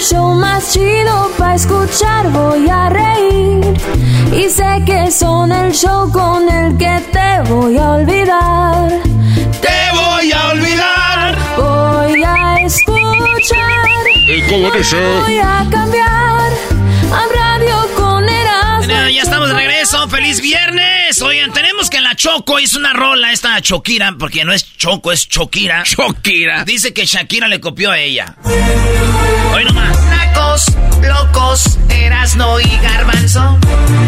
[0.00, 2.30] Show más chido para escuchar.
[2.30, 3.60] Voy a reír
[4.32, 8.88] y sé que son el show con el que te voy a olvidar.
[9.60, 11.36] Te voy a olvidar.
[11.56, 13.68] Voy a escuchar.
[15.22, 16.50] Voy a cambiar
[17.12, 18.09] a radio con.
[18.90, 20.08] Bueno, ya estamos de regreso.
[20.08, 21.22] ¡Feliz viernes!
[21.22, 25.28] Oigan, tenemos que la Choco hizo una rola, esta Chokira, porque no es Choco, es
[25.28, 25.84] Chokira.
[25.84, 26.64] Chokira.
[26.64, 28.34] Dice que Shakira le copió a ella.
[29.54, 29.96] Hoy nomás.
[30.06, 30.64] Nacos,
[31.02, 33.58] locos, Erasno y Garbanzo.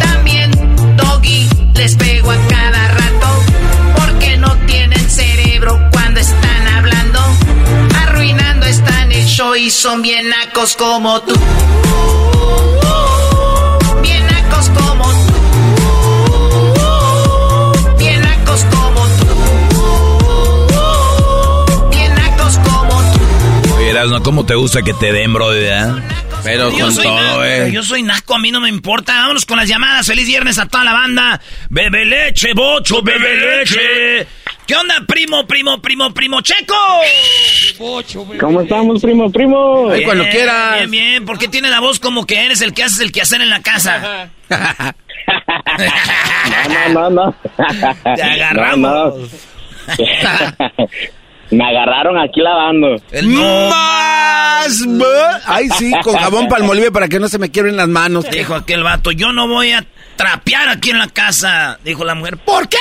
[0.01, 0.51] También
[0.97, 3.45] Doggy les pego a cada rato.
[3.97, 7.21] Porque no tienen cerebro cuando están hablando.
[8.01, 11.35] Arruinando están el show y son bien nacos como tú.
[14.03, 15.33] Bien nacos como tú.
[17.99, 19.27] Bien nacos como tú.
[21.91, 23.77] Bien nacos como tú.
[23.79, 24.23] Verás, ¿no?
[24.23, 25.49] ¿Cómo te gusta que te den, bro?
[25.49, 26.03] ¿verdad?
[26.45, 27.71] Pero Yo con todo, naco, eh.
[27.73, 29.15] Yo soy naco, a mí no me importa.
[29.15, 30.07] Vámonos con las llamadas.
[30.07, 31.41] Feliz viernes a toda la banda.
[31.71, 34.27] Bebe leche, bocho, bebe leche.
[34.73, 36.75] ¿Qué onda, primo, primo, primo, primo checo?
[38.41, 39.89] ¿Cómo estamos, primo, primo?
[39.89, 40.09] Bien,
[40.79, 41.27] Bien, bien.
[41.27, 43.61] ¿Por qué tiene la voz como que eres el que haces el quehacer en la
[43.61, 44.31] casa?
[46.89, 47.35] No, no, no.
[48.17, 49.15] Te agarramos.
[49.15, 49.29] No, no.
[51.51, 52.97] Me agarraron aquí lavando.
[53.25, 54.87] ¡Más!
[54.87, 58.25] bu- Ay, sí, con jabón palmolive para que no se me quiebren las manos.
[58.31, 59.85] Dijo aquel vato, yo no voy a
[60.17, 61.79] trapear aquí en la casa.
[61.85, 62.79] Dijo la mujer, ¿por qué?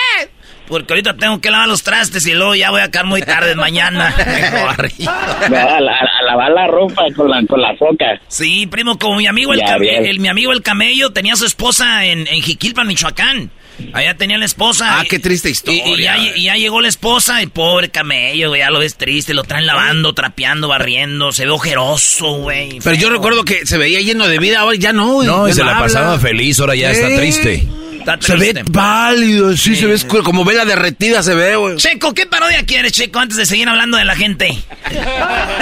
[0.68, 3.56] Porque ahorita tengo que lavar los trastes y luego ya voy a quedar muy tarde
[3.56, 4.14] mañana.
[4.26, 4.90] Mejor.
[5.08, 8.06] A, la- a lavar la ropa con la, con la foca.
[8.28, 11.46] Sí, primo, como mi amigo el, Ya, el- mi amigo el camello tenía a su
[11.46, 13.52] esposa en, en Jiquilpan, Michoacán.
[13.94, 15.00] Allá tenía la esposa.
[15.00, 15.92] Ah, qué triste Y, historia.
[15.96, 19.34] y ya, y ya llegó la esposa y pobre camello, güey, ya lo ves triste,
[19.34, 22.80] lo traen lavando, trapeando, barriendo, se ve ojeroso, güey.
[22.84, 25.14] Pero yo recuerdo que se veía lleno de vida, ahora ya no.
[25.14, 25.28] güey.
[25.28, 25.84] No, y se la habla.
[25.86, 27.66] pasaba feliz, ahora ya está triste.
[28.02, 31.76] Está Se ve pálido, sí, se ve como vela derretida se ve, güey.
[31.76, 34.48] Checo, ¿qué parodia quieres, Checo, antes de seguir hablando de la gente?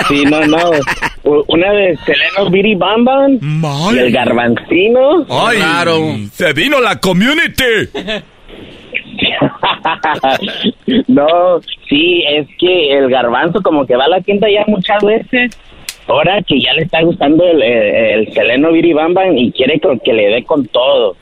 [0.08, 0.72] Sí, no, no.
[1.24, 3.42] Una de Seleno Biri Bamban.
[3.94, 5.26] Y el garbancino.
[5.30, 5.58] ¡Ay!
[5.58, 6.16] Claro.
[6.32, 7.90] ¡Se vino la community!
[11.08, 11.60] no,
[11.90, 15.60] sí, es que el garbanzo como que va a la tienda ya muchas veces.
[16.08, 19.90] Ahora que ya le está gustando el, el, el Seleno Biri Bamban y quiere que,
[20.06, 21.18] que le dé con todo.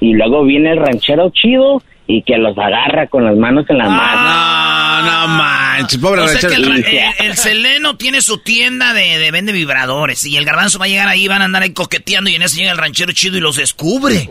[0.00, 3.88] Y luego viene el ranchero chido y que los agarra con las manos en la
[3.88, 5.04] mano.
[5.04, 6.74] No, no manches, pobre O sea que ranchero.
[6.74, 10.84] el, el- el Seleno tiene su tienda de, de vende vibradores y el garbanzo va
[10.84, 13.38] a llegar ahí, van a andar ahí coqueteando y en eso llega el ranchero chido
[13.38, 14.28] y los descubre.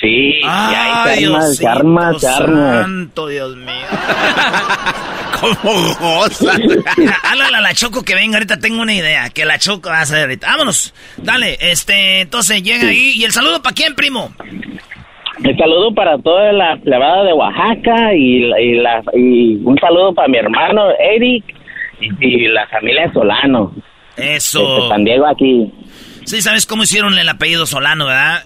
[0.00, 2.82] Sí, y ahí se arma, se arma, se arma.
[2.82, 3.72] santo, Dios mío.
[5.62, 6.24] ¿Cómo?
[7.24, 10.02] Háblale a la Choco que venga, ahorita tengo una idea, que la Choco va a
[10.02, 10.46] hacer ahorita.
[10.46, 14.32] Vámonos, dale, este, entonces llega ahí, ¿y el saludo para quién, primo?
[15.44, 20.14] Un saludo para toda la plebada de Oaxaca y, la- y, la, y un saludo
[20.14, 21.44] para mi hermano Eric
[22.00, 23.74] y, y la familia Solano.
[24.16, 24.76] Eso.
[24.76, 25.72] Desde San Diego aquí.
[26.24, 28.44] Sí, ¿sabes cómo hicieron el apellido Solano, verdad?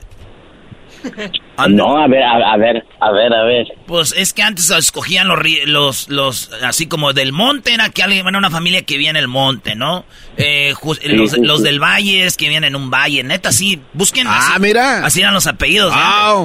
[1.71, 3.67] No, a ver, a, a ver, a ver, a ver.
[3.87, 8.27] Pues es que antes escogían los, los, los, así como del monte, era que alguien,
[8.27, 10.05] era una familia que vivía en el monte, ¿no?
[10.37, 11.65] Eh, Sí, los, sí, los sí.
[11.65, 14.61] del valle es que vivían en un valle, neta, sí, busquen Ah, así.
[14.61, 15.05] mira.
[15.05, 15.95] Así eran los apellidos.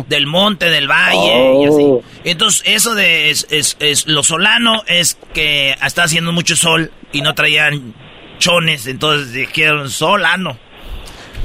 [0.07, 1.83] Del monte, del valle, y así.
[1.83, 2.01] Oh.
[2.23, 7.21] Entonces, eso de es, es, es- lo solano es que está haciendo mucho sol y
[7.21, 7.93] no traían
[8.39, 10.57] chones, entonces dijeron solano.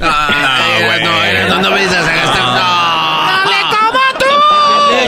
[0.01, 2.43] Ah, no, no, no, no me digas a gastar.
[2.43, 2.87] No.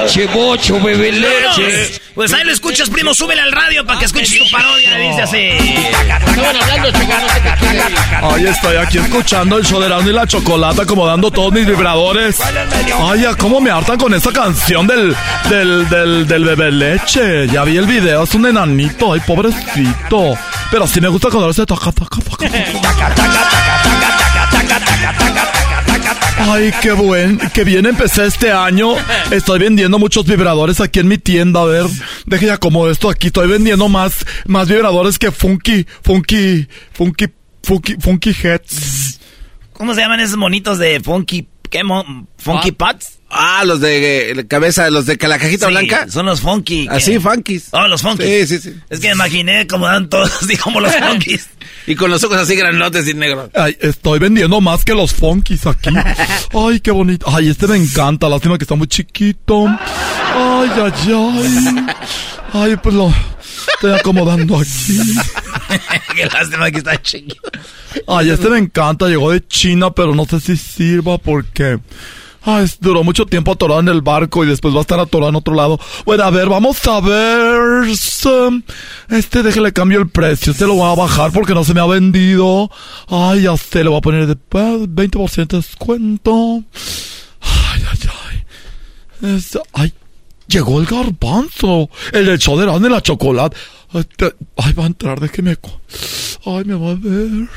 [0.03, 1.99] Leche, bocho, bebe leche.
[2.16, 5.49] Pues ahí lo escuchas, primo, súbele al radio para que escuches tu parodia, dice así.
[8.22, 12.41] Ay, estoy aquí escuchando el show de Erasmo y la Chocolata acomodando todos mis vibradores.
[12.99, 15.16] Ay, ya cómo me hartan con esta canción del,
[15.49, 17.48] del, del, del bebé leche.
[17.48, 20.34] Ya vi el video, es un enanito, ay, pobrecito.
[20.72, 24.18] Pero sí me gusta cuando hace taca, taca, taca.
[26.41, 28.93] Ay, qué buen, qué bien empecé este año.
[29.30, 31.61] Estoy vendiendo muchos vibradores aquí en mi tienda.
[31.61, 31.85] A ver,
[32.26, 33.27] deje ya como esto aquí.
[33.27, 37.27] Estoy vendiendo más, más vibradores que funky, funky, funky,
[37.64, 39.19] funky, funky heads.
[39.73, 43.18] ¿Cómo se llaman esos monitos de funky, qué mo- funky pots?
[43.31, 46.07] Ah, los de eh, cabeza, los de la cajita Sí, blanca.
[46.10, 46.88] Son los funky.
[46.88, 46.95] ¿qué?
[46.95, 47.68] Así, funkies.
[47.72, 48.49] Oh, los funkies.
[48.49, 48.80] Sí, sí, sí.
[48.89, 51.47] Es que me imaginé como dan todos así como los funkies.
[51.85, 53.51] Y con los ojos así granotes y negros.
[53.53, 55.89] Ay, estoy vendiendo más que los funkies aquí.
[56.53, 57.27] Ay, qué bonito.
[57.30, 58.27] Ay, este me encanta.
[58.30, 59.68] Lástima que está muy chiquito.
[59.68, 61.85] Ay, ay, ay.
[62.53, 63.14] Ay, pues lo
[63.76, 64.97] estoy acomodando aquí.
[66.15, 67.49] Qué lástima que está chiquito.
[68.07, 69.07] Ay, este me encanta.
[69.07, 71.80] Llegó de China, pero no sé si sirva porque...
[72.44, 75.36] Ay, duró mucho tiempo atorado en el barco y después va a estar atorado en
[75.36, 75.80] otro lado.
[76.06, 77.88] Bueno, a ver, vamos a ver.
[78.26, 78.61] um,
[79.10, 80.52] Este, déjele cambio el precio.
[80.53, 82.72] Este lo voy a bajar porque no se me ha vendido.
[83.10, 86.64] Ay, ya sé, le voy a poner de, ah, 20% de descuento.
[87.41, 89.94] Ay, ay, Es- ay,
[90.48, 91.90] llegó el garbanzo.
[92.14, 93.57] El de Erasmo y la chocolate.
[93.91, 94.06] Ay,
[94.57, 95.57] ay, va a entrar, déjeme.
[96.45, 97.49] Ay, me va a ver.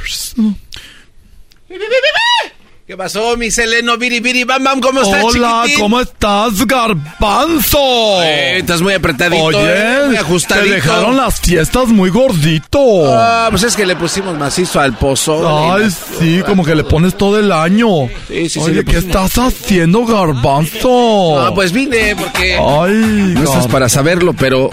[2.93, 3.97] ¿Qué pasó, mi Seleno?
[3.97, 5.81] Biri, biri, bam, bam, ¿cómo estás, Hola, chiquitín?
[5.83, 8.23] ¿cómo estás, garbanzo?
[8.23, 10.75] Eh, estás muy apretadito, Oye, eh, muy te ajustadito.
[10.75, 13.17] dejaron las fiestas muy gordito.
[13.17, 15.73] Ah, pues es que le pusimos macizo al pozo.
[15.73, 15.89] Ay,
[16.19, 18.09] sí, como que le pones todo el año.
[18.29, 21.41] Sí, sí, sí, Oye, le ¿qué estás haciendo, garbanzo?
[21.41, 22.59] Ah, pues vine porque...
[22.59, 24.69] Ay, no estás para saberlo, pero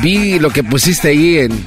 [0.00, 1.66] vi lo que pusiste ahí en...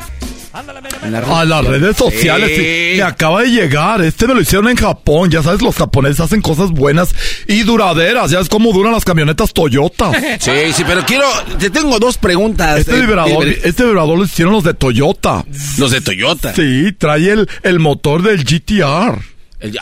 [1.04, 2.56] en la A las redes sociales, sí.
[2.58, 2.98] Sí.
[2.98, 4.02] Me acaba de llegar.
[4.02, 5.30] Este me lo hicieron en Japón.
[5.32, 7.16] Ya sabes, los japoneses hacen cosas buenas
[7.48, 8.32] y duraderas.
[8.32, 10.12] Ya es como duran las camionetas Toyota.
[10.40, 11.26] Sí, sí, pero quiero...
[11.60, 12.80] Te tengo dos preguntas.
[12.80, 15.46] Este eh, vibrador, eh, este vibrador lo hicieron los de Toyota.
[15.78, 16.54] Los de Toyota.
[16.56, 19.20] Sí, trae el, el motor del GTR.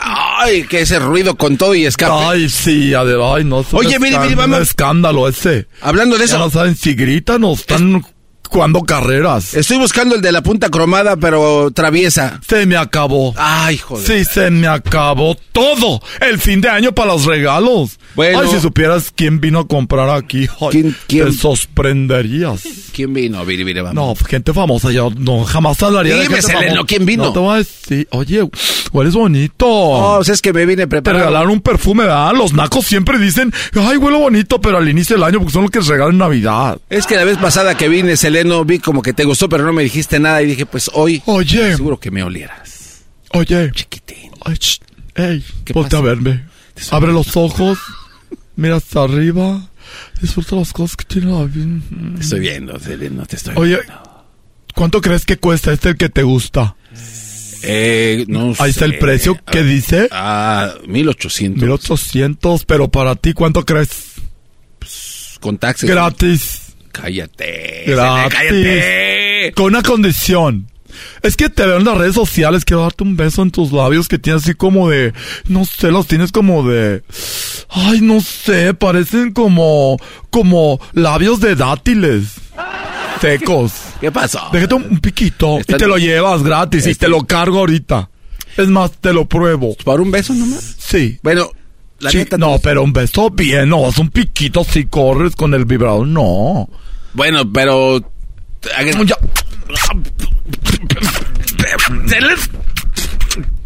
[0.00, 2.12] Ay, que ese ruido con todo y escape.
[2.12, 3.60] Ay, sí, ay, no.
[3.60, 4.56] es un Oye, mire, mire, escándalo, vamos.
[4.56, 5.66] un escándalo ese.
[5.80, 6.38] Hablando de Ya eso.
[6.38, 8.04] no saben si gritan o están
[8.50, 9.54] jugando carreras.
[9.54, 12.40] Estoy buscando el de la punta cromada, pero traviesa.
[12.46, 13.32] Se me acabó.
[13.36, 14.06] Ay, joder.
[14.06, 16.00] Sí, se me acabó todo.
[16.20, 17.98] El fin de año para los regalos.
[18.16, 18.40] Bueno.
[18.40, 20.48] Ay, si supieras quién vino a comprar aquí.
[20.60, 21.26] ay, ¿Quién- quién?
[21.26, 22.62] Te sorprenderías.
[22.92, 23.44] ¿Quién vino?
[23.44, 23.94] Viri, viri, vamos.
[23.94, 24.90] No, gente famosa.
[24.90, 26.86] Yo no, jamás hablaría de Dime, gente Seleno, famosa.
[26.86, 27.24] ¿quién vino?
[27.24, 28.08] No te voy a decir.
[28.10, 28.48] Oye,
[28.92, 29.66] hueles bonito.
[29.68, 31.24] Oh, pues es que me vine Te preparado.
[31.26, 32.32] regalaron un perfume, ¿verdad?
[32.34, 35.70] Los nacos siempre dicen, ay, huele bonito, pero al inicio del año, porque son los
[35.70, 36.78] que regalan Navidad.
[36.90, 39.72] Es que la vez pasada que vine, Seleno, vi como que te gustó, pero no
[39.72, 43.02] me dijiste nada y dije, pues hoy Oye, seguro que me olieras.
[43.32, 43.70] oye.
[43.72, 44.30] Chiquitín.
[44.44, 44.56] Ay,
[45.14, 46.02] ey, ¿Qué ponte a pasa?
[46.14, 46.44] verme.
[46.90, 47.78] Abre los ojos,
[48.56, 49.68] mira hasta arriba,
[50.22, 51.80] disfruta las cosas que tiene la vida.
[52.16, 54.24] Te estoy viendo, Seleno, te estoy Oye, viendo.
[54.74, 56.76] ¿cuánto crees que cuesta este el que te gusta?
[57.62, 60.08] Eh, no Ahí está el precio, ¿qué dice?
[60.10, 61.60] Ah, 1800.
[61.62, 63.90] 1800, pero para ti, ¿cuánto crees?
[65.40, 65.88] Con taxes.
[65.90, 66.69] Gratis.
[66.92, 67.84] Cállate.
[67.86, 68.34] Gratis.
[68.38, 69.52] Cállate.
[69.54, 70.66] Con una condición.
[71.22, 74.08] Es que te veo en las redes sociales, quiero darte un beso en tus labios
[74.08, 75.12] que tienes así como de,
[75.46, 77.02] no sé, los tienes como de,
[77.68, 79.98] ay, no sé, parecen como,
[80.30, 82.34] como labios de dátiles.
[83.20, 83.72] Secos.
[84.00, 84.40] ¿Qué pasó?
[84.52, 88.08] Déjate un, un piquito Está- y te lo llevas gratis y te lo cargo ahorita.
[88.56, 89.76] Es más, te lo pruebo.
[89.84, 90.74] ¿Por un beso nomás?
[90.78, 91.18] Sí.
[91.22, 91.50] Bueno,
[92.00, 92.36] la Sí, neta...
[92.38, 96.68] no, pero un beso bien, no, es un piquito si corres con el vibrador, no.
[97.12, 98.00] Bueno, pero...
[99.06, 99.16] Ya.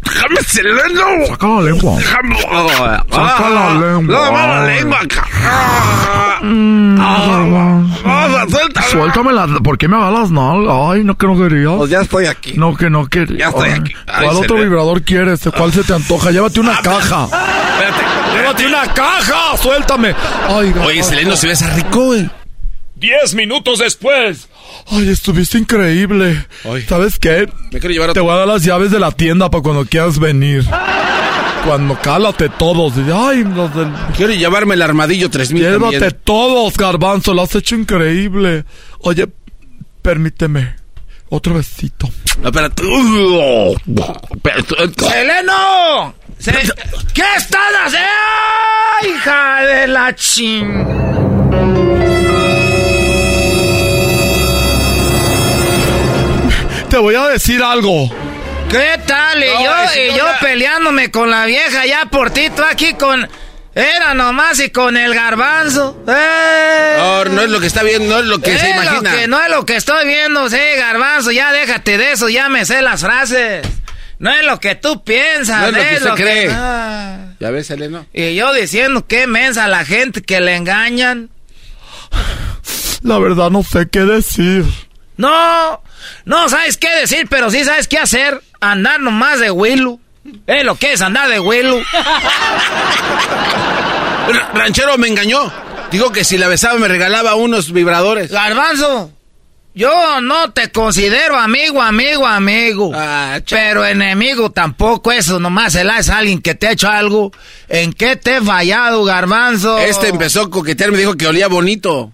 [0.05, 1.25] ¡Déjame, Seleno!
[1.27, 1.97] Saca la lengua.
[1.97, 2.39] ¡Déjame!
[2.39, 4.01] Saca la lengua.
[4.01, 4.99] ¡No, la lengua!
[8.05, 8.87] ¡Ah, suéltame!
[8.87, 9.47] Suéltame la...
[9.63, 10.75] ¿Por qué me agarras nalgas?
[10.91, 11.73] Ay, no que no querías.
[11.77, 12.53] Pues ya estoy aquí.
[12.55, 13.39] No, que no querías.
[13.39, 13.93] Ya estoy aquí.
[14.07, 15.41] Ay, ¿Cuál otro vibrador quieres?
[15.57, 16.31] ¿Cuál se te antoja?
[16.31, 17.23] Llévate una caja.
[17.25, 18.24] Espérate.
[18.35, 19.57] ¡Llévate una caja!
[19.57, 20.15] ¡Suéltame!
[20.47, 21.03] Ay, Oye.
[21.03, 22.29] Seleno, se ves rico, güey.
[22.95, 24.47] Diez minutos después.
[24.87, 26.45] Ay, estuviste increíble.
[26.63, 26.81] Ay.
[26.83, 27.49] ¿Sabes qué?
[27.71, 29.85] Me quiero llevar a Te voy a dar las llaves de la tienda para cuando
[29.85, 30.63] quieras venir.
[31.65, 32.93] Cuando cálate todos.
[33.13, 33.91] Ay, los del...
[34.15, 36.21] Quiero llevarme el armadillo 3000 Llévate también.
[36.23, 37.33] todos, garbanzo.
[37.33, 38.65] Lo has hecho increíble.
[38.99, 39.27] Oye,
[40.01, 40.75] permíteme.
[41.29, 42.09] Otro besito.
[43.85, 45.09] No, espérate.
[45.09, 46.13] ¡Seleno!
[46.37, 46.51] Se-
[47.13, 48.07] ¿Qué estás haciendo?
[49.01, 50.85] ¡Ay, hija de la ching!
[56.89, 58.09] Te voy a decir algo.
[58.69, 59.43] ¿Qué tal?
[59.43, 59.71] Y No, yo,
[60.01, 63.27] y yo peleándome con la vieja ya por ti, tú aquí con...
[63.75, 66.01] Era nomás y con el garbanzo.
[66.07, 66.95] ¡Eh!
[66.97, 69.11] No, no es lo que está bien, no es lo que se Es lo imagina.
[69.17, 72.63] que no es lo que estoy viendo, sí, garbanzo, ya déjate de eso, ya me
[72.65, 73.67] sé las frases.
[74.17, 76.49] No es lo que tú piensas, No es lo que usted cree.
[76.53, 77.17] Ah.
[77.41, 78.05] ¿Ya ves, Seleno?
[78.13, 81.29] Y yo diciendo qué mensa la gente que le engañan.
[83.03, 84.63] La verdad no sé qué decir.
[85.17, 85.83] No,
[86.23, 88.41] no sabes qué decir, pero sí sabes qué hacer.
[88.61, 89.99] Andar nomás de Willu.
[90.47, 91.35] Es lo que es andar de.
[91.37, 91.85] R-
[94.53, 95.51] Ranchero me engañó.
[95.91, 98.31] Dijo que si la besaba me regalaba unos vibradores.
[98.31, 99.11] Garbanzo,
[99.75, 102.91] yo no te considero amigo, amigo, amigo.
[102.95, 107.31] Ah, pero enemigo tampoco, eso nomás se la es alguien que te ha hecho algo.
[107.69, 109.77] ¿En qué te he fallado, Garbanzo?
[109.77, 112.11] Este empezó a coquetear, me dijo que olía bonito.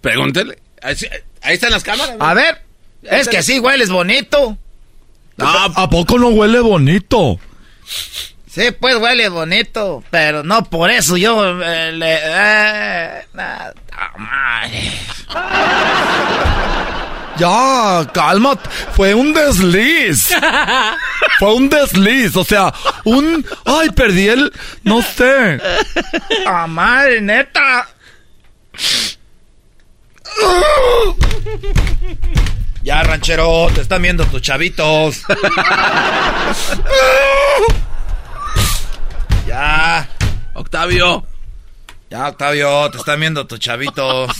[0.00, 0.58] Pregúntele.
[0.82, 0.96] Ahí,
[1.54, 2.16] están las cámaras.
[2.18, 2.62] A ver,
[3.02, 4.56] es que sí hueles bonito.
[5.38, 7.38] ¿A poco no huele bonito?
[8.48, 12.14] Sí, pues huele bonito, pero no por eso yo eh, le...
[12.22, 13.74] eh, nada,
[14.16, 14.92] madre.
[17.38, 18.68] Ya, cálmate.
[18.94, 20.30] Fue un desliz.
[21.38, 22.34] Fue un desliz.
[22.36, 22.72] O sea,
[23.04, 23.44] un.
[23.64, 24.52] Ay, perdí el.
[24.84, 25.60] No sé.
[26.46, 27.88] Ah, madre, neta.
[32.86, 35.22] Ya, ranchero, te están viendo tus chavitos.
[39.48, 40.08] ya,
[40.54, 41.26] Octavio.
[42.08, 44.30] Ya, Octavio, te están viendo tus chavitos.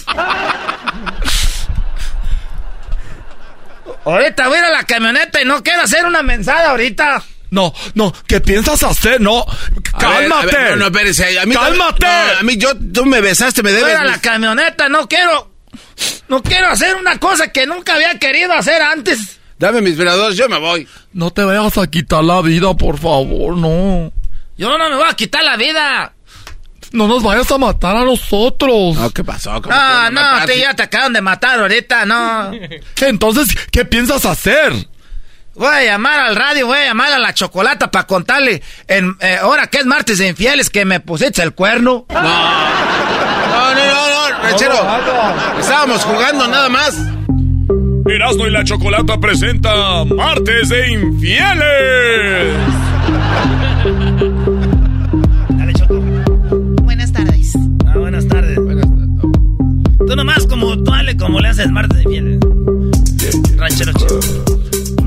[4.04, 7.24] Ahorita voy a ir a la camioneta y no quiero hacer una mensada ahorita.
[7.50, 9.20] No, no, ¿qué piensas hacer?
[9.20, 9.44] No,
[9.98, 10.34] cálmate.
[10.34, 11.36] A ver, a ver, no, no, espérese.
[11.40, 12.06] A mí, Cálmate.
[12.06, 13.96] no, a mí, yo, tú me besaste, me Voy debes.
[13.96, 15.55] a la camioneta, no quiero.
[16.28, 19.38] No quiero hacer una cosa que nunca había querido hacer antes.
[19.58, 20.86] Dame mis veladores, yo me voy.
[21.12, 24.12] No te vayas a quitar la vida, por favor, no.
[24.58, 26.12] Yo no me voy a quitar la vida.
[26.92, 28.96] No nos vayas a matar a nosotros.
[28.96, 29.60] No, ¿qué pasó?
[29.62, 30.46] ¿Cómo No, no, matar?
[30.46, 32.52] te, ya te acaban de matar ahorita, no.
[33.00, 34.72] Entonces, ¿qué piensas hacer?
[35.54, 39.38] Voy a llamar al radio, voy a llamar a la chocolata para contarle, en, eh,
[39.40, 42.04] ahora que es martes de infieles, que me pusiste el cuerno.
[42.10, 42.28] No, no,
[44.42, 44.74] ranchero.
[45.58, 46.96] Estábamos jugando nada más.
[48.06, 52.56] Erasmo y la Chocolata presenta Martes de Infieles.
[56.82, 57.52] Buenas tardes.
[57.86, 58.58] Ah, buenas tardes.
[60.06, 62.40] Tú nomás como tú dale como le haces martes de infieles.
[63.56, 64.55] Ranchero chido.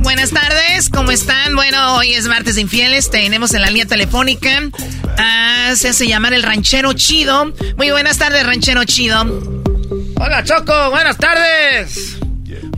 [0.10, 1.56] Buenas tardes, ¿cómo están?
[1.56, 4.50] Bueno, hoy es martes de infieles, tenemos en la línea telefónica,
[5.20, 7.54] ah, se hace llamar el ranchero chido.
[7.78, 9.22] Muy buenas tardes, ranchero chido.
[10.20, 12.18] Hola, Choco, buenas tardes.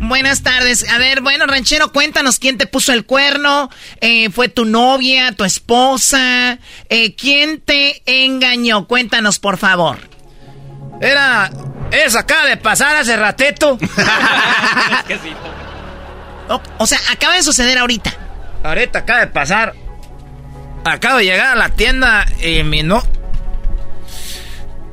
[0.01, 0.85] Buenas tardes.
[0.89, 3.69] A ver, bueno, ranchero, cuéntanos quién te puso el cuerno.
[4.01, 6.59] Eh, ¿Fue tu novia, tu esposa?
[6.89, 8.87] Eh, ¿Quién te engañó?
[8.87, 9.99] Cuéntanos, por favor.
[10.99, 11.49] Era...
[11.91, 13.79] Eso acaba de pasar hace ratito.
[16.77, 18.11] o, sea, acaba de suceder ahorita.
[18.63, 19.73] Ahorita acaba de pasar.
[20.83, 23.03] Acabo de llegar a la tienda y mi no...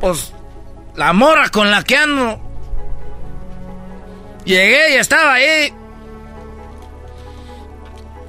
[0.00, 0.32] Pues...
[0.94, 2.40] La morra con la que ando...
[4.44, 5.72] Llegué y estaba ahí.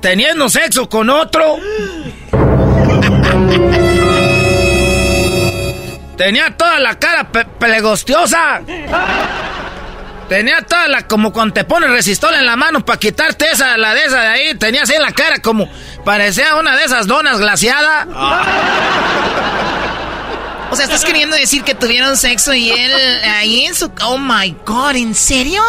[0.01, 1.57] Teniendo sexo con otro.
[6.17, 7.47] Tenía toda la cara pe-.
[10.29, 13.95] Tenía toda la como cuando te pones resistol en la mano para quitarte esa, la
[13.95, 14.55] de esa de ahí.
[14.55, 15.67] Tenía así en la cara como
[16.05, 18.07] parecía una de esas donas glaciadas.
[20.71, 22.93] O sea, ¿estás queriendo decir que tuvieron sexo y él
[23.25, 23.91] ahí en su...
[24.03, 25.63] Oh, my God, ¿en serio?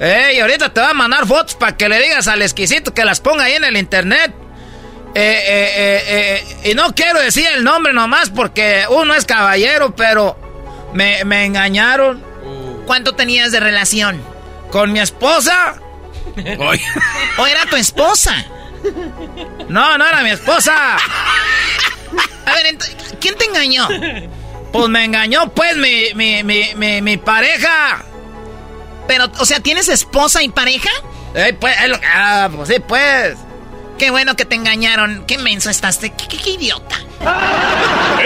[0.00, 3.20] Ey, ahorita te va a mandar fotos para que le digas al exquisito que las
[3.20, 4.32] ponga ahí en el internet.
[5.14, 9.94] Eh, eh, eh, eh, y no quiero decir el nombre nomás porque uno es caballero,
[9.94, 10.38] pero
[10.94, 12.31] me, me engañaron.
[12.86, 14.22] ¿Cuánto tenías de relación?
[14.70, 15.74] ¿Con mi esposa?
[17.38, 18.34] ¿O era tu esposa?
[19.68, 20.96] No, no era mi esposa.
[20.96, 22.76] A ver,
[23.20, 23.88] ¿quién te engañó?
[24.72, 28.02] Pues me engañó, pues, mi, mi, mi, mi, mi pareja.
[29.06, 30.90] Pero, o sea, ¿tienes esposa y pareja?
[31.34, 33.36] Eh, pues, es lo- ah, pues sí, pues.
[33.98, 35.24] Qué bueno que te engañaron.
[35.26, 35.98] Qué menso estás.
[35.98, 36.96] Qué, qué- qué idiota.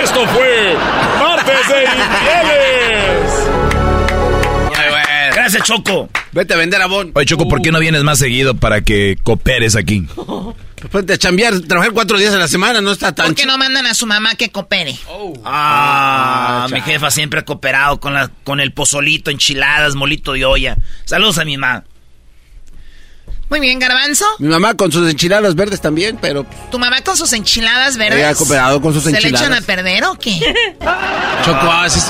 [0.00, 0.76] Esto fue
[1.18, 3.25] Martes de Infieles.
[5.47, 6.09] Gracias, Choco.
[6.32, 7.12] Vete a vender abón.
[7.14, 10.05] Oye, Choco, ¿por qué no vienes más seguido para que cooperes aquí?
[10.90, 13.56] Ponte a chambear, trabajar cuatro días a la semana, no está tan ¿Por qué no
[13.56, 14.97] mandan a su mamá que coopere?
[15.44, 20.44] Ah, Ah, mi jefa siempre ha cooperado con, la, con el pozolito, enchiladas, molito de
[20.44, 20.77] olla.
[21.05, 21.85] Saludos a mi mamá.
[23.48, 24.24] Muy bien, Garbanzo.
[24.40, 28.18] Mi mamá con sus enchiladas verdes también, pero ¿Tu mamá con sus enchiladas verdes?
[28.18, 29.40] Ella ha cooperado con sus ¿Se enchiladas.
[29.40, 30.39] le echan a perder o qué?
[31.44, 32.06] Choco, haces...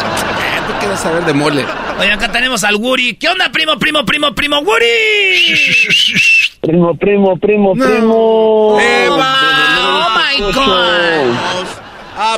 [0.67, 1.65] ¿Tú quieres saber de mole?
[2.01, 3.17] Oye, acá tenemos al Guri.
[3.17, 4.63] ¿Qué onda, primo, primo, primo, primo?
[4.63, 4.85] ¡Guri!
[6.63, 8.15] Primo, primo, primo, primo.
[8.75, 11.86] ¡Oh, my God!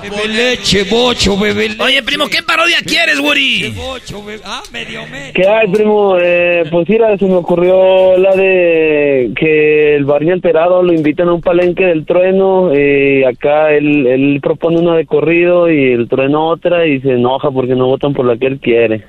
[0.02, 1.82] Bebe leche, bocho, bebe leche.
[1.82, 3.70] Oye, primo, ¿qué parodia quieres, Guri?
[3.76, 5.32] Bocho, bebe- Ah, medio metro.
[5.34, 6.16] ¿Qué hay, primo?
[6.20, 11.34] Eh, pues mira, se me ocurrió la de que el Barney alterado lo invitan a
[11.34, 16.48] un palenque del trueno y acá él, él propone una de corrido y el trueno
[16.48, 19.04] otra y se enoja porque no votan por la que él quiere.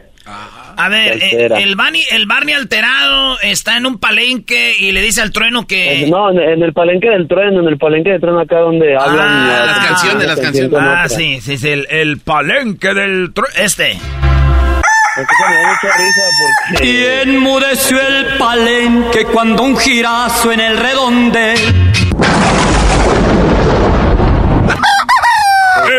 [0.79, 5.21] A ver, eh, el, Barney, el Barney alterado está en un palenque y le dice
[5.21, 6.07] al trueno que...
[6.09, 9.27] No, en, en el palenque del trueno, en el palenque del trueno acá donde hablan...
[9.27, 10.73] Ah, las canciones, las canciones.
[10.73, 11.09] Ah, otra.
[11.09, 13.53] sí, sí, sí, el, el palenque del trueno...
[13.57, 13.91] Este.
[13.91, 13.97] Es
[15.27, 16.21] que me da mucha risa
[16.71, 16.85] porque...
[16.87, 21.55] Y enmudeció el palenque cuando un girazo en el redonde.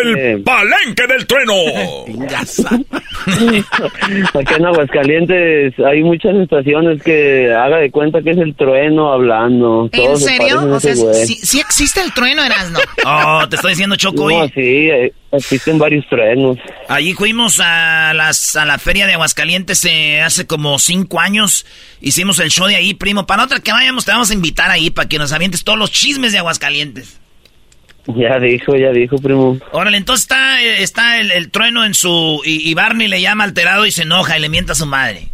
[0.01, 1.55] El palenque del trueno.
[4.35, 9.89] Aquí en Aguascalientes hay muchas estaciones que haga de cuenta que es el trueno hablando.
[9.93, 10.75] ¿En Todos serio?
[10.75, 12.79] O sea, sí, sí existe el trueno, Erasno.
[13.05, 14.31] Oh, te estoy diciendo, Choco.
[14.31, 16.59] No, sí, eh, existen varios truenos.
[16.89, 21.67] Allí fuimos a, las, a la feria de Aguascalientes eh, hace como cinco años.
[22.01, 23.27] Hicimos el show de ahí, primo.
[23.27, 25.91] Para otra que vayamos, te vamos a invitar ahí para que nos avientes todos los
[25.91, 27.20] chismes de Aguascalientes.
[28.07, 29.59] Ya dijo, ya dijo, primo.
[29.73, 32.41] Órale, entonces está, eh, está el, el trueno en su...
[32.45, 35.29] Y, y Barney le llama alterado y se enoja y le mienta a su madre.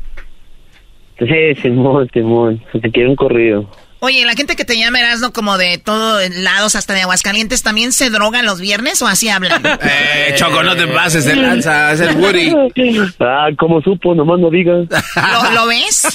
[1.18, 2.62] Sí, Simón, Simón.
[2.72, 3.70] Se te quiere un corrido.
[4.00, 7.92] Oye, la gente que te llama Erasno como de todos lados, hasta de Aguascalientes, ¿también
[7.92, 9.62] se drogan los viernes o así hablan?
[9.82, 12.52] Eh, Choco, no te pases de lanza, es el Woody.
[13.20, 14.14] Ah, ¿cómo supo?
[14.14, 14.86] Nomás no digas.
[15.44, 16.02] ¿Lo, lo ves?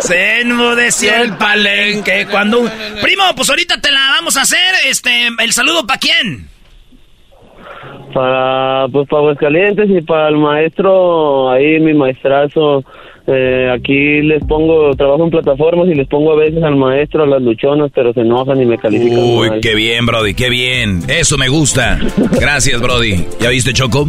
[0.00, 2.60] Se enmudeció el palenque cuando...
[2.60, 2.70] un-
[3.02, 4.58] Primo, pues ahorita te la vamos a hacer.
[4.86, 6.48] Este, el saludo para quién.
[8.14, 12.84] Para, pues, para Aguascalientes y para el maestro, ahí mi maestrazo.
[13.26, 17.26] Eh, aquí les pongo, trabajo en plataformas y les pongo a veces al maestro, a
[17.26, 19.60] las luchonas, pero se enojan y me califican Uy, mal.
[19.62, 21.00] qué bien, Brody, qué bien.
[21.08, 21.98] Eso me gusta.
[22.38, 23.24] Gracias, Brody.
[23.40, 24.06] ¿Ya viste, Choco?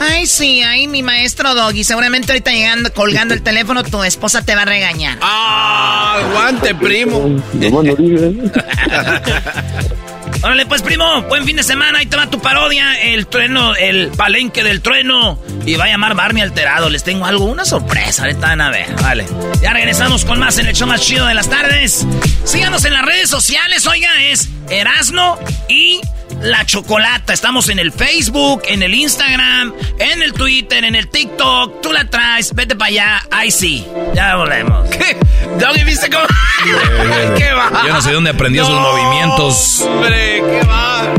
[0.00, 1.84] Ay, sí, ay, mi maestro Doggy.
[1.84, 5.18] Seguramente ahorita llegando, colgando el teléfono, tu esposa te va a regañar.
[5.20, 6.18] ¡Ah!
[6.28, 7.36] ¡Aguante, primo!
[10.42, 11.98] Órale, pues, primo, buen fin de semana.
[11.98, 15.38] Ahí te va tu parodia, el trueno, el palenque del trueno.
[15.64, 16.88] Y va a llamar Barney alterado.
[16.90, 18.22] Les tengo algo, una sorpresa.
[18.22, 19.26] Ahorita van a ver, vale.
[19.62, 22.06] Ya regresamos con más en el show más chido de las tardes.
[22.44, 25.38] Síganos en las redes sociales, oiga, es Erasno
[25.68, 26.00] y
[26.40, 27.32] La Chocolata.
[27.32, 31.80] Estamos en el Facebook, en el Instagram, en el Twitter, en el TikTok.
[31.80, 33.26] Tú la traes, vete para allá.
[33.30, 33.86] Ahí sí.
[34.14, 34.88] Ya volvemos.
[34.90, 35.16] ¿Qué?
[35.58, 36.26] Doggy, ¿viste cómo?
[37.36, 37.82] ¿Qué va?
[37.86, 39.80] Yo no sé dónde aprendió sus movimientos.
[39.82, 41.14] Hombre, ¿qué va?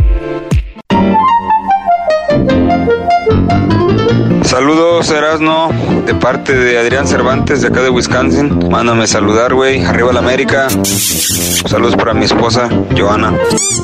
[4.43, 5.69] Saludos, Erasno,
[6.05, 8.69] de parte de Adrián Cervantes, de acá de Wisconsin.
[8.69, 9.83] Mándame saludar, güey.
[9.83, 10.67] Arriba la América.
[10.69, 13.33] Saludos para mi esposa, Joana.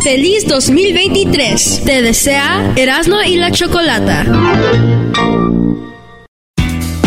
[0.03, 1.83] Feliz 2023.
[1.85, 4.25] Te desea Erasmo y la Chocolata.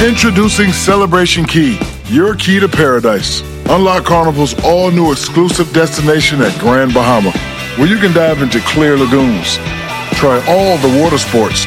[0.06, 1.78] Introducing Celebration Key,
[2.10, 3.42] your key to paradise.
[3.68, 7.32] Unlock Carnival's all new exclusive destination at Grand Bahama,
[7.76, 9.58] where you can dive into clear lagoons,
[10.12, 11.66] try all the water sports,